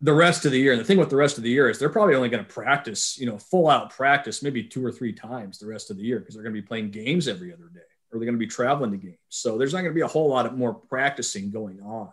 the 0.00 0.12
rest 0.12 0.46
of 0.46 0.52
the 0.52 0.58
year. 0.58 0.72
And 0.72 0.80
the 0.80 0.84
thing 0.84 0.98
with 0.98 1.10
the 1.10 1.16
rest 1.16 1.36
of 1.36 1.42
the 1.42 1.50
year 1.50 1.68
is 1.68 1.78
they're 1.78 1.88
probably 1.88 2.14
only 2.14 2.28
going 2.28 2.44
to 2.44 2.52
practice, 2.52 3.18
you 3.18 3.26
know, 3.26 3.38
full 3.38 3.68
out 3.68 3.90
practice 3.90 4.42
maybe 4.42 4.62
two 4.62 4.84
or 4.84 4.92
three 4.92 5.12
times 5.12 5.58
the 5.58 5.66
rest 5.66 5.90
of 5.90 5.96
the 5.96 6.02
year 6.02 6.20
because 6.20 6.34
they're 6.34 6.44
going 6.44 6.54
to 6.54 6.60
be 6.60 6.66
playing 6.66 6.90
games 6.90 7.28
every 7.28 7.52
other 7.52 7.68
day 7.72 7.80
or 8.12 8.18
they're 8.18 8.26
going 8.26 8.34
to 8.34 8.38
be 8.38 8.46
traveling 8.46 8.92
to 8.92 8.96
games. 8.96 9.18
So 9.28 9.58
there's 9.58 9.72
not 9.72 9.80
going 9.80 9.92
to 9.92 9.98
be 9.98 10.00
a 10.00 10.08
whole 10.08 10.28
lot 10.28 10.46
of 10.46 10.56
more 10.56 10.74
practicing 10.74 11.50
going 11.50 11.80
on. 11.82 12.10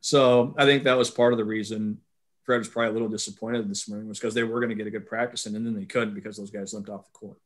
So 0.00 0.54
I 0.56 0.64
think 0.64 0.84
that 0.84 0.96
was 0.96 1.10
part 1.10 1.32
of 1.32 1.38
the 1.38 1.44
reason 1.44 1.98
Fred 2.44 2.58
was 2.58 2.68
probably 2.68 2.90
a 2.90 2.92
little 2.92 3.08
disappointed 3.08 3.68
this 3.68 3.88
morning 3.88 4.08
was 4.08 4.20
because 4.20 4.34
they 4.34 4.44
were 4.44 4.60
going 4.60 4.70
to 4.70 4.76
get 4.76 4.86
a 4.86 4.90
good 4.90 5.06
practice 5.06 5.46
and 5.46 5.54
then 5.54 5.74
they 5.74 5.84
couldn't 5.84 6.14
because 6.14 6.36
those 6.36 6.52
guys 6.52 6.72
limped 6.72 6.88
off 6.88 7.04
the 7.04 7.18
court. 7.18 7.38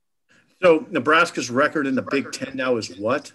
So 0.62 0.86
Nebraska's 0.90 1.50
record 1.50 1.86
in 1.86 1.94
the 1.94 2.02
Big 2.02 2.32
Ten 2.32 2.56
now 2.56 2.76
is 2.76 2.96
what? 2.98 3.32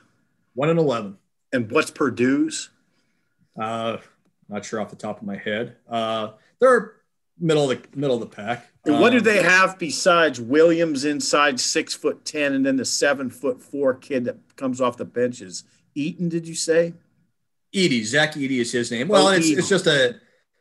One 0.54 0.70
and 0.70 0.80
eleven. 0.80 1.18
And 1.52 1.72
what's 1.72 1.92
Purdue's? 1.92 2.70
Uh, 3.60 3.98
not 4.50 4.66
sure 4.66 4.80
off 4.80 4.90
the 4.90 4.96
top 4.96 5.22
of 5.22 5.28
my 5.28 5.38
head. 5.38 5.78
Uh, 5.90 6.32
they're 6.60 6.94
middle 7.40 7.70
of 7.70 7.82
the 7.82 7.98
middle 7.98 8.16
of 8.16 8.22
the 8.22 8.36
pack. 8.36 8.68
And 8.86 9.00
what 9.00 9.12
do 9.12 9.18
um, 9.18 9.24
they 9.24 9.42
have 9.42 9.80
besides 9.80 10.40
Williams 10.40 11.06
inside 11.06 11.60
six 11.60 11.94
foot 11.94 12.26
ten, 12.26 12.54
and 12.54 12.66
then 12.66 12.76
the 12.76 12.86
seven 12.86 13.30
foot 13.30 13.62
four 13.62 13.94
kid 13.96 14.26
that 14.26 14.56
comes 14.56 14.80
off 14.80 14.98
the 14.98 15.06
benches? 15.06 15.64
Eaton, 15.96 16.30
did 16.30 16.48
you 16.48 16.56
say? 16.56 16.94
Edey, 17.74 18.04
Zach 18.04 18.34
Edey 18.34 18.60
is 18.60 18.72
his 18.72 18.92
name. 18.92 19.08
Well, 19.08 19.28
oh, 19.28 19.32
it's, 19.32 19.50
it's 19.50 19.70
just 19.70 19.88
a 19.88 20.16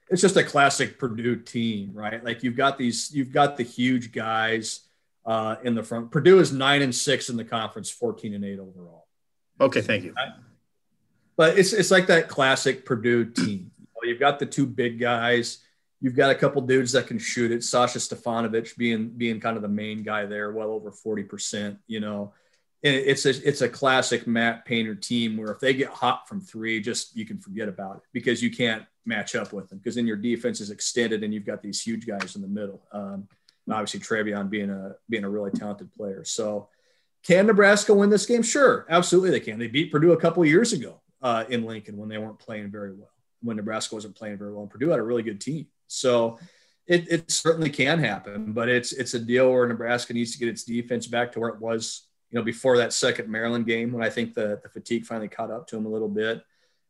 it's 0.09 0.22
just 0.22 0.37
a 0.37 0.44
classic 0.44 0.98
Purdue 0.98 1.37
team, 1.37 1.90
right? 1.92 2.22
Like 2.24 2.42
you've 2.42 2.57
got 2.57 2.79
these, 2.79 3.12
you've 3.12 3.33
got 3.33 3.57
the 3.57 3.62
huge 3.62 4.12
guys 4.12 4.81
uh, 5.26 5.56
in 5.64 5.74
the 5.74 5.82
front. 5.82 6.10
Purdue 6.10 6.40
is 6.40 6.52
nine 6.52 6.82
and 6.82 6.94
six 6.94 7.28
in 7.28 7.37
the 7.37 7.44
conference, 7.44 7.90
fourteen 7.90 8.34
and 8.34 8.44
eight 8.44 8.58
overall. 8.58 9.06
Okay, 9.60 9.80
thank 9.80 10.04
you. 10.04 10.14
But 11.37 11.58
it's 11.58 11.72
it's 11.72 11.90
like 11.90 12.06
that 12.08 12.28
classic 12.28 12.84
Purdue 12.84 13.26
team. 13.26 13.70
You've 14.02 14.20
got 14.20 14.38
the 14.38 14.46
two 14.46 14.66
big 14.66 14.98
guys. 14.98 15.58
You've 16.00 16.16
got 16.16 16.30
a 16.30 16.34
couple 16.34 16.60
dudes 16.62 16.92
that 16.92 17.06
can 17.06 17.18
shoot 17.18 17.50
it. 17.50 17.64
Sasha 17.64 17.98
Stefanovic 17.98 18.76
being 18.76 19.08
being 19.08 19.40
kind 19.40 19.56
of 19.56 19.62
the 19.62 19.68
main 19.68 20.02
guy 20.02 20.26
there, 20.26 20.52
well 20.52 20.70
over 20.70 20.90
forty 20.90 21.22
percent. 21.22 21.78
You 21.87 22.00
know, 22.00 22.34
and 22.82 22.94
it's 22.94 23.24
a 23.24 23.30
it's 23.30 23.62
a 23.62 23.68
classic 23.68 24.26
Matt 24.26 24.66
Painter 24.66 24.94
team 24.94 25.38
where 25.38 25.50
if 25.50 25.60
they 25.60 25.72
get 25.72 25.88
hot 25.88 26.28
from 26.28 26.40
three, 26.40 26.80
just 26.80 27.16
you 27.16 27.24
can 27.24 27.38
forget 27.38 27.68
about 27.68 27.96
it 27.96 28.02
because 28.12 28.42
you 28.42 28.50
can't 28.50 28.84
match 29.06 29.34
up 29.34 29.52
with 29.52 29.68
them 29.68 29.78
because 29.78 29.94
then 29.94 30.06
your 30.06 30.16
defense 30.16 30.60
is 30.60 30.70
extended 30.70 31.24
and 31.24 31.32
you've 31.32 31.46
got 31.46 31.62
these 31.62 31.80
huge 31.80 32.06
guys 32.06 32.37
in 32.37 32.42
the 32.42 32.48
middle. 32.48 32.82
Um, 32.92 33.26
and 33.66 33.74
obviously 33.74 34.00
Trevion 34.00 34.50
being 34.50 34.70
a 34.70 34.96
being 35.09 35.24
a 35.24 35.31
really 35.31 35.50
talented 35.50 35.92
player. 35.92 36.24
So 36.24 36.68
can 37.24 37.46
Nebraska 37.46 37.94
win 37.94 38.11
this 38.11 38.27
game? 38.27 38.42
Sure, 38.42 38.87
absolutely 38.88 39.31
they 39.31 39.40
can. 39.40 39.59
They 39.59 39.68
beat 39.68 39.90
Purdue 39.90 40.12
a 40.12 40.20
couple 40.20 40.44
years 40.44 40.72
ago 40.72 41.00
uh, 41.22 41.44
in 41.48 41.64
Lincoln 41.64 41.96
when 41.96 42.09
they 42.09 42.18
weren't 42.18 42.38
playing 42.38 42.70
very 42.70 42.92
well 42.92 43.11
when 43.44 43.57
Nebraska 43.57 43.94
wasn't 43.94 44.16
playing 44.16 44.38
very 44.38 44.53
well. 44.53 44.62
And 44.62 44.70
Purdue 44.70 44.88
had 44.88 44.98
a 44.98 45.03
really 45.03 45.22
good 45.22 45.40
team. 45.40 45.66
So 45.87 46.38
it, 46.87 47.07
it 47.11 47.31
certainly 47.31 47.70
can 47.70 47.98
happen, 47.98 48.53
but 48.53 48.68
it's 48.68 48.92
it's 48.92 49.14
a 49.14 49.18
deal 49.18 49.53
where 49.53 49.68
Nebraska 49.68 50.12
needs 50.12 50.33
to 50.33 50.38
get 50.38 50.48
its 50.48 50.64
defense 50.64 51.07
back 51.07 51.33
to 51.33 51.40
where 51.40 51.50
it 51.50 51.61
was, 51.61 52.09
you 52.31 52.38
know, 52.38 52.44
before 52.44 52.79
that 52.79 52.92
second 52.92 53.31
Maryland 53.31 53.66
game 53.66 53.92
when 53.92 54.03
I 54.03 54.11
think 54.11 54.35
the, 54.35 54.61
the 54.62 54.68
fatigue 54.68 55.07
finally 55.07 55.29
caught 55.29 55.50
up 55.50 55.66
to 55.68 55.77
them 55.77 55.87
a 55.87 55.90
little 55.90 56.09
bit. 56.09 56.42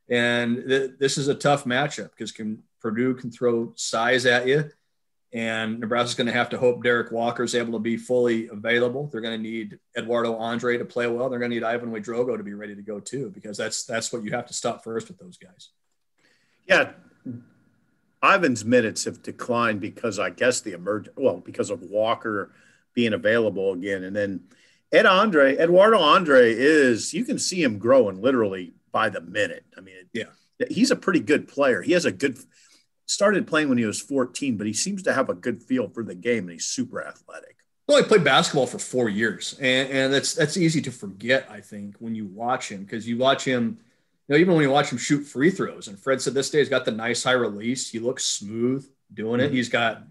And 0.08 0.64
th- 0.66 0.92
this 0.98 1.18
is 1.18 1.28
a 1.28 1.34
tough 1.34 1.64
matchup 1.64 2.10
because 2.10 2.32
can 2.32 2.62
Purdue 2.80 3.14
can 3.14 3.30
throw 3.30 3.72
size 3.76 4.26
at 4.26 4.46
you, 4.46 4.70
and 5.34 5.80
Nebraska's 5.80 6.14
going 6.14 6.28
to 6.28 6.32
have 6.32 6.50
to 6.50 6.58
hope 6.58 6.84
Derek 6.84 7.10
Walker 7.10 7.42
is 7.42 7.56
able 7.56 7.72
to 7.72 7.80
be 7.80 7.96
fully 7.96 8.46
available. 8.46 9.08
They're 9.08 9.20
going 9.20 9.36
to 9.36 9.42
need 9.42 9.80
Eduardo 9.98 10.36
Andre 10.36 10.78
to 10.78 10.84
play 10.84 11.08
well. 11.08 11.28
They're 11.28 11.40
going 11.40 11.50
to 11.50 11.56
need 11.56 11.64
Yvan 11.64 11.90
Ouedraogo 11.90 12.36
to 12.36 12.44
be 12.44 12.54
ready 12.54 12.76
to 12.76 12.82
go 12.82 13.00
too, 13.00 13.30
because 13.34 13.58
that's 13.58 13.84
that's 13.84 14.12
what 14.12 14.22
you 14.22 14.30
have 14.30 14.46
to 14.46 14.54
stop 14.54 14.84
first 14.84 15.08
with 15.08 15.18
those 15.18 15.36
guys. 15.36 15.70
Yeah, 16.66 16.92
Yvan's 18.22 18.64
minutes 18.64 19.04
have 19.04 19.22
declined 19.22 19.80
because 19.80 20.20
I 20.20 20.30
guess 20.30 20.60
the 20.60 20.72
emerg 20.72 21.08
well 21.16 21.38
because 21.38 21.68
of 21.68 21.82
Walker 21.82 22.52
being 22.94 23.12
available 23.12 23.72
again, 23.72 24.04
and 24.04 24.14
then 24.14 24.44
Ed 24.92 25.04
Andre 25.04 25.56
Eduardo 25.56 25.98
Andre 25.98 26.54
is 26.54 27.12
you 27.12 27.24
can 27.24 27.40
see 27.40 27.60
him 27.60 27.78
growing 27.78 28.22
literally 28.22 28.72
by 28.92 29.08
the 29.08 29.20
minute. 29.20 29.64
I 29.76 29.80
mean, 29.80 29.96
yeah, 30.12 30.26
he's 30.68 30.92
a 30.92 30.96
pretty 30.96 31.18
good 31.18 31.48
player. 31.48 31.82
He 31.82 31.90
has 31.92 32.04
a 32.04 32.12
good 32.12 32.38
started 33.06 33.46
playing 33.46 33.68
when 33.68 33.78
he 33.78 33.84
was 33.84 34.00
14, 34.00 34.56
but 34.56 34.66
he 34.66 34.72
seems 34.72 35.02
to 35.02 35.12
have 35.12 35.28
a 35.28 35.34
good 35.34 35.62
feel 35.62 35.88
for 35.88 36.02
the 36.02 36.14
game 36.14 36.44
and 36.44 36.52
he's 36.52 36.66
super 36.66 37.06
athletic. 37.06 37.56
Well, 37.86 37.98
he 37.98 38.04
played 38.04 38.24
basketball 38.24 38.66
for 38.66 38.78
four 38.78 39.10
years, 39.10 39.58
and, 39.60 39.90
and 39.90 40.12
that's 40.12 40.32
that's 40.34 40.56
easy 40.56 40.80
to 40.82 40.90
forget. 40.90 41.46
I 41.50 41.60
think 41.60 41.96
when 41.98 42.14
you 42.14 42.24
watch 42.24 42.70
him 42.70 42.82
because 42.82 43.06
you 43.06 43.18
watch 43.18 43.44
him 43.44 43.78
you 44.26 44.34
know, 44.34 44.40
even 44.40 44.54
when 44.54 44.62
you 44.62 44.70
watch 44.70 44.90
him 44.90 44.96
shoot 44.96 45.20
free 45.20 45.50
throws, 45.50 45.88
and 45.88 45.98
Fred 45.98 46.22
said 46.22 46.32
this 46.32 46.48
day 46.48 46.60
he's 46.60 46.70
got 46.70 46.86
the 46.86 46.92
nice 46.92 47.24
high 47.24 47.32
release. 47.32 47.90
He 47.90 47.98
looks 47.98 48.24
smooth 48.24 48.88
doing 49.12 49.40
it. 49.40 49.44
Mm-hmm. 49.46 49.54
He's 49.54 49.68
got 49.68 50.04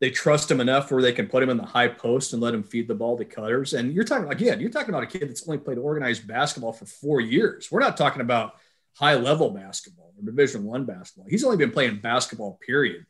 they 0.00 0.10
trust 0.10 0.50
him 0.50 0.60
enough 0.60 0.90
where 0.90 1.02
they 1.02 1.12
can 1.12 1.28
put 1.28 1.42
him 1.42 1.50
in 1.50 1.58
the 1.58 1.62
high 1.62 1.86
post 1.86 2.32
and 2.32 2.42
let 2.42 2.54
him 2.54 2.62
feed 2.62 2.88
the 2.88 2.94
ball 2.94 3.18
to 3.18 3.24
cutters. 3.24 3.74
And 3.74 3.92
you're 3.92 4.04
talking 4.04 4.30
again, 4.30 4.60
you're 4.60 4.70
talking 4.70 4.88
about 4.88 5.04
a 5.04 5.06
kid 5.06 5.28
that's 5.28 5.46
only 5.46 5.58
played 5.58 5.78
organized 5.78 6.26
basketball 6.26 6.72
for 6.72 6.86
four 6.86 7.20
years. 7.20 7.70
We're 7.70 7.80
not 7.80 7.96
talking 7.96 8.22
about 8.22 8.54
high 8.96 9.14
level 9.14 9.50
basketball 9.50 10.09
or 10.20 10.24
Division 10.24 10.64
One 10.64 10.84
basketball. 10.84 11.26
He's 11.28 11.44
only 11.44 11.56
been 11.56 11.70
playing 11.70 12.00
basketball, 12.00 12.58
period, 12.64 13.06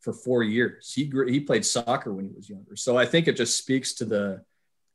for 0.00 0.12
four 0.12 0.42
years. 0.42 0.92
He 0.92 1.10
he 1.28 1.40
played 1.40 1.64
soccer 1.64 2.12
when 2.12 2.26
he 2.26 2.32
was 2.34 2.48
younger. 2.48 2.76
So 2.76 2.96
I 2.96 3.06
think 3.06 3.28
it 3.28 3.36
just 3.36 3.58
speaks 3.58 3.94
to 3.94 4.04
the 4.04 4.44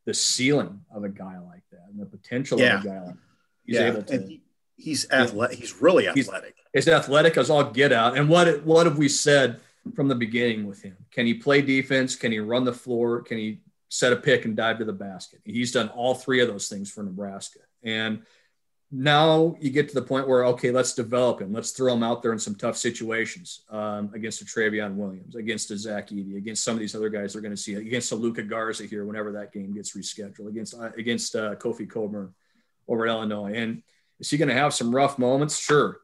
the 0.06 0.14
ceiling 0.14 0.80
of 0.94 1.04
a 1.04 1.08
guy 1.08 1.38
like 1.38 1.62
that 1.72 1.86
and 1.90 2.00
the 2.00 2.06
potential 2.06 2.58
yeah. 2.58 2.78
of 2.78 2.84
a 2.84 2.88
guy 2.88 3.00
like 3.00 3.14
that. 3.14 3.18
He's 3.64 3.76
yeah. 3.76 3.86
able 3.86 4.02
to. 4.02 4.18
He, 4.18 4.42
he's 4.76 5.10
athletic. 5.10 5.58
He's 5.58 5.80
really 5.80 6.08
athletic. 6.08 6.54
He's, 6.72 6.84
he's 6.84 6.92
athletic 6.92 7.36
as 7.36 7.50
all 7.50 7.64
get 7.64 7.92
out. 7.92 8.16
And 8.16 8.28
what 8.28 8.64
what 8.64 8.86
have 8.86 8.98
we 8.98 9.08
said 9.08 9.60
from 9.94 10.08
the 10.08 10.14
beginning 10.14 10.66
with 10.66 10.82
him? 10.82 10.96
Can 11.10 11.26
he 11.26 11.34
play 11.34 11.62
defense? 11.62 12.16
Can 12.16 12.32
he 12.32 12.38
run 12.38 12.64
the 12.64 12.72
floor? 12.72 13.22
Can 13.22 13.38
he 13.38 13.60
set 13.88 14.12
a 14.12 14.16
pick 14.16 14.44
and 14.44 14.56
dive 14.56 14.78
to 14.78 14.84
the 14.84 14.92
basket? 14.92 15.40
He's 15.44 15.72
done 15.72 15.88
all 15.88 16.14
three 16.14 16.40
of 16.40 16.48
those 16.48 16.68
things 16.68 16.90
for 16.90 17.02
Nebraska. 17.02 17.60
And 17.82 18.22
now 18.92 19.54
you 19.60 19.70
get 19.70 19.88
to 19.88 19.94
the 19.94 20.02
point 20.02 20.26
where 20.26 20.44
okay, 20.46 20.72
let's 20.72 20.94
develop 20.94 21.40
him. 21.40 21.52
Let's 21.52 21.70
throw 21.70 21.94
him 21.94 22.02
out 22.02 22.22
there 22.22 22.32
in 22.32 22.38
some 22.38 22.56
tough 22.56 22.76
situations 22.76 23.62
um, 23.70 24.10
against 24.14 24.42
a 24.42 24.44
Trevion 24.44 24.94
Williams, 24.96 25.36
against 25.36 25.70
a 25.70 25.78
Zach 25.78 26.08
Edey, 26.08 26.36
against 26.36 26.64
some 26.64 26.74
of 26.74 26.80
these 26.80 26.96
other 26.96 27.08
guys 27.08 27.32
they're 27.32 27.42
going 27.42 27.54
to 27.54 27.60
see, 27.60 27.74
against 27.74 28.10
a 28.10 28.16
Luka 28.16 28.42
Garza 28.42 28.84
here 28.86 29.04
whenever 29.04 29.32
that 29.32 29.52
game 29.52 29.72
gets 29.72 29.96
rescheduled, 29.96 30.48
against 30.48 30.74
uh, 30.74 30.90
against 30.96 31.36
uh, 31.36 31.54
Kofi 31.54 31.88
Cockburn 31.88 32.34
over 32.88 33.06
at 33.06 33.10
Illinois. 33.10 33.54
And 33.54 33.82
is 34.18 34.28
he 34.28 34.38
going 34.38 34.48
to 34.48 34.54
have 34.54 34.74
some 34.74 34.94
rough 34.94 35.18
moments? 35.18 35.58
Sure, 35.58 36.00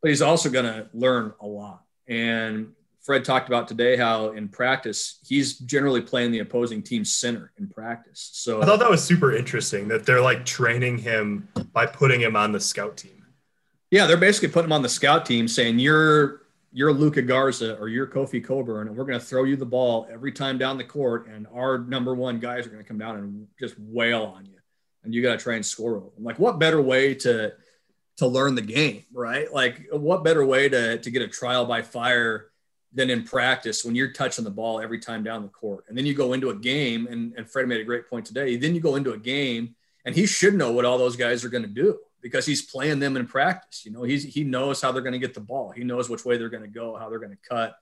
but 0.00 0.08
he's 0.08 0.22
also 0.22 0.48
going 0.48 0.64
to 0.64 0.88
learn 0.94 1.34
a 1.40 1.46
lot. 1.46 1.84
And 2.08 2.72
Fred 3.02 3.24
talked 3.24 3.48
about 3.48 3.66
today 3.66 3.96
how 3.96 4.32
in 4.32 4.48
practice 4.48 5.18
he's 5.26 5.58
generally 5.58 6.02
playing 6.02 6.32
the 6.32 6.40
opposing 6.40 6.82
team's 6.82 7.16
center 7.16 7.52
in 7.58 7.66
practice. 7.68 8.30
So 8.32 8.62
I 8.62 8.66
thought 8.66 8.80
that 8.80 8.90
was 8.90 9.02
super 9.02 9.34
interesting 9.34 9.88
that 9.88 10.04
they're 10.04 10.20
like 10.20 10.44
training 10.44 10.98
him 10.98 11.48
by 11.72 11.86
putting 11.86 12.20
him 12.20 12.36
on 12.36 12.52
the 12.52 12.60
scout 12.60 12.96
team. 12.96 13.24
Yeah, 13.90 14.06
they're 14.06 14.16
basically 14.16 14.50
putting 14.50 14.68
him 14.68 14.72
on 14.72 14.82
the 14.82 14.88
scout 14.88 15.24
team, 15.24 15.48
saying 15.48 15.78
you're 15.78 16.42
you're 16.72 16.92
Luka 16.92 17.22
Garza 17.22 17.76
or 17.78 17.88
you're 17.88 18.06
Kofi 18.06 18.44
Cockburn, 18.44 18.88
and 18.88 18.96
we're 18.96 19.04
going 19.04 19.18
to 19.18 19.24
throw 19.24 19.44
you 19.44 19.56
the 19.56 19.66
ball 19.66 20.06
every 20.12 20.30
time 20.30 20.58
down 20.58 20.78
the 20.78 20.84
court, 20.84 21.26
and 21.26 21.46
our 21.52 21.78
number 21.78 22.14
one 22.14 22.38
guys 22.38 22.66
are 22.66 22.70
going 22.70 22.82
to 22.82 22.86
come 22.86 22.98
down 22.98 23.16
and 23.16 23.46
just 23.58 23.74
wail 23.78 24.22
on 24.36 24.46
you, 24.46 24.58
and 25.02 25.14
you 25.14 25.22
got 25.22 25.38
to 25.38 25.42
try 25.42 25.54
and 25.54 25.66
score 25.66 25.96
over 25.96 26.10
them. 26.14 26.22
Like, 26.22 26.38
what 26.38 26.58
better 26.58 26.80
way 26.80 27.14
to 27.14 27.54
to 28.18 28.26
learn 28.26 28.54
the 28.54 28.62
game, 28.62 29.04
right? 29.12 29.52
Like, 29.52 29.88
what 29.90 30.22
better 30.22 30.44
way 30.44 30.68
to 30.68 30.98
to 30.98 31.10
get 31.10 31.22
a 31.22 31.28
trial 31.28 31.64
by 31.64 31.82
fire 31.82 32.49
than 32.92 33.10
in 33.10 33.22
practice 33.22 33.84
when 33.84 33.94
you're 33.94 34.12
touching 34.12 34.44
the 34.44 34.50
ball 34.50 34.80
every 34.80 34.98
time 34.98 35.22
down 35.22 35.42
the 35.42 35.48
court. 35.48 35.84
And 35.88 35.96
then 35.96 36.06
you 36.06 36.14
go 36.14 36.32
into 36.32 36.50
a 36.50 36.54
game, 36.54 37.06
and, 37.06 37.32
and 37.36 37.48
Fred 37.48 37.68
made 37.68 37.80
a 37.80 37.84
great 37.84 38.08
point 38.08 38.26
today. 38.26 38.56
Then 38.56 38.74
you 38.74 38.80
go 38.80 38.96
into 38.96 39.12
a 39.12 39.18
game, 39.18 39.76
and 40.04 40.14
he 40.14 40.26
should 40.26 40.54
know 40.54 40.72
what 40.72 40.84
all 40.84 40.98
those 40.98 41.16
guys 41.16 41.44
are 41.44 41.48
going 41.48 41.62
to 41.62 41.68
do 41.68 41.98
because 42.20 42.46
he's 42.46 42.62
playing 42.62 42.98
them 42.98 43.16
in 43.16 43.26
practice. 43.26 43.84
You 43.84 43.92
know, 43.92 44.02
he's 44.02 44.24
he 44.24 44.44
knows 44.44 44.80
how 44.80 44.92
they're 44.92 45.02
going 45.02 45.12
to 45.12 45.18
get 45.18 45.34
the 45.34 45.40
ball. 45.40 45.70
He 45.70 45.84
knows 45.84 46.08
which 46.08 46.24
way 46.24 46.36
they're 46.36 46.48
going 46.48 46.62
to 46.62 46.68
go, 46.68 46.96
how 46.96 47.08
they're 47.08 47.18
going 47.18 47.30
to 47.30 47.48
cut, 47.48 47.76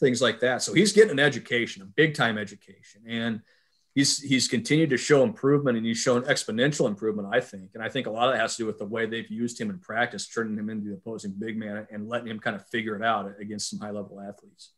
things 0.00 0.22
like 0.22 0.40
that. 0.40 0.62
So 0.62 0.72
he's 0.72 0.92
getting 0.92 1.12
an 1.12 1.20
education, 1.20 1.82
a 1.82 1.86
big 1.86 2.14
time 2.14 2.38
education, 2.38 3.02
and 3.06 3.40
he's 3.94 4.20
he's 4.20 4.48
continued 4.48 4.90
to 4.90 4.96
show 4.96 5.22
improvement 5.22 5.76
and 5.76 5.86
he's 5.86 5.98
shown 5.98 6.22
exponential 6.22 6.88
improvement, 6.88 7.28
I 7.32 7.40
think. 7.40 7.70
And 7.74 7.82
I 7.82 7.88
think 7.88 8.06
a 8.06 8.10
lot 8.10 8.28
of 8.28 8.34
that 8.34 8.40
has 8.40 8.56
to 8.56 8.62
do 8.62 8.66
with 8.66 8.78
the 8.78 8.84
way 8.84 9.06
they've 9.06 9.30
used 9.30 9.60
him 9.60 9.70
in 9.70 9.78
practice, 9.78 10.26
turning 10.26 10.58
him 10.58 10.68
into 10.68 10.88
the 10.88 10.94
opposing 10.94 11.32
big 11.32 11.56
man 11.56 11.86
and 11.90 12.08
letting 12.08 12.28
him 12.28 12.40
kind 12.40 12.56
of 12.56 12.66
figure 12.68 12.96
it 12.96 13.02
out 13.02 13.32
against 13.40 13.70
some 13.70 13.78
high 13.78 13.90
level 13.90 14.20
athletes. 14.20 14.70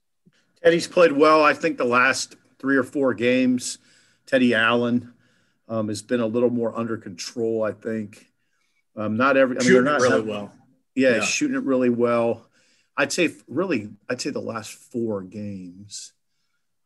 Teddy's 0.63 0.87
played 0.87 1.13
well. 1.13 1.43
I 1.43 1.55
think 1.55 1.79
the 1.79 1.85
last 1.85 2.37
three 2.59 2.77
or 2.77 2.83
four 2.83 3.15
games, 3.15 3.79
Teddy 4.27 4.55
Allen 4.55 5.13
um, 5.69 5.89
has 5.89 6.03
been 6.03 6.21
a 6.21 6.27
little 6.27 6.51
more 6.51 6.77
under 6.77 6.97
control. 6.97 7.63
I 7.63 7.73
think 7.73 8.27
um, 8.97 9.17
not 9.17 9.37
every. 9.37 9.57
I 9.57 9.61
mean, 9.61 9.69
shooting 9.69 9.85
not 9.85 10.01
really 10.01 10.13
having, 10.13 10.29
well. 10.29 10.53
Yeah, 10.95 11.17
yeah, 11.17 11.21
shooting 11.23 11.57
it 11.57 11.65
really 11.65 11.91
well. 11.91 12.49
I'd 12.97 13.13
say 13.13 13.31
really, 13.47 13.91
I'd 14.09 14.21
say 14.21 14.31
the 14.31 14.41
last 14.41 14.73
four 14.73 15.23
games. 15.23 16.13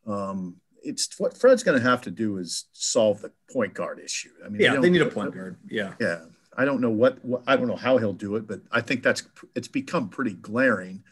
Um, 0.07 0.57
it's 0.83 1.19
what 1.19 1.37
Fred's 1.37 1.63
going 1.63 1.81
to 1.81 1.89
have 1.89 2.03
to 2.03 2.11
do 2.11 2.39
is 2.39 2.67
solve 2.73 3.23
the 3.23 3.33
point 3.53 3.75
guard 3.75 3.99
issue. 3.99 4.31
I 4.45 4.49
mean, 4.49 4.61
yeah, 4.61 4.75
they, 4.75 4.83
they 4.83 4.91
need 4.91 5.03
a 5.03 5.07
point 5.07 5.35
guard. 5.35 5.57
Yeah, 5.69 5.95
yeah. 6.01 6.21
I 6.57 6.65
don't 6.65 6.81
know 6.81 6.91
what, 6.91 7.25
what, 7.25 7.43
I 7.47 7.57
don't 7.57 7.69
know 7.69 7.77
how 7.77 7.99
he'll 7.99 8.13
do 8.13 8.37
it, 8.37 8.47
but 8.47 8.61
I 8.71 8.81
think 8.81 9.03
that's 9.03 9.23
it's 9.55 9.69
become 9.69 10.09
pretty 10.09 10.33
glaring. 10.33 11.03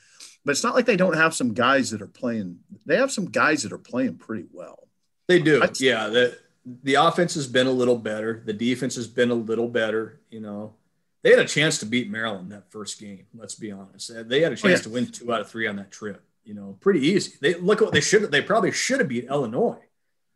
But 0.44 0.52
it's 0.52 0.64
not 0.64 0.74
like 0.74 0.86
they 0.86 0.96
don't 0.96 1.16
have 1.16 1.34
some 1.34 1.52
guys 1.54 1.90
that 1.90 2.02
are 2.02 2.06
playing. 2.06 2.58
They 2.86 2.96
have 2.96 3.12
some 3.12 3.26
guys 3.26 3.62
that 3.62 3.72
are 3.72 3.78
playing 3.78 4.16
pretty 4.16 4.46
well. 4.52 4.88
They 5.26 5.40
do. 5.40 5.62
Yeah. 5.78 6.08
The 6.08 6.38
the 6.82 6.94
offense 6.94 7.34
has 7.34 7.46
been 7.46 7.66
a 7.66 7.72
little 7.72 7.96
better. 7.96 8.42
The 8.44 8.52
defense 8.52 8.94
has 8.96 9.06
been 9.06 9.30
a 9.30 9.34
little 9.34 9.68
better. 9.68 10.20
You 10.30 10.40
know, 10.40 10.74
they 11.22 11.30
had 11.30 11.38
a 11.38 11.46
chance 11.46 11.78
to 11.78 11.86
beat 11.86 12.10
Maryland 12.10 12.52
that 12.52 12.70
first 12.70 13.00
game. 13.00 13.26
Let's 13.34 13.54
be 13.54 13.72
honest. 13.72 14.10
They 14.28 14.40
had 14.40 14.52
a 14.52 14.56
chance 14.56 14.64
oh, 14.64 14.68
yeah. 14.68 14.76
to 14.78 14.90
win 14.90 15.06
two 15.06 15.32
out 15.32 15.40
of 15.40 15.48
three 15.48 15.66
on 15.66 15.76
that 15.76 15.90
trip 15.90 16.22
you 16.48 16.54
know, 16.54 16.78
pretty 16.80 17.06
easy. 17.06 17.32
They 17.40 17.54
look 17.54 17.82
what 17.82 17.92
they 17.92 18.00
should 18.00 18.30
they 18.32 18.40
probably 18.40 18.72
should 18.72 19.00
have 19.00 19.08
beat 19.08 19.26
Illinois. 19.26 19.78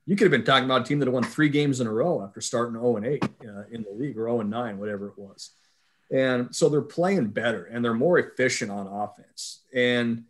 You 0.05 0.15
could 0.15 0.25
have 0.25 0.31
been 0.31 0.45
talking 0.45 0.67
about 0.67 0.83
a 0.83 0.85
team 0.85 0.99
that 0.99 1.11
won 1.11 1.23
three 1.23 1.49
games 1.49 1.81
in 1.81 1.87
a 1.87 1.93
row 1.93 2.23
after 2.23 2.41
starting 2.41 2.75
0 2.75 2.97
and 2.97 3.07
8 3.07 3.25
uh, 3.25 3.29
in 3.71 3.83
the 3.83 3.93
league 3.93 4.19
or 4.19 4.27
0 4.27 4.41
and 4.41 4.51
9, 4.51 4.79
whatever 4.79 5.09
it 5.09 5.17
was. 5.17 5.53
And 6.11 6.55
so 6.55 6.69
they're 6.69 6.83
playing 6.83 7.29
better 7.29 7.65
and 7.65 7.85
they're 7.85 7.95
more 7.95 8.19
efficient 8.19 8.71
on 8.71 8.87
offense. 8.89 9.63
And 9.73 10.25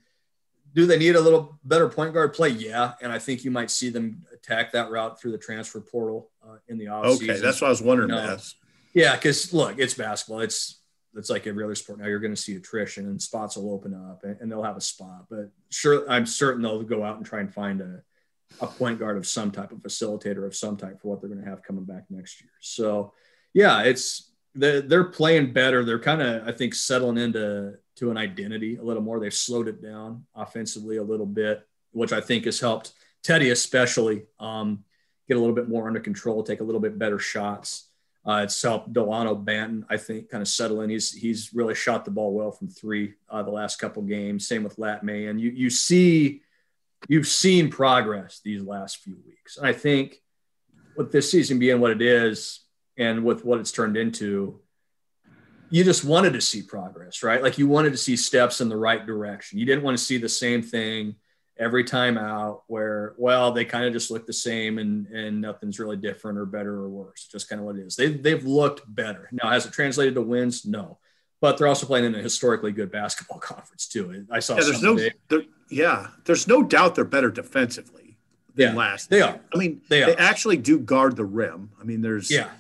do 0.75 0.87
they 0.87 0.99
need 0.99 1.17
a 1.17 1.21
little 1.21 1.59
better 1.65 1.89
point 1.89 2.15
guard 2.15 2.35
play? 2.35 2.51
Yeah. 2.51 2.93
And 3.01 3.11
I 3.11 3.19
think 3.19 3.45
you 3.45 3.51
might 3.51 3.71
see 3.71 3.89
them 3.89 4.25
attack 4.33 4.73
that 4.73 4.91
route 4.91 5.21
through 5.21 5.33
the 5.33 5.39
transfer 5.39 5.81
portal 5.81 6.31
uh, 6.47 6.59
in 6.69 6.79
the 6.79 6.87
offseason. 6.87 7.31
Okay. 7.31 7.41
That's 7.41 7.61
what 7.61 7.69
I 7.69 7.71
was 7.71 7.83
wondering. 7.83 8.11
You 8.11 8.15
know, 8.15 8.39
yeah. 8.95 9.17
Cause 9.17 9.53
look, 9.53 9.79
it's 9.79 9.95
basketball. 9.95 10.41
It's, 10.41 10.82
it's 11.15 11.31
like 11.31 11.47
every 11.47 11.65
other 11.65 11.75
sport. 11.75 11.99
Now 11.99 12.07
you're 12.07 12.21
going 12.21 12.35
to 12.35 12.41
see 12.41 12.57
attrition 12.57 13.07
and 13.07 13.21
spots 13.21 13.57
will 13.57 13.73
open 13.73 13.95
up 13.95 14.25
and, 14.25 14.37
and, 14.41 14.51
they'll 14.51 14.63
have 14.63 14.77
a 14.77 14.81
spot 14.81 15.27
but 15.31 15.51
sure 15.71 16.11
i'm 16.11 16.27
certain 16.27 16.63
they'll 16.63 16.83
go 16.83 17.05
out 17.05 17.17
and 17.17 17.27
try 17.27 17.41
and 17.41 17.53
find 17.53 17.81
a, 17.81 18.03
a 18.61 18.67
point 18.67 18.99
guard 18.99 19.17
of 19.17 19.27
some 19.27 19.51
type 19.51 19.73
of 19.73 19.79
facilitator 19.79 20.47
of 20.47 20.55
some 20.55 20.77
type 20.77 21.01
for 21.01 21.09
what 21.09 21.21
they're 21.21 21.31
going 21.31 21.43
to 21.43 21.49
have 21.49 21.63
coming 21.63 21.85
back 21.85 22.05
next 22.11 22.41
year. 22.41 22.51
So 22.61 23.13
yeah 23.55 23.83
it's 23.83 24.31
they're, 24.55 24.83
they're 24.83 25.05
playing 25.05 25.53
better. 25.53 25.85
They're 25.85 25.99
kind 25.99 26.23
of 26.23 26.49
i 26.49 26.53
think 26.53 26.75
settling 26.75 27.19
into 27.19 27.75
to 27.97 28.11
an 28.11 28.17
identity 28.17 28.77
a 28.77 28.83
little 28.83 29.03
more. 29.03 29.21
They've 29.21 29.33
slowed 29.33 29.69
it 29.69 29.83
down 29.83 30.25
offensively 30.35 30.97
a 30.97 31.03
little 31.03 31.27
bit 31.27 31.67
which 31.93 32.13
i 32.13 32.21
think 32.21 32.45
has 32.47 32.59
helped 32.59 32.93
teddy 33.23 33.51
especially 33.51 34.25
um, 34.41 34.85
get 35.29 35.37
a 35.37 35.41
little 35.41 35.55
bit 35.55 35.69
more 35.69 35.87
under 35.87 36.01
control 36.01 36.43
take 36.43 36.61
a 36.61 36.65
little 36.65 36.81
bit 36.81 36.99
better 36.99 37.19
shots 37.19 37.91
uh, 38.25 38.43
it's 38.45 38.61
helped 38.63 38.93
Delano 38.93 39.35
Banton, 39.35 39.85
I 39.91 39.97
think, 39.97 40.31
kind 40.31 40.43
of 40.43 40.49
settle 40.49 40.81
in. 40.83 40.91
He's 40.91 41.13
he's 41.13 41.53
really 41.53 41.75
shot 41.75 42.05
the 42.05 42.11
ball 42.13 42.33
well 42.33 42.53
from 42.53 42.69
three 42.69 43.15
uh, 43.29 43.43
the 43.43 43.51
last 43.51 43.77
couple 43.77 44.03
games. 44.03 44.47
Same 44.47 44.63
with 44.63 44.79
Lat 44.79 45.03
Mayen 45.03 45.41
You 45.41 45.51
you 45.51 45.71
see, 45.71 46.43
you've 47.09 47.27
seen 47.27 47.69
progress 47.69 48.41
these 48.45 48.63
last 48.63 48.99
few 48.99 49.17
weeks, 49.27 49.57
and 49.57 49.67
I 49.67 49.73
think 49.73 50.23
with 50.97 51.11
this 51.11 51.31
season 51.31 51.59
being 51.59 51.81
what 51.81 51.91
it 51.91 52.03
is, 52.03 52.61
and 52.97 53.25
with 53.25 53.45
what 53.45 53.59
it's 53.59 53.73
turned 53.73 53.97
into, 53.97 54.61
you 55.71 55.83
just 55.83 56.05
wanted 56.05 56.35
to 56.35 56.41
see 56.41 56.63
progress, 56.63 57.25
right? 57.25 57.43
Like 57.43 57.59
you 57.59 57.67
wanted 57.67 57.91
to 57.91 57.97
see 57.97 58.15
steps 58.15 58.61
in 58.61 58.69
the 58.69 58.77
right 58.77 59.05
direction. 59.05 59.59
You 59.59 59.67
didn't 59.67 59.83
want 59.83 59.99
to 59.99 60.05
see 60.05 60.19
the 60.19 60.29
same 60.29 60.63
thing 60.63 61.17
every 61.63 61.85
time 61.85 62.19
out 62.19 62.65
where 62.67 63.15
well 63.17 63.53
they 63.53 63.65
kind 63.65 63.85
of 63.85 63.93
just 63.93 64.11
look 64.11 64.27
the 64.27 64.33
same 64.33 64.79
and 64.79 65.07
and 65.07 65.41
nothing's 65.41 65.79
really 65.79 65.97
different 65.97 66.37
or 66.37 66.45
better 66.45 66.75
or 66.75 66.89
worse. 66.89 67.29
Just 67.31 67.49
kind 67.49 67.61
of 67.61 67.67
what 67.67 67.77
it 67.77 67.87
is. 67.87 67.95
They, 67.95 68.09
they've 68.09 68.45
looked 68.45 68.83
better. 68.93 69.29
Now 69.31 69.51
has 69.51 69.65
it 69.65 69.73
translated 69.73 70.15
to 70.17 70.23
wins? 70.23 70.67
No. 70.67 70.99
But 71.41 71.59
they're 71.59 71.69
also 71.69 71.87
playing 71.87 72.05
in 72.05 72.15
a 72.15 72.19
historically 72.23 72.73
good 72.73 72.91
basketball 72.91 73.39
conference 73.41 73.87
too. 73.87 74.27
I 74.31 74.41
saw 74.41 74.57
yeah, 74.57 74.65
there's 74.65 74.83
no 74.83 74.99
there, 75.29 75.43
yeah 75.71 76.09
there's 76.25 76.49
no 76.49 76.63
doubt 76.63 76.97
they're 76.97 77.05
better 77.05 77.31
defensively 77.31 78.19
than 78.55 78.73
yeah, 78.73 78.79
last 78.79 79.09
they 79.09 79.23
are. 79.23 79.41
I 79.55 79.57
mean 79.57 79.83
they, 79.89 80.03
are. 80.03 80.07
they 80.07 80.17
actually 80.17 80.57
do 80.57 80.81
guard 80.81 81.17
the 81.17 81.25
rim. 81.25 81.71
I 81.81 81.85
mean 81.85 82.03
there's 82.03 82.31
yeah. 82.31 82.51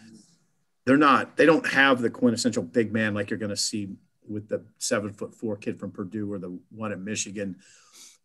they're 0.87 0.97
not 0.97 1.37
they 1.37 1.47
don't 1.47 1.67
have 1.67 2.01
the 2.01 2.11
quintessential 2.11 2.63
big 2.63 2.93
man 2.93 3.15
like 3.15 3.31
you're 3.31 3.39
going 3.39 3.51
to 3.51 3.57
see 3.57 3.89
with 4.29 4.49
the 4.49 4.65
seven 4.79 5.13
foot 5.13 5.35
four 5.35 5.57
kid 5.57 5.81
from 5.81 5.91
purdue 5.91 6.33
or 6.33 6.39
the 6.39 6.57
one 6.71 6.93
at 6.93 7.01
michigan 7.01 7.57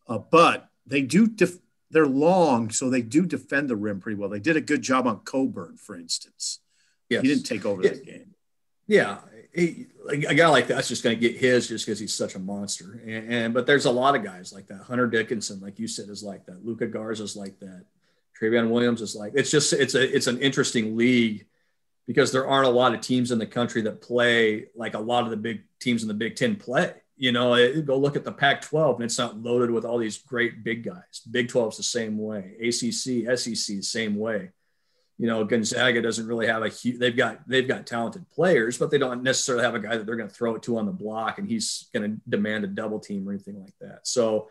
uh, 0.08 0.18
but 0.18 0.70
they 0.86 1.02
do, 1.02 1.28
def- 1.28 1.60
they're 1.92 2.08
long, 2.08 2.70
so 2.70 2.90
they 2.90 3.02
do 3.02 3.26
defend 3.26 3.70
the 3.70 3.76
rim 3.76 4.00
pretty 4.00 4.18
well. 4.18 4.30
They 4.30 4.40
did 4.40 4.58
a 4.58 4.62
good 4.62 4.82
job 4.82 5.08
on 5.08 5.22
Cockburn, 5.22 5.78
for 5.78 5.96
instance. 5.96 6.60
Yes. 7.10 7.22
He 7.22 7.28
didn't 7.30 7.46
take 7.46 7.66
over 7.66 7.82
that 7.84 8.06
game. 8.06 8.34
Yeah. 8.88 9.20
He, 9.54 9.88
a 10.10 10.36
guy 10.36 10.48
like 10.48 10.68
that's 10.68 10.88
just 10.88 11.04
going 11.04 11.16
to 11.16 11.20
get 11.20 11.38
his 11.38 11.68
just 11.68 11.86
because 11.86 12.00
he's 12.00 12.14
such 12.14 12.36
a 12.36 12.40
monster. 12.40 13.02
And, 13.06 13.34
and, 13.34 13.54
but 13.54 13.66
there's 13.66 13.86
a 13.86 13.92
lot 13.92 14.16
of 14.16 14.24
guys 14.24 14.54
like 14.54 14.68
that. 14.68 14.82
Hunter 14.82 15.08
Dickinson, 15.08 15.60
like 15.62 15.80
you 15.80 15.88
said, 15.88 16.10
is 16.10 16.24
like 16.24 16.46
that. 16.46 16.66
Luka 16.66 16.88
Garza 16.88 17.24
is 17.24 17.36
like 17.36 17.60
that. 17.60 17.86
Trevion 18.40 18.70
Williams 18.70 19.02
is 19.02 19.16
like 19.16 19.34
it's 19.36 19.50
just 19.50 19.74
it's 19.74 19.96
a 19.96 20.16
it's 20.16 20.28
an 20.28 20.40
interesting 20.40 20.96
league 20.96 21.48
because 22.06 22.32
there 22.32 22.48
aren't 22.48 22.68
a 22.68 22.72
lot 22.72 22.94
of 22.94 23.02
teams 23.02 23.32
in 23.32 23.40
the 23.40 23.48
country 23.48 23.82
that 23.82 24.02
play 24.02 24.68
like 24.76 24.94
a 24.94 25.00
lot 25.00 25.24
of 25.24 25.32
the 25.32 25.38
big 25.38 25.64
teams 25.80 26.04
in 26.04 26.08
the 26.08 26.14
Big 26.14 26.36
Ten 26.36 26.56
play. 26.56 26.94
You 27.18 27.32
know, 27.32 27.82
go 27.82 27.98
look 27.98 28.16
at 28.16 28.24
the 28.24 28.32
Pac 28.32 28.62
12 28.62 28.98
and 28.98 29.06
it's 29.06 29.18
not 29.18 29.38
loaded 29.38 29.72
with 29.72 29.86
all 29.86 29.98
these 29.98 30.18
great 30.20 30.64
big 30.64 30.84
guys. 30.84 31.22
Big 31.30 31.50
12 31.50 31.74
is 31.74 31.78
the 31.78 31.84
same 31.84 32.18
way, 32.18 32.56
ACC, 32.62 33.38
SEC, 33.38 33.84
same 33.84 34.16
way. 34.16 34.52
You 35.18 35.26
know, 35.26 35.44
Gonzaga 35.44 36.00
doesn't 36.00 36.28
really 36.28 36.46
have 36.46 36.62
a 36.62 36.70
huge, 36.70 37.00
they've 37.00 37.18
got, 37.18 37.48
they've 37.50 37.68
got 37.68 37.88
talented 37.88 38.30
players, 38.30 38.78
but 38.78 38.92
they 38.92 39.00
don't 39.00 39.24
necessarily 39.24 39.64
have 39.64 39.74
a 39.74 39.80
guy 39.80 39.98
that 39.98 40.06
they're 40.06 40.16
going 40.16 40.30
to 40.30 40.36
throw 40.36 40.54
it 40.54 40.62
to 40.64 40.78
on 40.78 40.86
the 40.86 40.92
block 40.92 41.40
and 41.40 41.50
he's 41.50 41.88
going 41.92 42.12
to 42.12 42.22
demand 42.30 42.66
a 42.66 42.68
double 42.68 43.00
team 43.00 43.28
or 43.28 43.32
anything 43.32 43.60
like 43.60 43.74
that. 43.82 44.02
So, 44.04 44.50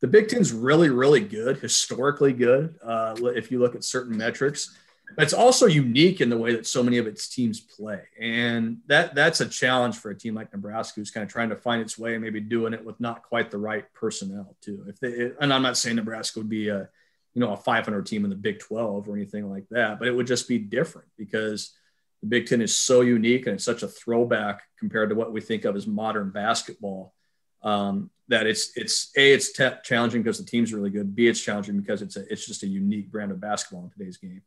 the 0.00 0.08
Big 0.08 0.28
Ten's 0.28 0.52
really, 0.52 0.88
really 0.88 1.20
good, 1.20 1.58
historically 1.58 2.32
good. 2.32 2.74
Uh, 2.82 3.14
if 3.36 3.50
you 3.50 3.58
look 3.58 3.74
at 3.74 3.84
certain 3.84 4.16
metrics, 4.16 4.74
but 5.16 5.24
it's 5.24 5.32
also 5.32 5.66
unique 5.66 6.20
in 6.20 6.28
the 6.28 6.38
way 6.38 6.52
that 6.52 6.66
so 6.66 6.82
many 6.82 6.98
of 6.98 7.06
its 7.06 7.28
teams 7.28 7.60
play. 7.60 8.02
And 8.20 8.78
that 8.86 9.14
that's 9.14 9.40
a 9.40 9.48
challenge 9.48 9.96
for 9.96 10.10
a 10.10 10.18
team 10.18 10.34
like 10.34 10.52
Nebraska 10.52 11.00
who's 11.00 11.10
kind 11.10 11.24
of 11.24 11.30
trying 11.30 11.50
to 11.50 11.56
find 11.56 11.82
its 11.82 11.98
way 11.98 12.14
and 12.14 12.22
maybe 12.22 12.40
doing 12.40 12.72
it 12.72 12.84
with 12.84 13.00
not 13.00 13.22
quite 13.22 13.50
the 13.50 13.58
right 13.58 13.84
personnel 13.94 14.56
too. 14.60 14.84
If 14.88 15.00
they 15.00 15.32
and 15.40 15.52
I'm 15.52 15.62
not 15.62 15.76
saying 15.76 15.96
Nebraska 15.96 16.38
would 16.40 16.48
be 16.48 16.68
a 16.68 16.88
you 17.34 17.40
know 17.40 17.52
a 17.52 17.56
500 17.56 18.06
team 18.06 18.24
in 18.24 18.30
the 18.30 18.36
Big 18.36 18.58
12 18.60 19.08
or 19.08 19.16
anything 19.16 19.50
like 19.50 19.68
that, 19.70 19.98
but 19.98 20.08
it 20.08 20.14
would 20.14 20.26
just 20.26 20.48
be 20.48 20.58
different 20.58 21.08
because 21.16 21.72
the 22.20 22.28
Big 22.28 22.46
Ten 22.46 22.60
is 22.60 22.76
so 22.76 23.00
unique 23.00 23.46
and 23.46 23.54
it's 23.54 23.64
such 23.64 23.82
a 23.82 23.88
throwback 23.88 24.62
compared 24.78 25.08
to 25.10 25.14
what 25.14 25.32
we 25.32 25.40
think 25.40 25.64
of 25.64 25.76
as 25.76 25.86
modern 25.86 26.30
basketball. 26.30 27.14
Um, 27.62 28.10
that 28.28 28.46
it's 28.46 28.72
it's 28.76 29.10
a 29.16 29.32
it's 29.32 29.52
te- 29.52 29.82
challenging 29.82 30.22
because 30.22 30.38
the 30.38 30.44
team's 30.44 30.72
really 30.72 30.90
good. 30.90 31.14
B 31.14 31.26
it's 31.26 31.40
challenging 31.40 31.80
because 31.80 32.00
it's 32.00 32.16
a, 32.16 32.32
it's 32.32 32.46
just 32.46 32.62
a 32.62 32.66
unique 32.66 33.10
brand 33.10 33.32
of 33.32 33.40
basketball 33.40 33.84
in 33.84 33.90
today's 33.90 34.16
game. 34.16 34.42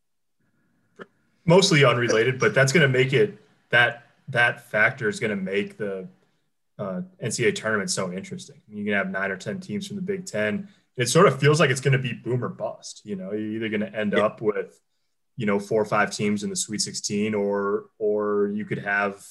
Mostly 1.46 1.84
unrelated, 1.84 2.40
but 2.40 2.54
that's 2.54 2.72
going 2.72 2.84
to 2.84 2.98
make 2.98 3.14
it 3.14 3.38
that 3.70 4.08
that 4.30 4.70
factor 4.70 5.10
is 5.10 5.20
going 5.20 5.32
to 5.32 5.42
make 5.42 5.78
the 5.78 6.08
uh, 6.80 7.02
NCAA 7.22 7.56
tournament 7.56 7.90
so 7.92 8.12
interesting. 8.12 8.62
You 8.68 8.84
can 8.86 8.94
have 8.94 9.10
nine 9.10 9.32
or 9.32 9.38
ten 9.38 9.60
teams 9.60 9.88
from 9.88 9.98
the 9.98 10.02
Big 10.02 10.26
Ten. 10.26 10.70
It 10.96 11.10
sort 11.10 11.28
of 11.28 11.40
feels 11.40 11.60
like 11.60 11.70
it's 11.70 11.82
going 11.82 11.94
to 11.94 12.00
be 12.00 12.14
boom 12.14 12.44
or 12.44 12.50
bust. 12.50 13.02
You 13.04 13.16
know, 13.16 13.32
you're 13.32 13.52
either 13.52 13.70
going 13.70 13.82
to 13.82 13.94
end 13.94 14.14
yeah. 14.16 14.26
up 14.26 14.42
with 14.42 14.80
you 15.36 15.46
know 15.46 15.60
four 15.60 15.82
or 15.82 15.86
five 15.86 16.12
teams 16.12 16.44
in 16.44 16.50
the 16.50 16.56
Sweet 16.56 16.82
16, 16.82 17.34
or 17.34 17.86
or 17.98 18.50
you 18.54 18.66
could 18.66 18.80
have 18.80 19.26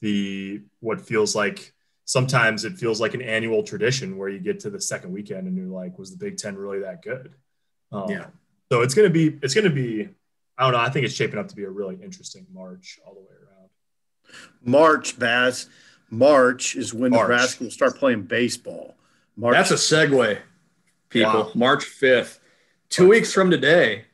the 0.00 0.62
what 0.80 1.00
feels 1.00 1.34
like 1.34 1.74
sometimes 2.04 2.64
it 2.64 2.78
feels 2.78 3.00
like 3.00 3.12
an 3.12 3.20
annual 3.20 3.62
tradition 3.62 4.16
where 4.16 4.30
you 4.30 4.38
get 4.38 4.60
to 4.60 4.70
the 4.70 4.80
second 4.80 5.12
weekend 5.12 5.46
and 5.46 5.54
you're 5.54 5.66
like, 5.66 5.98
was 5.98 6.10
the 6.10 6.16
Big 6.16 6.38
Ten 6.38 6.56
really 6.56 6.80
that 6.80 7.02
good? 7.02 7.34
Um, 7.92 8.08
yeah. 8.08 8.26
So 8.72 8.82
it's 8.82 8.94
going 8.94 9.08
to 9.08 9.12
be 9.12 9.38
it's 9.42 9.54
going 9.54 9.64
to 9.64 9.70
be 9.70 10.08
I 10.58 10.64
don't 10.64 10.72
know. 10.72 10.80
I 10.80 10.90
think 10.90 11.06
it's 11.06 11.14
shaping 11.14 11.38
up 11.38 11.48
to 11.48 11.56
be 11.56 11.64
a 11.64 11.70
really 11.70 11.96
interesting 12.02 12.46
March 12.52 12.98
all 13.06 13.14
the 13.14 13.20
way 13.20 13.26
around. 13.26 13.70
March, 14.62 15.18
Baz. 15.18 15.68
March 16.10 16.74
is 16.74 16.92
when 16.92 17.12
March. 17.12 17.22
Nebraska 17.22 17.64
will 17.64 17.70
start 17.70 17.96
playing 17.96 18.22
baseball. 18.22 18.96
March. 19.36 19.54
That's 19.54 19.70
a 19.70 19.74
segue, 19.74 20.38
people. 21.10 21.32
Wow. 21.32 21.52
March 21.54 21.84
5th. 21.84 22.40
Two 22.90 23.04
March 23.04 23.10
weeks 23.10 23.30
5th. 23.30 23.34
from 23.34 23.50
today, 23.50 24.04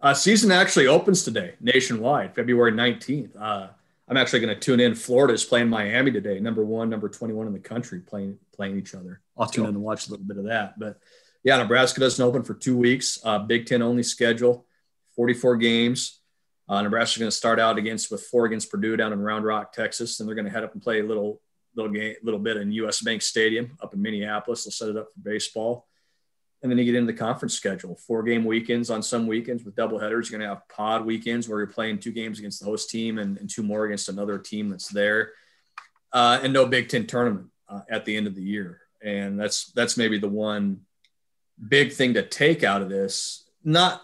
uh, 0.00 0.14
season 0.14 0.50
actually 0.50 0.86
opens 0.86 1.22
today 1.22 1.54
nationwide, 1.60 2.34
February 2.34 2.72
19th. 2.72 3.30
Uh, 3.38 3.68
I'm 4.08 4.16
actually 4.16 4.40
going 4.40 4.54
to 4.54 4.60
tune 4.60 4.80
in. 4.80 4.94
Florida 4.94 5.34
is 5.34 5.44
playing 5.44 5.68
Miami 5.68 6.10
today, 6.10 6.40
number 6.40 6.64
one, 6.64 6.88
number 6.88 7.08
21 7.08 7.46
in 7.46 7.52
the 7.52 7.60
country, 7.60 8.00
playing 8.00 8.38
playing 8.52 8.78
each 8.78 8.94
other. 8.94 9.20
I'll 9.36 9.46
tune 9.46 9.66
in 9.66 9.74
and 9.74 9.82
watch 9.82 10.08
a 10.08 10.10
little 10.10 10.24
bit 10.24 10.38
of 10.38 10.44
that. 10.44 10.78
But 10.78 10.98
yeah, 11.44 11.56
Nebraska 11.58 12.00
doesn't 12.00 12.24
open 12.24 12.42
for 12.42 12.54
two 12.54 12.76
weeks. 12.76 13.18
Uh, 13.22 13.38
Big 13.40 13.66
Ten 13.66 13.82
only 13.82 14.02
schedule, 14.02 14.66
44 15.20 15.56
games. 15.56 16.18
Uh, 16.66 16.80
Nebraska's 16.80 17.18
going 17.18 17.30
to 17.30 17.36
start 17.36 17.60
out 17.60 17.76
against 17.76 18.10
with 18.10 18.22
four 18.22 18.46
against 18.46 18.70
Purdue 18.70 18.96
down 18.96 19.12
in 19.12 19.20
Round 19.20 19.44
Rock, 19.44 19.70
Texas, 19.74 20.18
and 20.18 20.26
they're 20.26 20.34
going 20.34 20.46
to 20.46 20.50
head 20.50 20.64
up 20.64 20.72
and 20.72 20.80
play 20.80 21.00
a 21.00 21.02
little 21.02 21.42
little 21.76 21.92
game, 21.92 22.14
little 22.22 22.40
bit 22.40 22.56
in 22.56 22.72
U.S. 22.72 23.02
Bank 23.02 23.20
Stadium 23.20 23.76
up 23.82 23.92
in 23.92 24.00
Minneapolis. 24.00 24.64
They'll 24.64 24.72
set 24.72 24.88
it 24.88 24.96
up 24.96 25.08
for 25.12 25.20
baseball, 25.20 25.86
and 26.62 26.72
then 26.72 26.78
you 26.78 26.86
get 26.86 26.94
into 26.94 27.12
the 27.12 27.18
conference 27.18 27.52
schedule. 27.52 27.96
Four 28.06 28.22
game 28.22 28.46
weekends 28.46 28.88
on 28.88 29.02
some 29.02 29.26
weekends 29.26 29.62
with 29.62 29.76
double 29.76 29.98
headers. 29.98 30.30
You're 30.30 30.38
going 30.38 30.48
to 30.48 30.54
have 30.54 30.66
pod 30.74 31.04
weekends 31.04 31.50
where 31.50 31.58
you're 31.58 31.66
playing 31.66 31.98
two 31.98 32.12
games 32.12 32.38
against 32.38 32.60
the 32.60 32.64
host 32.64 32.88
team 32.88 33.18
and, 33.18 33.36
and 33.36 33.50
two 33.50 33.62
more 33.62 33.84
against 33.84 34.08
another 34.08 34.38
team 34.38 34.70
that's 34.70 34.88
there, 34.88 35.32
uh, 36.14 36.40
and 36.42 36.54
no 36.54 36.64
Big 36.64 36.88
Ten 36.88 37.06
tournament 37.06 37.48
uh, 37.68 37.80
at 37.90 38.06
the 38.06 38.16
end 38.16 38.26
of 38.26 38.34
the 38.34 38.42
year. 38.42 38.80
And 39.02 39.38
that's 39.38 39.70
that's 39.72 39.98
maybe 39.98 40.16
the 40.16 40.28
one 40.28 40.80
big 41.68 41.92
thing 41.92 42.14
to 42.14 42.22
take 42.22 42.64
out 42.64 42.80
of 42.80 42.88
this. 42.88 43.44
Not 43.62 44.00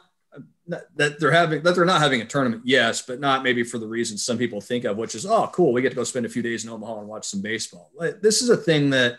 that 0.68 1.20
they're 1.20 1.30
having 1.30 1.62
that 1.62 1.74
they're 1.74 1.84
not 1.84 2.00
having 2.00 2.20
a 2.20 2.24
tournament, 2.24 2.62
yes, 2.64 3.02
but 3.02 3.20
not 3.20 3.42
maybe 3.42 3.62
for 3.62 3.78
the 3.78 3.86
reasons 3.86 4.24
some 4.24 4.38
people 4.38 4.60
think 4.60 4.84
of, 4.84 4.96
which 4.96 5.14
is 5.14 5.24
oh 5.24 5.48
cool, 5.52 5.72
we 5.72 5.82
get 5.82 5.90
to 5.90 5.96
go 5.96 6.04
spend 6.04 6.26
a 6.26 6.30
few 6.30 6.42
days 6.42 6.64
in 6.64 6.70
Omaha 6.70 7.00
and 7.00 7.08
watch 7.08 7.26
some 7.26 7.42
baseball. 7.42 7.90
This 8.20 8.42
is 8.42 8.48
a 8.48 8.56
thing 8.56 8.90
that 8.90 9.18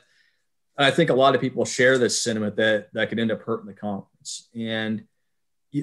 I 0.78 0.92
think 0.92 1.10
a 1.10 1.16
lot 1.16 1.36
of 1.36 1.42
people 1.42 1.66
share 1.66 1.98
this 1.98 2.22
sentiment 2.22 2.56
that 2.58 2.90
that 2.94 3.10
could 3.10 3.20
end 3.20 3.32
up 3.32 3.42
hurting 3.42 3.68
the 3.68 3.74
conference. 3.74 4.50
And 4.56 5.06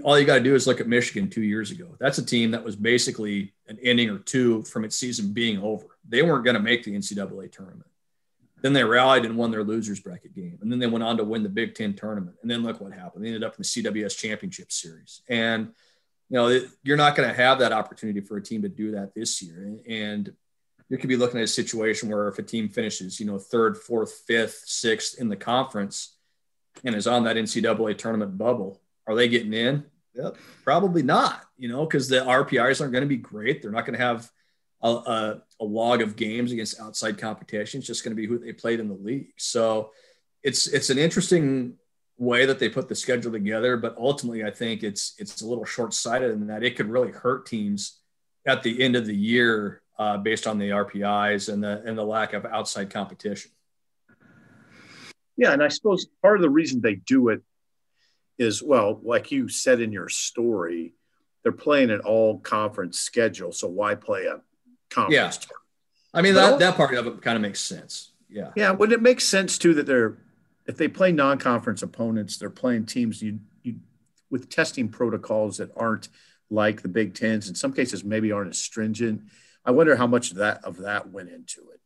all 0.02 0.18
you 0.18 0.24
got 0.24 0.36
to 0.36 0.44
do 0.44 0.54
is 0.54 0.66
look 0.66 0.80
at 0.80 0.88
Michigan 0.88 1.28
two 1.28 1.42
years 1.42 1.70
ago. 1.70 1.96
That's 1.98 2.18
a 2.18 2.24
team 2.24 2.52
that 2.52 2.64
was 2.64 2.76
basically 2.76 3.54
an 3.68 3.78
inning 3.78 4.10
or 4.10 4.18
two 4.18 4.62
from 4.62 4.84
its 4.84 4.96
season 4.96 5.32
being 5.32 5.58
over. 5.58 5.86
They 6.08 6.22
weren't 6.22 6.44
going 6.44 6.56
to 6.56 6.62
make 6.62 6.84
the 6.84 6.92
NCAA 6.92 7.52
tournament. 7.52 7.90
Then 8.64 8.72
they 8.72 8.82
rallied 8.82 9.26
and 9.26 9.36
won 9.36 9.50
their 9.50 9.62
losers 9.62 10.00
bracket 10.00 10.34
game. 10.34 10.58
And 10.62 10.72
then 10.72 10.78
they 10.78 10.86
went 10.86 11.04
on 11.04 11.18
to 11.18 11.24
win 11.24 11.42
the 11.42 11.50
Big 11.50 11.74
Ten 11.74 11.92
tournament. 11.92 12.36
And 12.40 12.50
then 12.50 12.62
look 12.62 12.80
what 12.80 12.94
happened. 12.94 13.22
They 13.22 13.28
ended 13.28 13.44
up 13.44 13.52
in 13.52 13.58
the 13.58 13.64
CWS 13.64 14.16
championship 14.16 14.72
series. 14.72 15.20
And, 15.28 15.74
you 16.30 16.38
know, 16.38 16.60
you're 16.82 16.96
not 16.96 17.14
going 17.14 17.28
to 17.28 17.34
have 17.34 17.58
that 17.58 17.72
opportunity 17.72 18.22
for 18.22 18.38
a 18.38 18.42
team 18.42 18.62
to 18.62 18.70
do 18.70 18.92
that 18.92 19.14
this 19.14 19.42
year. 19.42 19.76
And 19.86 20.32
you 20.88 20.96
could 20.96 21.10
be 21.10 21.16
looking 21.18 21.40
at 21.40 21.44
a 21.44 21.46
situation 21.46 22.08
where 22.08 22.26
if 22.28 22.38
a 22.38 22.42
team 22.42 22.70
finishes, 22.70 23.20
you 23.20 23.26
know, 23.26 23.38
third, 23.38 23.76
fourth, 23.76 24.22
fifth, 24.26 24.62
sixth 24.64 25.20
in 25.20 25.28
the 25.28 25.36
conference 25.36 26.16
and 26.86 26.94
is 26.94 27.06
on 27.06 27.24
that 27.24 27.36
NCAA 27.36 27.98
tournament 27.98 28.38
bubble, 28.38 28.80
are 29.06 29.14
they 29.14 29.28
getting 29.28 29.52
in? 29.52 29.84
Yep, 30.14 30.38
probably 30.62 31.02
not, 31.02 31.44
you 31.58 31.68
know, 31.68 31.84
because 31.84 32.08
the 32.08 32.20
RPIs 32.20 32.80
aren't 32.80 32.94
going 32.94 33.02
to 33.02 33.08
be 33.08 33.18
great. 33.18 33.60
They're 33.60 33.70
not 33.70 33.84
going 33.84 33.98
to 33.98 34.04
have 34.04 34.30
a, 34.80 34.88
a, 34.88 35.42
a, 35.64 35.72
log 35.74 36.02
of 36.02 36.16
games 36.16 36.52
against 36.52 36.80
outside 36.80 37.18
competition. 37.18 37.78
It's 37.78 37.86
just 37.86 38.04
going 38.04 38.16
to 38.16 38.20
be 38.20 38.26
who 38.26 38.38
they 38.38 38.52
played 38.52 38.80
in 38.80 38.88
the 38.88 38.94
league. 38.94 39.32
So 39.36 39.90
it's 40.42 40.66
it's 40.66 40.90
an 40.90 40.98
interesting 40.98 41.74
way 42.16 42.46
that 42.46 42.58
they 42.58 42.68
put 42.68 42.88
the 42.88 42.94
schedule 42.94 43.32
together, 43.32 43.76
but 43.76 43.96
ultimately 43.98 44.44
I 44.44 44.50
think 44.50 44.82
it's 44.82 45.14
it's 45.18 45.42
a 45.42 45.46
little 45.46 45.64
short 45.64 45.94
sighted 45.94 46.30
in 46.30 46.46
that 46.48 46.62
it 46.62 46.76
could 46.76 46.88
really 46.88 47.10
hurt 47.10 47.46
teams 47.46 48.00
at 48.46 48.62
the 48.62 48.82
end 48.82 48.96
of 48.96 49.06
the 49.06 49.16
year 49.16 49.82
uh, 49.98 50.18
based 50.18 50.46
on 50.46 50.58
the 50.58 50.70
RPIs 50.70 51.52
and 51.52 51.62
the 51.62 51.82
and 51.84 51.96
the 51.96 52.04
lack 52.04 52.32
of 52.32 52.44
outside 52.44 52.90
competition. 52.90 53.50
Yeah, 55.36 55.52
and 55.52 55.62
I 55.62 55.68
suppose 55.68 56.06
part 56.22 56.36
of 56.36 56.42
the 56.42 56.50
reason 56.50 56.80
they 56.80 56.94
do 56.94 57.28
it 57.30 57.42
is 58.38 58.62
well, 58.62 59.00
like 59.02 59.32
you 59.32 59.48
said 59.48 59.80
in 59.80 59.92
your 59.92 60.08
story, 60.08 60.94
they're 61.42 61.52
playing 61.52 61.90
an 61.90 62.00
all 62.00 62.38
conference 62.38 62.98
schedule. 62.98 63.52
So 63.52 63.68
why 63.68 63.94
play 63.94 64.26
a 64.26 64.40
conference. 64.94 65.46
Yeah. 65.50 65.56
I 66.12 66.22
mean, 66.22 66.34
that, 66.34 66.58
that 66.60 66.76
part 66.76 66.94
of 66.94 67.06
it 67.06 67.22
kind 67.22 67.36
of 67.36 67.42
makes 67.42 67.60
sense. 67.60 68.12
Yeah. 68.28 68.52
Yeah. 68.56 68.70
Would 68.70 68.92
it 68.92 69.02
make 69.02 69.20
sense 69.20 69.58
too 69.58 69.74
that 69.74 69.86
they're, 69.86 70.16
if 70.66 70.76
they 70.76 70.88
play 70.88 71.12
non 71.12 71.38
conference 71.38 71.82
opponents, 71.82 72.38
they're 72.38 72.50
playing 72.50 72.86
teams 72.86 73.20
you, 73.20 73.40
you, 73.62 73.76
with 74.30 74.48
testing 74.48 74.88
protocols 74.88 75.58
that 75.58 75.70
aren't 75.76 76.08
like 76.50 76.82
the 76.82 76.88
Big 76.88 77.14
Tens, 77.14 77.48
in 77.48 77.54
some 77.54 77.72
cases, 77.72 78.04
maybe 78.04 78.32
aren't 78.32 78.50
as 78.50 78.58
stringent. 78.58 79.22
I 79.64 79.70
wonder 79.72 79.96
how 79.96 80.06
much 80.06 80.30
of 80.30 80.38
that 80.38 80.64
of 80.64 80.78
that 80.78 81.10
went 81.10 81.30
into 81.30 81.60
it. 81.72 81.80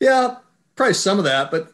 Yeah, 0.00 0.36
probably 0.76 0.94
some 0.94 1.18
of 1.18 1.24
that, 1.24 1.50
but 1.50 1.72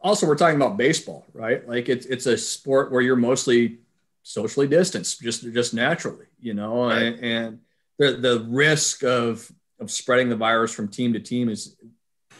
also 0.00 0.26
we're 0.26 0.36
talking 0.36 0.56
about 0.56 0.76
baseball, 0.76 1.26
right? 1.32 1.66
Like 1.68 1.88
it's 1.88 2.06
it's 2.06 2.26
a 2.26 2.36
sport 2.36 2.90
where 2.90 3.02
you're 3.02 3.16
mostly 3.16 3.78
socially 4.22 4.66
distanced, 4.66 5.20
just 5.20 5.42
just 5.42 5.74
naturally, 5.74 6.26
you 6.40 6.54
know, 6.54 6.88
right. 6.88 7.02
and, 7.02 7.18
and 7.20 7.58
the 7.98 8.12
the 8.12 8.46
risk 8.48 9.04
of 9.04 9.50
of 9.80 9.90
spreading 9.90 10.28
the 10.28 10.36
virus 10.36 10.72
from 10.72 10.88
team 10.88 11.12
to 11.12 11.20
team 11.20 11.48
is 11.48 11.76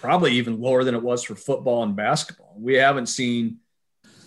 probably 0.01 0.33
even 0.33 0.61
lower 0.61 0.85
than 0.85 0.95
it 0.95 1.03
was 1.03 1.23
for 1.23 1.35
football 1.35 1.83
and 1.83 1.97
basketball. 1.97 2.55
We 2.57 2.75
haven't 2.75 3.07
seen 3.07 3.59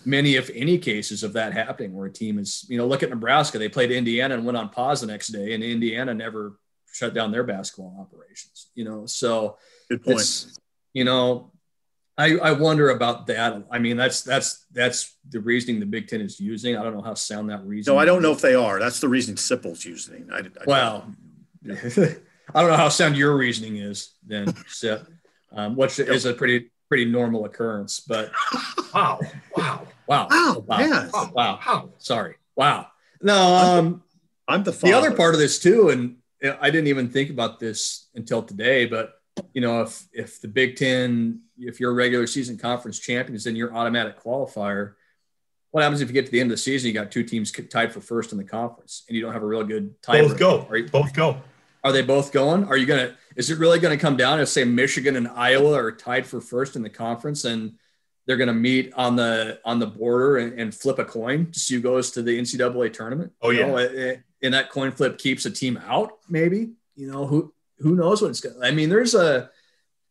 many, 0.04 0.36
if 0.36 0.50
any, 0.54 0.78
cases 0.78 1.22
of 1.22 1.32
that 1.34 1.52
happening 1.52 1.94
where 1.94 2.06
a 2.06 2.12
team 2.12 2.38
is, 2.38 2.64
you 2.68 2.78
know, 2.78 2.86
look 2.86 3.02
at 3.02 3.10
Nebraska. 3.10 3.58
They 3.58 3.68
played 3.68 3.90
Indiana 3.90 4.34
and 4.34 4.44
went 4.44 4.56
on 4.56 4.68
pause 4.68 5.00
the 5.00 5.06
next 5.06 5.28
day, 5.28 5.54
and 5.54 5.62
Indiana 5.62 6.14
never 6.14 6.58
shut 6.92 7.14
down 7.14 7.32
their 7.32 7.44
basketball 7.44 7.96
operations, 8.00 8.68
you 8.74 8.84
know. 8.84 9.06
So 9.06 9.58
good 9.88 10.02
point. 10.02 10.46
You 10.92 11.04
know, 11.04 11.50
I, 12.16 12.36
I 12.36 12.52
wonder 12.52 12.90
about 12.90 13.26
that. 13.26 13.64
I 13.70 13.78
mean, 13.80 13.96
that's 13.96 14.22
that's 14.22 14.66
that's 14.72 15.16
the 15.28 15.40
reasoning 15.40 15.80
the 15.80 15.86
Big 15.86 16.06
Ten 16.06 16.20
is 16.20 16.38
using. 16.38 16.76
I 16.76 16.84
don't 16.84 16.94
know 16.94 17.02
how 17.02 17.14
sound 17.14 17.50
that 17.50 17.64
reasoning. 17.64 17.96
No, 17.96 18.00
I 18.00 18.04
don't 18.04 18.22
know 18.22 18.30
if 18.30 18.40
they 18.40 18.54
are. 18.54 18.78
That's 18.78 19.00
the 19.00 19.08
reasoning 19.08 19.36
Sipple's 19.36 19.84
using. 19.84 20.28
I, 20.32 20.38
I 20.38 20.42
well, 20.66 21.12
I 22.52 22.60
don't 22.60 22.70
know 22.70 22.76
how 22.76 22.88
sound 22.88 23.16
your 23.16 23.36
reasoning 23.36 23.76
is 23.76 24.12
then, 24.26 24.52
Seth, 24.66 25.06
um, 25.52 25.76
which 25.76 25.98
is 25.98 26.24
a 26.24 26.34
pretty 26.34 26.70
pretty 26.88 27.04
normal 27.04 27.44
occurrence. 27.44 28.00
But 28.00 28.32
wow, 28.94 29.20
wow, 29.56 29.86
wow, 30.06 30.28
wow, 30.30 30.64
wow, 30.66 30.78
yeah. 30.78 31.08
wow, 31.12 31.30
wow, 31.32 31.60
wow. 31.64 31.90
Sorry, 31.98 32.34
wow. 32.56 32.88
No, 33.22 33.54
um, 33.54 34.02
I'm 34.46 34.62
the 34.62 34.72
father. 34.72 34.92
the 34.92 34.98
other 34.98 35.16
part 35.16 35.34
of 35.34 35.40
this 35.40 35.58
too, 35.58 35.90
and 35.90 36.16
I 36.60 36.70
didn't 36.70 36.88
even 36.88 37.08
think 37.08 37.30
about 37.30 37.58
this 37.58 38.08
until 38.14 38.42
today. 38.42 38.86
But 38.86 39.14
you 39.52 39.60
know, 39.60 39.82
if 39.82 40.06
if 40.12 40.40
the 40.40 40.48
Big 40.48 40.76
Ten, 40.76 41.40
if 41.58 41.80
you're 41.80 41.90
a 41.90 41.94
regular 41.94 42.26
season 42.26 42.58
conference 42.58 42.98
champions, 42.98 43.44
then 43.44 43.56
you're 43.56 43.74
automatic 43.74 44.22
qualifier. 44.22 44.94
What 45.70 45.82
happens 45.82 46.00
if 46.00 46.08
you 46.08 46.14
get 46.14 46.26
to 46.26 46.32
the 46.32 46.40
end 46.40 46.52
of 46.52 46.56
the 46.56 46.62
season, 46.62 46.86
you 46.88 46.94
got 46.94 47.10
two 47.10 47.24
teams 47.24 47.50
tied 47.50 47.92
for 47.92 48.00
first 48.00 48.30
in 48.30 48.38
the 48.38 48.44
conference, 48.44 49.04
and 49.08 49.16
you 49.16 49.22
don't 49.22 49.32
have 49.32 49.42
a 49.42 49.46
real 49.46 49.64
good 49.64 50.00
tie? 50.02 50.20
Both 50.20 50.38
go. 50.38 50.66
Right? 50.70 50.90
Both 50.90 51.12
go. 51.14 51.42
Are 51.84 51.92
they 51.92 52.02
both 52.02 52.32
going? 52.32 52.64
Are 52.64 52.76
you 52.76 52.86
going 52.86 53.08
to, 53.08 53.16
is 53.36 53.50
it 53.50 53.58
really 53.58 53.78
going 53.78 53.96
to 53.96 54.00
come 54.00 54.16
down 54.16 54.40
if, 54.40 54.48
say, 54.48 54.64
Michigan 54.64 55.16
and 55.16 55.28
Iowa 55.28 55.74
are 55.74 55.92
tied 55.92 56.26
for 56.26 56.40
first 56.40 56.76
in 56.76 56.82
the 56.82 56.90
conference 56.90 57.44
and 57.44 57.74
they're 58.26 58.38
going 58.38 58.48
to 58.48 58.54
meet 58.54 58.92
on 58.94 59.16
the 59.16 59.60
on 59.66 59.78
the 59.78 59.86
border 59.86 60.38
and, 60.38 60.58
and 60.58 60.74
flip 60.74 60.98
a 60.98 61.04
coin 61.04 61.50
to 61.52 61.60
see 61.60 61.74
who 61.74 61.82
goes 61.82 62.10
to 62.12 62.22
the 62.22 62.40
NCAA 62.40 62.90
tournament? 62.92 63.32
Oh, 63.42 63.50
you 63.50 63.60
yeah. 63.60 63.66
Know, 63.66 64.16
and 64.42 64.54
that 64.54 64.70
coin 64.70 64.92
flip 64.92 65.18
keeps 65.18 65.44
a 65.44 65.50
team 65.50 65.78
out, 65.86 66.18
maybe? 66.28 66.72
You 66.96 67.12
know, 67.12 67.26
who 67.26 67.52
who 67.78 67.94
knows 67.94 68.22
what 68.22 68.30
it's 68.30 68.40
going 68.40 68.58
to, 68.58 68.66
I 68.66 68.70
mean, 68.70 68.88
there's 68.88 69.14
a, 69.14 69.50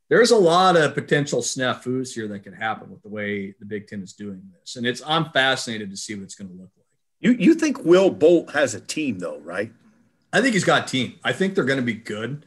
there's 0.09 0.31
a 0.31 0.37
lot 0.37 0.75
of 0.75 0.93
potential 0.93 1.41
snafus 1.41 2.13
here 2.13 2.27
that 2.27 2.43
can 2.43 2.53
happen 2.53 2.91
with 2.91 3.01
the 3.01 3.09
way 3.09 3.55
the 3.59 3.65
Big 3.65 3.87
Ten 3.87 4.01
is 4.03 4.13
doing 4.13 4.43
this. 4.59 4.75
And 4.75 4.85
it's, 4.85 5.01
I'm 5.05 5.31
fascinated 5.31 5.89
to 5.89 5.97
see 5.97 6.13
what 6.13 6.23
it's 6.23 6.35
going 6.35 6.49
to 6.49 6.53
look 6.55 6.69
like. 6.77 6.85
You, 7.19 7.31
you 7.31 7.55
think 7.55 7.83
Will 7.83 8.09
Bolt 8.09 8.51
has 8.51 8.75
a 8.75 8.81
team 8.81 9.17
though, 9.17 9.39
right? 9.39 9.71
I 10.33 10.41
think 10.41 10.53
he's 10.53 10.65
got 10.65 10.87
team. 10.87 11.19
I 11.23 11.31
think 11.31 11.53
they're 11.53 11.63
going 11.63 11.79
to 11.79 11.85
be 11.85 11.93
good. 11.93 12.45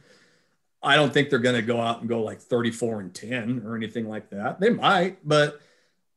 I 0.83 0.95
don't 0.95 1.11
think 1.11 1.29
they're 1.29 1.39
going 1.39 1.55
to 1.55 1.61
go 1.61 1.81
out 1.81 2.01
and 2.01 2.09
go 2.09 2.21
like 2.21 2.39
34 2.41 2.99
and 2.99 3.13
10 3.13 3.63
or 3.65 3.75
anything 3.75 4.07
like 4.07 4.29
that. 4.29 4.59
They 4.59 4.69
might, 4.69 5.25
but 5.27 5.61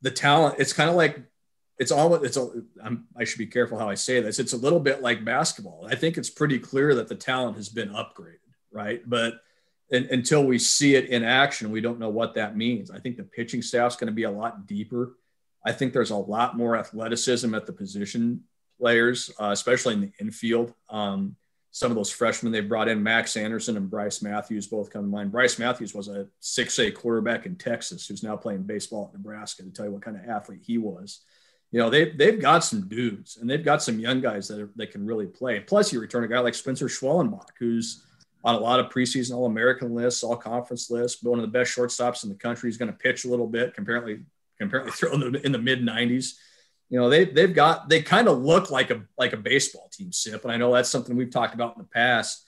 the 0.03 0.11
talent, 0.11 0.57
it's 0.59 0.73
kind 0.73 0.91
of 0.91 0.97
like 0.97 1.21
it's 1.79 1.91
all 1.91 2.15
it's 2.17 2.37
a, 2.37 2.51
I'm, 2.85 3.07
i 3.17 3.25
should 3.25 3.39
be 3.39 3.47
careful 3.47 3.79
how 3.79 3.89
I 3.89 3.95
say 3.95 4.21
this. 4.21 4.39
It's 4.39 4.53
a 4.53 4.57
little 4.57 4.81
bit 4.81 5.01
like 5.01 5.25
basketball. 5.25 5.89
I 5.91 5.95
think 5.95 6.19
it's 6.19 6.29
pretty 6.29 6.59
clear 6.59 6.95
that 6.97 7.09
the 7.09 7.15
talent 7.15 7.57
has 7.57 7.71
been 7.71 7.89
upgraded, 7.91 8.37
right? 8.71 9.01
But 9.09 9.41
until 9.91 10.45
we 10.45 10.59
see 10.59 10.95
it 10.95 11.07
in 11.07 11.25
action, 11.25 11.71
we 11.71 11.81
don't 11.81 11.99
know 11.99 12.11
what 12.11 12.35
that 12.35 12.57
means. 12.57 12.91
I 12.91 12.99
think 12.99 13.17
the 13.17 13.25
pitching 13.25 13.63
staff's 13.63 13.97
going 13.97 14.09
to 14.09 14.13
be 14.13 14.25
a 14.25 14.31
lot 14.31 14.67
deeper. 14.67 15.17
I 15.65 15.73
think 15.73 15.93
there's 15.93 16.11
a 16.11 16.17
lot 16.17 16.57
more 16.57 16.77
athleticism 16.77 17.55
at 17.55 17.67
the 17.67 17.73
position 17.73 18.45
players, 18.79 19.31
uh, 19.41 19.51
especially 19.51 19.95
in 19.95 20.01
the 20.01 20.13
infield. 20.21 20.75
Um, 20.89 21.37
some 21.71 21.91
of 21.91 21.97
those 21.97 22.11
freshmen 22.11 22.53
they 22.53 22.61
brought 22.61 22.89
in, 22.89 23.03
Max 23.03 23.37
Anderson 23.37 23.77
and 23.77 23.89
Brice 23.89 24.23
Matthews, 24.23 24.67
both 24.67 24.91
come 24.91 25.03
to 25.03 25.09
mind. 25.09 25.31
Brice 25.31 25.59
Matthews 25.59 25.95
was 25.95 26.09
a 26.09 26.27
6A 26.43 26.95
quarterback 26.95 27.47
in 27.47 27.57
Texas 27.57 28.07
who's 28.07 28.23
now 28.23 28.37
playing 28.37 28.65
baseball 28.65 29.09
at 29.09 29.19
Nebraska 29.19 29.63
to 29.63 29.71
tell 29.71 29.87
you 29.87 29.93
what 29.93 30.03
kind 30.03 30.17
of 30.17 30.29
athlete 30.29 30.63
he 30.65 30.79
was 30.79 31.21
you 31.73 31.79
know, 31.79 31.89
they, 31.89 32.11
they've 32.11 32.41
got 32.41 32.65
some 32.65 32.89
dudes 32.89 33.37
and 33.37 33.49
they've 33.49 33.65
got 33.65 33.83
some 33.83 34.01
young 34.01 34.21
guys 34.21 34.49
that, 34.49 34.61
are, 34.61 34.71
that 34.77 34.91
can 34.91 35.07
really 35.07 35.27
play. 35.27 35.61
Plus, 35.61 35.93
you 35.93 36.01
return 36.01 36.25
a 36.25 36.29
guy 36.29 36.41
like 36.41 36.55
Spencer 36.55 36.87
Schwellenbach, 36.87 37.51
who's 37.59 38.05
on 38.43 38.57
a 38.57 38.59
lot 38.59 38.81
of 38.81 38.91
preseason 38.91 39.37
All 39.37 39.47
American 39.47 39.95
lists, 39.95 40.25
All 40.25 40.37
Conference 40.37 40.91
lists, 40.91 41.21
but 41.23 41.31
one 41.31 41.39
of 41.39 41.45
the 41.45 41.59
best 41.59 41.77
shortstops 41.77 42.25
in 42.25 42.29
the 42.29 42.37
country. 42.37 42.69
He's 42.69 42.77
going 42.77 42.91
to 42.91 42.99
pitch 42.99 43.25
a 43.25 43.29
little 43.29 43.47
bit, 43.47 43.75
apparently, 43.79 44.21
apparently 44.61 44.93
throw 44.97 45.13
in 45.13 45.33
the, 45.33 45.47
in 45.47 45.53
the 45.53 45.59
mid 45.59 45.81
90s. 45.81 46.35
You 46.91 47.01
know, 47.01 47.09
they, 47.09 47.25
they've 47.25 47.55
got, 47.55 47.89
they 47.89 48.03
kind 48.03 48.29
of 48.29 48.43
look 48.43 48.71
like 48.71 48.91
a, 48.91 49.03
like 49.17 49.33
a 49.33 49.39
baseball 49.39 49.89
team, 49.93 50.13
SIP. 50.13 50.43
And 50.43 50.53
I 50.53 50.57
know 50.57 50.75
that's 50.75 50.91
something 50.91 51.17
we've 51.17 51.31
talked 51.31 51.55
about 51.55 51.77
in 51.77 51.83
the 51.83 51.89
past. 51.89 52.47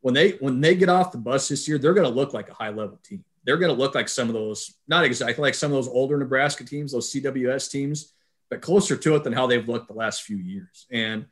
When 0.00 0.14
they, 0.14 0.32
when 0.32 0.60
they 0.60 0.74
get 0.74 0.88
off 0.88 1.12
the 1.12 1.18
bus 1.18 1.48
this 1.48 1.68
year, 1.68 1.78
they're 1.78 1.94
going 1.94 2.08
to 2.08 2.14
look 2.14 2.32
like 2.32 2.50
a 2.50 2.54
high 2.54 2.70
level 2.70 2.98
team. 3.04 3.24
They're 3.44 3.58
going 3.58 3.72
to 3.74 3.78
look 3.78 3.94
like 3.94 4.08
some 4.08 4.28
of 4.28 4.34
those, 4.34 4.74
not 4.88 5.04
exactly 5.04 5.42
like 5.42 5.54
some 5.54 5.70
of 5.70 5.76
those 5.76 5.88
older 5.88 6.16
Nebraska 6.16 6.64
teams, 6.64 6.92
those 6.92 7.12
CWS 7.12 7.70
teams 7.70 8.12
but 8.52 8.60
closer 8.60 8.98
to 8.98 9.16
it 9.16 9.24
than 9.24 9.32
how 9.32 9.46
they've 9.46 9.66
looked 9.66 9.88
the 9.88 9.94
last 9.94 10.24
few 10.24 10.36
years. 10.36 10.84
And 10.90 11.24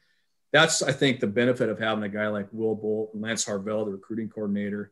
that's, 0.55 0.81
I 0.81 0.91
think, 0.91 1.21
the 1.21 1.27
benefit 1.27 1.69
of 1.69 1.79
having 1.79 2.03
a 2.03 2.09
guy 2.09 2.29
like 2.29 2.49
Will 2.51 2.75
Bolt 2.75 3.11
and 3.13 3.21
Lance 3.21 3.45
Harvell, 3.45 3.85
the 3.85 3.91
recruiting 3.91 4.31
coordinator. 4.31 4.91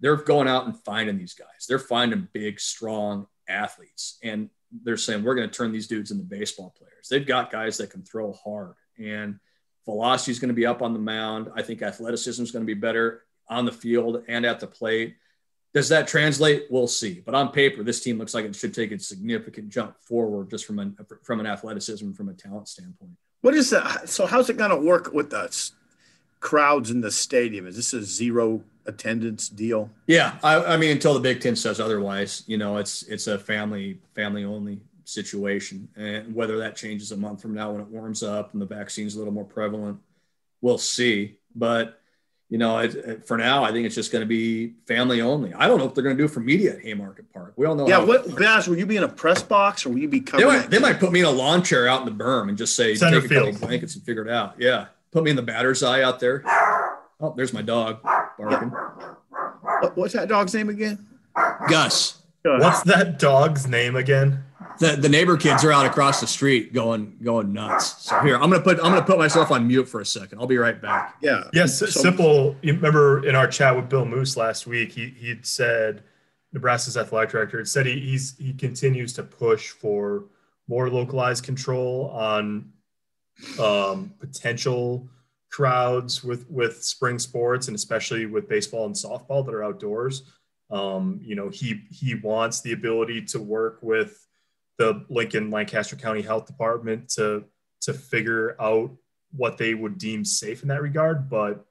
They're 0.00 0.16
going 0.16 0.48
out 0.48 0.64
and 0.64 0.76
finding 0.82 1.18
these 1.18 1.34
guys. 1.34 1.66
They're 1.68 1.78
finding 1.78 2.26
big, 2.32 2.58
strong 2.58 3.28
athletes. 3.48 4.18
And 4.24 4.50
they're 4.82 4.96
saying, 4.96 5.22
we're 5.22 5.34
going 5.34 5.48
to 5.48 5.54
turn 5.54 5.72
these 5.72 5.86
dudes 5.86 6.10
into 6.10 6.24
baseball 6.24 6.74
players. 6.78 7.08
They've 7.08 7.26
got 7.26 7.50
guys 7.50 7.78
that 7.78 7.90
can 7.90 8.02
throw 8.02 8.32
hard. 8.32 8.74
And 8.98 9.38
velocity 9.84 10.32
is 10.32 10.38
going 10.38 10.48
to 10.48 10.54
be 10.54 10.66
up 10.66 10.82
on 10.82 10.92
the 10.92 10.98
mound. 10.98 11.50
I 11.54 11.62
think 11.62 11.82
athleticism 11.82 12.42
is 12.42 12.50
going 12.50 12.64
to 12.64 12.74
be 12.74 12.78
better 12.78 13.22
on 13.48 13.64
the 13.64 13.72
field 13.72 14.24
and 14.28 14.46
at 14.46 14.60
the 14.60 14.66
plate. 14.66 15.16
Does 15.74 15.88
that 15.88 16.06
translate? 16.06 16.66
We'll 16.70 16.86
see. 16.86 17.22
But 17.24 17.34
on 17.34 17.50
paper, 17.50 17.82
this 17.82 18.00
team 18.00 18.18
looks 18.18 18.34
like 18.34 18.44
it 18.44 18.54
should 18.54 18.74
take 18.74 18.92
a 18.92 18.98
significant 18.98 19.70
jump 19.70 19.96
forward 20.02 20.50
just 20.50 20.66
from 20.66 20.78
an 20.78 20.96
from 21.22 21.40
an 21.40 21.46
athleticism, 21.46 22.12
from 22.12 22.28
a 22.28 22.34
talent 22.34 22.68
standpoint. 22.68 23.12
What 23.40 23.54
is 23.54 23.70
that? 23.70 24.08
So 24.08 24.26
how's 24.26 24.50
it 24.50 24.58
going 24.58 24.70
to 24.70 24.76
work 24.76 25.12
with 25.12 25.30
the 25.30 25.50
crowds 26.40 26.90
in 26.90 27.00
the 27.00 27.10
stadium? 27.10 27.66
Is 27.66 27.76
this 27.76 27.94
a 27.94 28.02
zero 28.02 28.62
attendance 28.86 29.48
deal? 29.48 29.90
Yeah, 30.06 30.36
I, 30.42 30.74
I 30.74 30.76
mean, 30.76 30.90
until 30.90 31.14
the 31.14 31.20
Big 31.20 31.40
Ten 31.40 31.56
says 31.56 31.80
otherwise, 31.80 32.44
you 32.46 32.58
know, 32.58 32.76
it's 32.76 33.02
it's 33.04 33.26
a 33.26 33.38
family 33.38 33.98
family 34.14 34.44
only 34.44 34.80
situation, 35.04 35.88
and 35.96 36.34
whether 36.34 36.58
that 36.58 36.76
changes 36.76 37.12
a 37.12 37.16
month 37.16 37.42
from 37.42 37.54
now 37.54 37.72
when 37.72 37.80
it 37.80 37.88
warms 37.88 38.22
up 38.22 38.52
and 38.52 38.62
the 38.62 38.66
vaccine's 38.66 39.14
a 39.14 39.18
little 39.18 39.32
more 39.32 39.44
prevalent, 39.44 39.98
we'll 40.60 40.78
see. 40.78 41.36
But 41.54 41.98
you 42.52 42.58
know, 42.58 42.80
it, 42.80 42.94
it, 42.94 43.26
for 43.26 43.38
now, 43.38 43.64
I 43.64 43.72
think 43.72 43.86
it's 43.86 43.94
just 43.94 44.12
going 44.12 44.20
to 44.20 44.26
be 44.26 44.74
family 44.86 45.22
only. 45.22 45.54
I 45.54 45.66
don't 45.66 45.78
know 45.78 45.86
if 45.86 45.94
they're 45.94 46.04
going 46.04 46.18
to 46.18 46.20
do 46.20 46.26
it 46.26 46.30
for 46.30 46.40
media 46.40 46.74
at 46.74 46.82
Haymarket 46.82 47.32
Park. 47.32 47.54
We 47.56 47.64
all 47.64 47.74
know. 47.74 47.88
Yeah, 47.88 48.04
what 48.04 48.36
Baz? 48.36 48.68
Will 48.68 48.76
you 48.76 48.84
be 48.84 48.98
in 48.98 49.04
a 49.04 49.08
press 49.08 49.42
box 49.42 49.86
or 49.86 49.88
will 49.88 50.00
you 50.00 50.08
be 50.08 50.20
covering? 50.20 50.50
They 50.50 50.58
might, 50.58 50.70
they 50.70 50.78
might 50.78 51.00
put 51.00 51.12
me 51.12 51.20
in 51.20 51.24
a 51.24 51.30
lawn 51.30 51.62
chair 51.62 51.88
out 51.88 52.06
in 52.06 52.14
the 52.14 52.24
berm 52.24 52.50
and 52.50 52.58
just 52.58 52.76
say 52.76 52.94
Center 52.94 53.22
take 53.22 53.30
field. 53.30 53.48
a 53.48 53.52
couple 53.52 53.68
blankets 53.68 53.94
and 53.94 54.04
figure 54.04 54.26
it 54.26 54.30
out. 54.30 54.56
Yeah, 54.58 54.88
put 55.12 55.24
me 55.24 55.30
in 55.30 55.36
the 55.36 55.42
batter's 55.42 55.82
eye 55.82 56.02
out 56.02 56.20
there. 56.20 56.44
Oh, 57.22 57.32
there's 57.36 57.52
my 57.52 57.62
dog 57.62 58.02
barking. 58.02 58.68
What, 58.68 59.96
what's 59.96 60.12
that 60.14 60.28
dog's 60.28 60.52
name 60.52 60.68
again? 60.68 61.06
Gus. 61.68 62.20
What's 62.42 62.82
that 62.82 63.18
dog's 63.18 63.66
name 63.66 63.96
again? 63.96 64.44
the, 64.78 64.96
the 64.96 65.08
neighbor 65.08 65.36
kids 65.36 65.64
are 65.64 65.72
out 65.72 65.86
across 65.86 66.20
the 66.20 66.26
street 66.26 66.72
going 66.72 67.16
going 67.22 67.52
nuts. 67.52 68.02
So 68.02 68.18
here, 68.20 68.34
I'm 68.34 68.50
gonna 68.50 68.60
put 68.60 68.78
I'm 68.78 68.92
gonna 68.92 69.02
put 69.02 69.18
myself 69.18 69.50
on 69.50 69.66
mute 69.66 69.88
for 69.88 70.00
a 70.00 70.06
second. 70.06 70.38
I'll 70.38 70.46
be 70.46 70.58
right 70.58 70.80
back. 70.80 71.16
Yeah. 71.22 71.44
Yes, 71.52 71.78
so, 71.78 71.86
Sipple. 71.86 72.56
You 72.62 72.74
remember 72.74 73.26
in 73.26 73.34
our 73.34 73.46
chat 73.46 73.74
with 73.74 73.88
Bill 73.88 74.04
Moos 74.04 74.36
last 74.36 74.66
week, 74.66 74.92
he 74.92 75.10
he'd 75.10 75.46
said 75.46 76.02
Nebraska's 76.52 76.96
athletic 76.96 77.30
director 77.30 77.58
had 77.58 77.68
said 77.68 77.86
he, 77.86 77.98
he's 77.98 78.36
he 78.38 78.52
continues 78.52 79.12
to 79.14 79.22
push 79.22 79.70
for 79.70 80.24
more 80.68 80.90
localized 80.90 81.44
control 81.44 82.10
on 82.10 82.72
um, 83.60 84.12
potential 84.18 85.08
crowds 85.52 86.24
with 86.24 86.50
with 86.50 86.82
spring 86.82 87.18
sports 87.18 87.68
and 87.68 87.74
especially 87.74 88.26
with 88.26 88.48
baseball 88.48 88.86
and 88.86 88.94
softball 88.94 89.44
that 89.44 89.54
are 89.54 89.62
outdoors. 89.62 90.22
Um, 90.70 91.20
you 91.22 91.36
know, 91.36 91.50
he 91.50 91.82
he 91.90 92.14
wants 92.14 92.62
the 92.62 92.72
ability 92.72 93.22
to 93.26 93.38
work 93.38 93.78
with 93.82 94.26
the 94.78 95.04
Lincoln 95.10 95.50
Lancaster 95.50 95.94
County 95.94 96.22
Health 96.22 96.46
Department 96.46 97.10
to 97.10 97.44
to 97.82 97.92
figure 97.92 98.56
out 98.60 98.90
what 99.32 99.58
they 99.58 99.74
would 99.74 99.98
deem 99.98 100.24
safe 100.24 100.62
in 100.62 100.68
that 100.68 100.82
regard. 100.82 101.28
But 101.28 101.64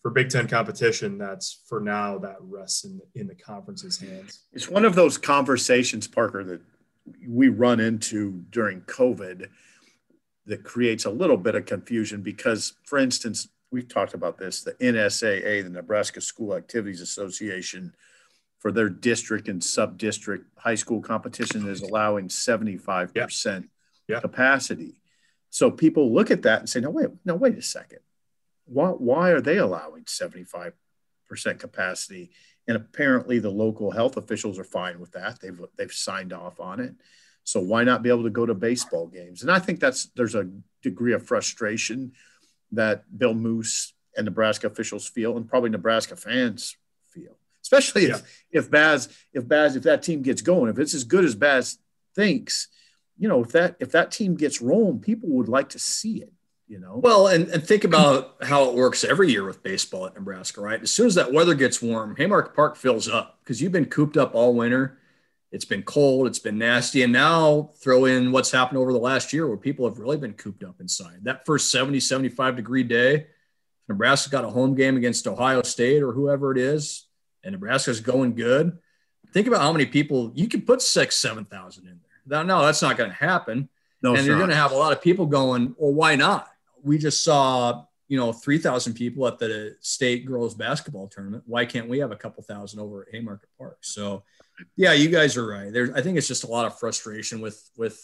for 0.00 0.10
Big 0.10 0.30
Ten 0.30 0.48
competition, 0.48 1.18
that's 1.18 1.62
for 1.68 1.80
now 1.80 2.18
that 2.18 2.36
rests 2.40 2.84
in 2.84 2.98
the, 2.98 3.20
in 3.20 3.26
the 3.26 3.34
conference's 3.34 3.98
hands. 3.98 4.44
It's 4.52 4.68
one 4.68 4.84
of 4.84 4.94
those 4.94 5.18
conversations, 5.18 6.06
Parker, 6.06 6.44
that 6.44 6.60
we 7.26 7.48
run 7.48 7.80
into 7.80 8.44
during 8.50 8.80
COVID 8.82 9.48
that 10.48 10.64
creates 10.64 11.04
a 11.04 11.10
little 11.10 11.36
bit 11.36 11.54
of 11.54 11.66
confusion 11.66 12.22
because, 12.22 12.72
for 12.84 12.98
instance, 12.98 13.48
we've 13.70 13.88
talked 13.88 14.14
about 14.14 14.38
this 14.38 14.62
the 14.62 14.72
NSAA, 14.74 15.62
the 15.62 15.70
Nebraska 15.70 16.20
School 16.20 16.54
Activities 16.54 17.00
Association, 17.00 17.94
for 18.58 18.72
their 18.72 18.88
district 18.88 19.48
and 19.48 19.62
sub 19.62 19.98
district 19.98 20.46
high 20.58 20.74
school 20.74 21.00
competition 21.00 21.68
is 21.68 21.82
allowing 21.82 22.28
75% 22.28 23.68
yeah. 24.08 24.20
capacity. 24.20 25.00
So 25.50 25.70
people 25.70 26.12
look 26.12 26.30
at 26.30 26.42
that 26.42 26.60
and 26.60 26.68
say, 26.68 26.80
no, 26.80 26.90
wait, 26.90 27.08
no, 27.24 27.34
wait 27.34 27.56
a 27.56 27.62
second. 27.62 28.00
Why, 28.64 28.88
why 28.88 29.30
are 29.30 29.40
they 29.40 29.58
allowing 29.58 30.04
75% 30.04 30.72
capacity? 31.58 32.30
And 32.66 32.76
apparently 32.76 33.38
the 33.38 33.50
local 33.50 33.90
health 33.90 34.16
officials 34.16 34.58
are 34.58 34.64
fine 34.64 34.98
with 34.98 35.12
that. 35.12 35.40
They've, 35.40 35.58
they've 35.76 35.92
signed 35.92 36.32
off 36.32 36.58
on 36.58 36.80
it. 36.80 36.94
So 37.50 37.60
why 37.60 37.84
not 37.84 38.02
be 38.02 38.10
able 38.10 38.24
to 38.24 38.30
go 38.30 38.46
to 38.46 38.54
baseball 38.54 39.06
games? 39.06 39.42
And 39.42 39.50
I 39.50 39.58
think 39.58 39.80
that's, 39.80 40.06
there's 40.16 40.34
a 40.34 40.48
degree 40.82 41.12
of 41.12 41.26
frustration 41.26 42.12
that 42.72 43.04
Bill 43.16 43.34
Moos 43.34 43.94
and 44.16 44.24
Nebraska 44.24 44.66
officials 44.66 45.08
feel, 45.08 45.36
and 45.36 45.48
probably 45.48 45.70
Nebraska 45.70 46.16
fans 46.16 46.76
feel 47.08 47.38
especially 47.68 48.04
if 48.04 48.10
yeah. 48.10 48.60
if 48.60 48.70
Baz 48.70 49.08
if 49.32 49.46
Baz 49.46 49.76
if 49.76 49.82
that 49.84 50.02
team 50.02 50.22
gets 50.22 50.42
going, 50.42 50.70
if 50.70 50.78
it's 50.78 50.94
as 50.94 51.04
good 51.04 51.24
as 51.24 51.34
Baz 51.34 51.78
thinks, 52.14 52.68
you 53.18 53.28
know, 53.28 53.42
if 53.42 53.52
that 53.52 53.76
if 53.78 53.92
that 53.92 54.10
team 54.10 54.36
gets 54.36 54.62
rolling, 54.62 55.00
people 55.00 55.28
would 55.30 55.48
like 55.48 55.70
to 55.70 55.78
see 55.78 56.22
it. 56.22 56.32
You 56.66 56.78
know. 56.78 57.00
Well, 57.02 57.28
and, 57.28 57.48
and 57.48 57.66
think 57.66 57.84
about 57.84 58.36
how 58.42 58.68
it 58.68 58.74
works 58.74 59.02
every 59.02 59.30
year 59.30 59.46
with 59.46 59.62
baseball 59.62 60.06
at 60.06 60.14
Nebraska, 60.14 60.60
right? 60.60 60.82
As 60.82 60.90
soon 60.90 61.06
as 61.06 61.14
that 61.14 61.32
weather 61.32 61.54
gets 61.54 61.80
warm, 61.80 62.14
Haymarket 62.16 62.54
Park 62.54 62.76
fills 62.76 63.08
up 63.08 63.38
because 63.42 63.62
you've 63.62 63.72
been 63.72 63.86
cooped 63.86 64.18
up 64.18 64.34
all 64.34 64.54
winter. 64.54 64.98
It's 65.50 65.64
been 65.64 65.82
cold, 65.82 66.26
it's 66.26 66.38
been 66.38 66.58
nasty, 66.58 67.02
and 67.02 67.12
now 67.12 67.70
throw 67.82 68.04
in 68.04 68.32
what's 68.32 68.50
happened 68.50 68.78
over 68.78 68.92
the 68.92 68.98
last 68.98 69.32
year 69.32 69.48
where 69.48 69.56
people 69.56 69.88
have 69.88 69.98
really 69.98 70.18
been 70.18 70.34
cooped 70.34 70.62
up 70.62 70.80
inside. 70.80 71.20
That 71.22 71.46
first 71.46 71.70
70, 71.70 72.00
75 72.00 72.56
degree 72.56 72.82
day, 72.82 73.28
Nebraska 73.88 74.30
got 74.30 74.44
a 74.44 74.50
home 74.50 74.74
game 74.74 74.96
against 74.96 75.26
Ohio 75.26 75.62
State 75.62 76.02
or 76.02 76.12
whoever 76.12 76.52
it 76.52 76.58
is, 76.58 77.06
and 77.42 77.52
Nebraska's 77.52 78.00
going 78.00 78.34
good, 78.34 78.78
think 79.32 79.46
about 79.46 79.60
how 79.60 79.72
many 79.72 79.86
people 79.86 80.32
you 80.34 80.48
could 80.48 80.66
put 80.66 80.82
six, 80.82 81.16
seven 81.16 81.44
thousand 81.44 81.86
in 81.86 82.00
there. 82.02 82.18
No, 82.26 82.42
no, 82.42 82.64
that's 82.64 82.82
not 82.82 82.96
going 82.96 83.10
to 83.10 83.16
happen. 83.16 83.68
No, 84.02 84.14
and 84.14 84.24
you're 84.24 84.36
going 84.36 84.50
to 84.50 84.56
have 84.56 84.72
a 84.72 84.76
lot 84.76 84.92
of 84.92 85.02
people 85.02 85.26
going, 85.26 85.74
well, 85.78 85.92
why 85.92 86.14
not? 86.14 86.48
We 86.82 86.98
just 86.98 87.24
saw, 87.24 87.84
you 88.06 88.16
know, 88.16 88.32
3,000 88.32 88.94
people 88.94 89.26
at 89.26 89.38
the 89.38 89.76
state 89.80 90.24
girls 90.24 90.54
basketball 90.54 91.08
tournament. 91.08 91.42
Why 91.46 91.64
can't 91.64 91.88
we 91.88 91.98
have 91.98 92.12
a 92.12 92.16
couple 92.16 92.42
thousand 92.44 92.78
over 92.78 93.02
at 93.02 93.08
Haymarket 93.12 93.48
Park? 93.58 93.78
So, 93.80 94.22
yeah, 94.76 94.92
you 94.92 95.08
guys 95.08 95.36
are 95.36 95.46
right. 95.46 95.72
There's, 95.72 95.90
I 95.90 96.02
think 96.02 96.18
it's 96.18 96.28
just 96.28 96.44
a 96.44 96.48
lot 96.48 96.66
of 96.66 96.78
frustration 96.78 97.40
with, 97.40 97.70
with 97.76 98.00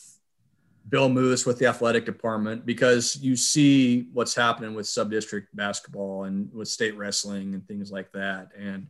Bill 0.89 1.09
Moos 1.09 1.47
with 1.47 1.59
the 1.59 1.67
athletic 1.67 2.05
department 2.05 2.67
because 2.67 3.17
you 3.17 3.37
see 3.37 4.09
what's 4.13 4.35
happening 4.35 4.75
with 4.75 4.87
sub 4.87 5.11
district 5.11 5.55
basketball 5.57 6.25
and 6.25 6.53
with 6.53 6.69
state 6.69 6.97
wrestling 6.97 7.55
and 7.55 7.67
things 7.67 7.91
like 7.91 8.13
that. 8.13 8.49
And, 8.59 8.87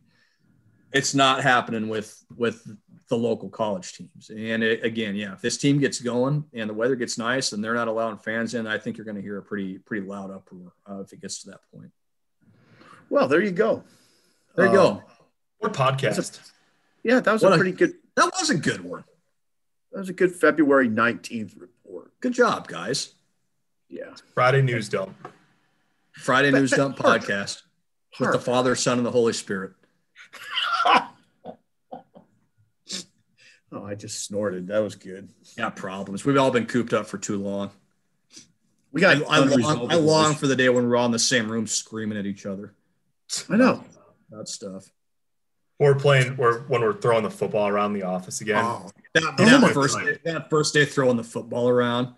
it's 0.95 1.13
not 1.13 1.43
happening 1.43 1.89
with 1.89 2.23
with 2.37 2.65
the 3.09 3.17
local 3.17 3.49
college 3.49 3.93
teams. 3.93 4.29
And 4.29 4.63
it, 4.63 4.83
again, 4.83 5.13
yeah, 5.13 5.33
if 5.33 5.41
this 5.41 5.57
team 5.57 5.77
gets 5.77 5.99
going 5.99 6.45
and 6.53 6.69
the 6.69 6.73
weather 6.73 6.95
gets 6.95 7.17
nice 7.17 7.51
and 7.51 7.61
they're 7.61 7.73
not 7.73 7.89
allowing 7.89 8.17
fans 8.17 8.53
in, 8.53 8.65
I 8.65 8.77
think 8.77 8.97
you're 8.97 9.03
going 9.03 9.17
to 9.17 9.21
hear 9.21 9.37
a 9.37 9.43
pretty 9.43 9.77
pretty 9.79 10.07
loud 10.07 10.31
uproar 10.31 10.71
uh, 10.89 11.01
if 11.01 11.11
it 11.11 11.21
gets 11.21 11.43
to 11.43 11.49
that 11.49 11.59
point. 11.73 11.91
Well, 13.09 13.27
there 13.27 13.43
you 13.43 13.51
go. 13.51 13.83
There 14.55 14.65
you 14.65 14.71
Um, 14.71 14.75
go. 14.77 15.03
What 15.59 15.73
podcast? 15.73 16.39
Yeah, 17.05 17.19
that 17.19 17.31
was 17.31 17.43
What 17.43 17.51
a 17.51 17.55
a- 17.55 17.57
pretty 17.59 17.71
good. 17.77 17.93
That 18.15 18.31
was 18.39 18.49
a 18.49 18.57
good 18.57 18.81
one. 18.81 19.03
That 19.91 19.99
was 19.99 20.09
a 20.09 20.13
good 20.13 20.33
February 20.33 20.87
nineteenth 20.89 21.55
report. 21.55 22.11
Good 22.19 22.33
job, 22.33 22.67
guys. 22.67 23.13
Yeah. 23.89 24.15
Friday 24.33 24.63
news 24.63 24.89
dump. 24.89 25.15
Friday 26.13 26.49
But- 26.51 26.59
News 26.61 26.71
but 26.71 26.77
Dump 26.77 26.97
Park- 26.97 27.21
podcast 27.23 27.61
with 28.19 28.31
the 28.31 28.39
Father, 28.39 28.75
Son, 28.75 28.97
and 28.97 29.05
the 29.05 29.11
Holy 29.11 29.33
Spirit. 29.33 29.73
Oh, 33.71 33.83
I 33.83 33.95
just 33.95 34.23
snorted. 34.23 34.67
That 34.67 34.79
was 34.79 34.95
good. 34.95 35.27
Got 35.57 35.75
problems. 35.75 36.23
We've 36.23 36.37
all 36.37 36.51
been 36.51 36.65
cooped 36.65 36.93
up 36.93 37.07
for 37.07 37.17
too 37.17 37.37
long. 37.41 37.71
We 38.93 39.01
got. 39.01 39.17
I, 39.29 39.39
long, 39.39 39.91
I 39.91 39.95
long 39.95 40.33
for 40.35 40.47
the 40.47 40.55
day 40.55 40.69
when 40.69 40.87
we're 40.87 40.95
all 40.95 41.07
in 41.07 41.11
the 41.11 41.19
same 41.19 41.51
room 41.51 41.67
screaming 41.67 42.17
at 42.17 42.25
each 42.25 42.45
other 42.45 42.73
I 43.49 43.57
know. 43.57 43.83
about 44.31 44.47
stuff. 44.47 44.89
Or 45.77 45.95
playing, 45.95 46.35
or 46.37 46.59
when 46.67 46.81
we're 46.81 46.93
throwing 46.93 47.23
the 47.23 47.29
football 47.29 47.67
around 47.67 47.93
the 47.93 48.03
office 48.03 48.39
again. 48.39 48.63
Oh, 48.63 48.89
that, 49.13 49.35
that 49.37 49.71
first 49.73 49.99
day, 49.99 50.17
that 50.23 50.49
first 50.49 50.73
day 50.73 50.85
throwing 50.85 51.17
the 51.17 51.23
football 51.23 51.67
around. 51.67 52.13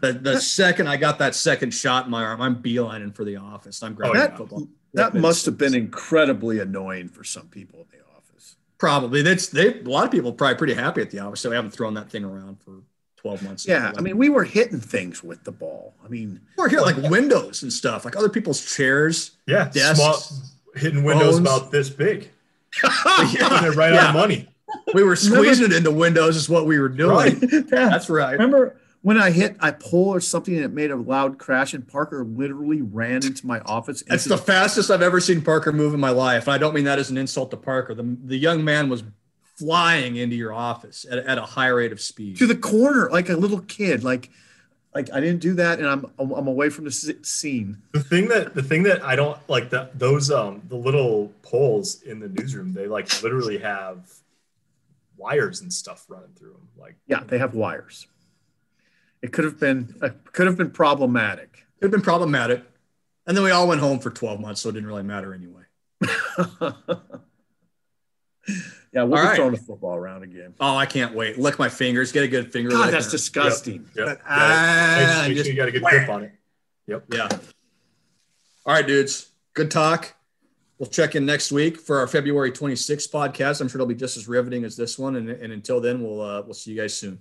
The, 0.00 0.12
the 0.12 0.40
second 0.40 0.88
I 0.88 0.96
got 0.96 1.18
that 1.18 1.34
second 1.34 1.72
shot 1.72 2.04
in 2.06 2.10
my 2.10 2.22
arm, 2.22 2.40
I'm 2.40 2.62
beelining 2.62 3.14
for 3.14 3.24
the 3.24 3.36
office. 3.36 3.82
I'm 3.82 3.94
grabbing 3.94 4.20
Oh, 4.20 4.26
the 4.28 4.36
football. 4.36 4.68
That 4.94 5.14
must 5.14 5.44
have 5.46 5.58
been 5.58 5.74
incredibly 5.74 6.60
annoying 6.60 7.08
for 7.08 7.22
some 7.24 7.48
people 7.48 7.80
in 7.80 7.98
the 7.98 8.04
office. 8.16 8.56
Probably. 8.78 9.22
That's 9.22 9.48
they. 9.48 9.80
A 9.80 9.82
lot 9.82 10.04
of 10.04 10.10
people 10.10 10.30
are 10.30 10.34
probably 10.34 10.56
pretty 10.56 10.74
happy 10.74 11.02
at 11.02 11.10
the 11.10 11.18
office. 11.18 11.40
So 11.40 11.50
we 11.50 11.56
haven't 11.56 11.72
thrown 11.72 11.94
that 11.94 12.10
thing 12.10 12.24
around 12.24 12.60
for 12.60 12.82
12 13.16 13.42
months. 13.42 13.68
Yeah, 13.68 13.92
I 13.96 14.00
mean, 14.00 14.16
we 14.16 14.30
were 14.30 14.44
hitting 14.44 14.80
things 14.80 15.22
with 15.22 15.44
the 15.44 15.52
ball. 15.52 15.94
I 16.04 16.08
mean, 16.08 16.40
we're 16.56 16.68
here 16.70 16.80
like 16.80 16.96
windows 16.96 17.62
and 17.62 17.72
stuff, 17.72 18.04
like 18.04 18.16
other 18.16 18.30
people's 18.30 18.64
chairs. 18.74 19.32
Yeah, 19.46 19.68
Desks, 19.68 19.98
small 19.98 20.42
hidden 20.74 21.02
windows 21.02 21.34
phones. 21.34 21.40
about 21.40 21.70
this 21.70 21.90
big. 21.90 22.30
Yeah, 22.84 23.60
They're 23.60 23.72
right 23.72 23.92
yeah. 23.92 24.08
on 24.08 24.14
the 24.14 24.20
money. 24.20 24.48
We 24.94 25.02
were 25.02 25.16
squeezing 25.16 25.66
it 25.66 25.72
into 25.72 25.90
windows, 25.90 26.36
is 26.36 26.48
what 26.48 26.66
we 26.66 26.78
were 26.78 26.88
doing. 26.88 27.10
Right. 27.10 27.36
yeah. 27.52 27.88
That's 27.88 28.08
right. 28.08 28.32
Remember 28.32 28.76
when 29.02 29.18
I 29.18 29.30
hit 29.30 29.56
I 29.60 29.72
pull 29.72 30.08
or 30.10 30.20
something 30.20 30.54
and 30.54 30.64
it 30.64 30.72
made 30.72 30.90
a 30.90 30.96
loud 30.96 31.38
crash 31.38 31.74
and 31.74 31.86
Parker 31.86 32.24
literally 32.24 32.82
ran 32.82 33.24
into 33.26 33.46
my 33.46 33.60
office. 33.60 34.02
That's 34.06 34.26
into 34.26 34.36
the 34.36 34.42
fastest 34.42 34.90
I've 34.90 35.02
ever 35.02 35.20
seen 35.20 35.42
Parker 35.42 35.72
move 35.72 35.94
in 35.94 36.00
my 36.00 36.10
life. 36.10 36.46
And 36.46 36.54
I 36.54 36.58
don't 36.58 36.74
mean 36.74 36.84
that 36.84 36.98
as 36.98 37.10
an 37.10 37.16
insult 37.16 37.50
to 37.50 37.56
Parker. 37.56 37.94
The, 37.94 38.16
the 38.24 38.36
young 38.36 38.64
man 38.64 38.88
was 38.88 39.02
flying 39.58 40.16
into 40.16 40.36
your 40.36 40.52
office 40.52 41.06
at, 41.10 41.18
at 41.18 41.38
a 41.38 41.42
high 41.42 41.68
rate 41.68 41.92
of 41.92 42.00
speed. 42.00 42.36
to 42.38 42.46
the 42.46 42.56
corner 42.56 43.10
like 43.10 43.28
a 43.28 43.36
little 43.36 43.60
kid. 43.60 44.04
Like, 44.04 44.30
like 44.94 45.12
I 45.12 45.20
didn't 45.20 45.40
do 45.40 45.54
that, 45.54 45.78
and 45.78 45.88
I'm 45.88 46.06
I'm 46.18 46.32
I'm 46.32 46.48
away 46.48 46.68
from 46.68 46.84
the 46.84 46.90
scene. 46.90 47.82
The 47.92 48.02
thing 48.02 48.28
that 48.28 48.54
the 48.54 48.62
thing 48.62 48.82
that 48.84 49.02
I 49.04 49.16
don't 49.16 49.38
like 49.48 49.70
that 49.70 49.98
those 49.98 50.30
um 50.30 50.62
the 50.68 50.76
little 50.76 51.32
poles 51.42 52.02
in 52.02 52.18
the 52.18 52.28
newsroom 52.28 52.72
they 52.72 52.86
like 52.86 53.22
literally 53.22 53.58
have 53.58 54.10
wires 55.16 55.60
and 55.60 55.72
stuff 55.72 56.06
running 56.08 56.32
through 56.36 56.52
them. 56.52 56.68
Like 56.76 56.96
Yeah, 57.06 57.22
they 57.24 57.38
have 57.38 57.54
wires. 57.54 58.06
It 59.22 59.32
could 59.32 59.44
have 59.44 59.60
been 59.60 59.94
uh, 60.02 60.10
could 60.32 60.46
have 60.46 60.56
been 60.56 60.70
problematic. 60.70 61.66
It 61.78 61.84
had 61.84 61.90
been 61.90 62.02
problematic. 62.02 62.64
And 63.26 63.36
then 63.36 63.44
we 63.44 63.52
all 63.52 63.68
went 63.68 63.80
home 63.80 64.00
for 64.00 64.10
12 64.10 64.40
months, 64.40 64.62
so 64.62 64.70
it 64.70 64.72
didn't 64.72 64.88
really 64.88 65.04
matter 65.04 65.34
anyway. 65.34 65.62
yeah, 68.92 69.02
we'll 69.04 69.16
All 69.18 69.22
be 69.24 69.28
right. 69.28 69.36
throwing 69.36 69.52
the 69.52 69.58
football 69.58 69.94
around 69.94 70.22
again. 70.24 70.54
Oh, 70.60 70.76
I 70.76 70.86
can't 70.86 71.14
wait. 71.14 71.38
Lick 71.38 71.58
my 71.58 71.68
fingers, 71.68 72.10
get 72.12 72.24
a 72.24 72.28
good 72.28 72.52
finger. 72.52 72.70
God, 72.70 72.92
that's 72.92 73.06
there. 73.06 73.12
disgusting. 73.12 73.74
Yep. 73.74 73.84
But, 73.94 74.00
You 74.00 74.04
gotta- 74.06 74.20
ah, 74.28 75.24
make 75.28 75.36
just- 75.36 75.46
sure 75.46 75.52
you 75.54 75.56
got 75.60 75.68
a 75.68 75.72
good 75.72 75.82
grip 75.82 76.08
on 76.08 76.22
it. 76.24 76.32
Yep. 76.88 77.04
Yeah. 77.14 77.28
All 78.66 78.74
right, 78.74 78.86
dudes. 78.86 79.30
Good 79.54 79.70
talk. 79.70 80.14
We'll 80.78 80.88
check 80.88 81.14
in 81.14 81.26
next 81.26 81.52
week 81.52 81.78
for 81.78 81.98
our 81.98 82.06
February 82.06 82.50
26th 82.50 83.10
podcast. 83.10 83.60
I'm 83.60 83.68
sure 83.68 83.78
it'll 83.78 83.86
be 83.86 83.94
just 83.94 84.16
as 84.16 84.26
riveting 84.26 84.64
as 84.64 84.76
this 84.76 84.98
one. 84.98 85.16
And, 85.16 85.28
and 85.28 85.52
until 85.52 85.80
then, 85.80 86.02
we'll 86.02 86.20
uh, 86.22 86.42
we'll 86.42 86.54
see 86.54 86.70
you 86.72 86.80
guys 86.80 86.94
soon. 86.94 87.18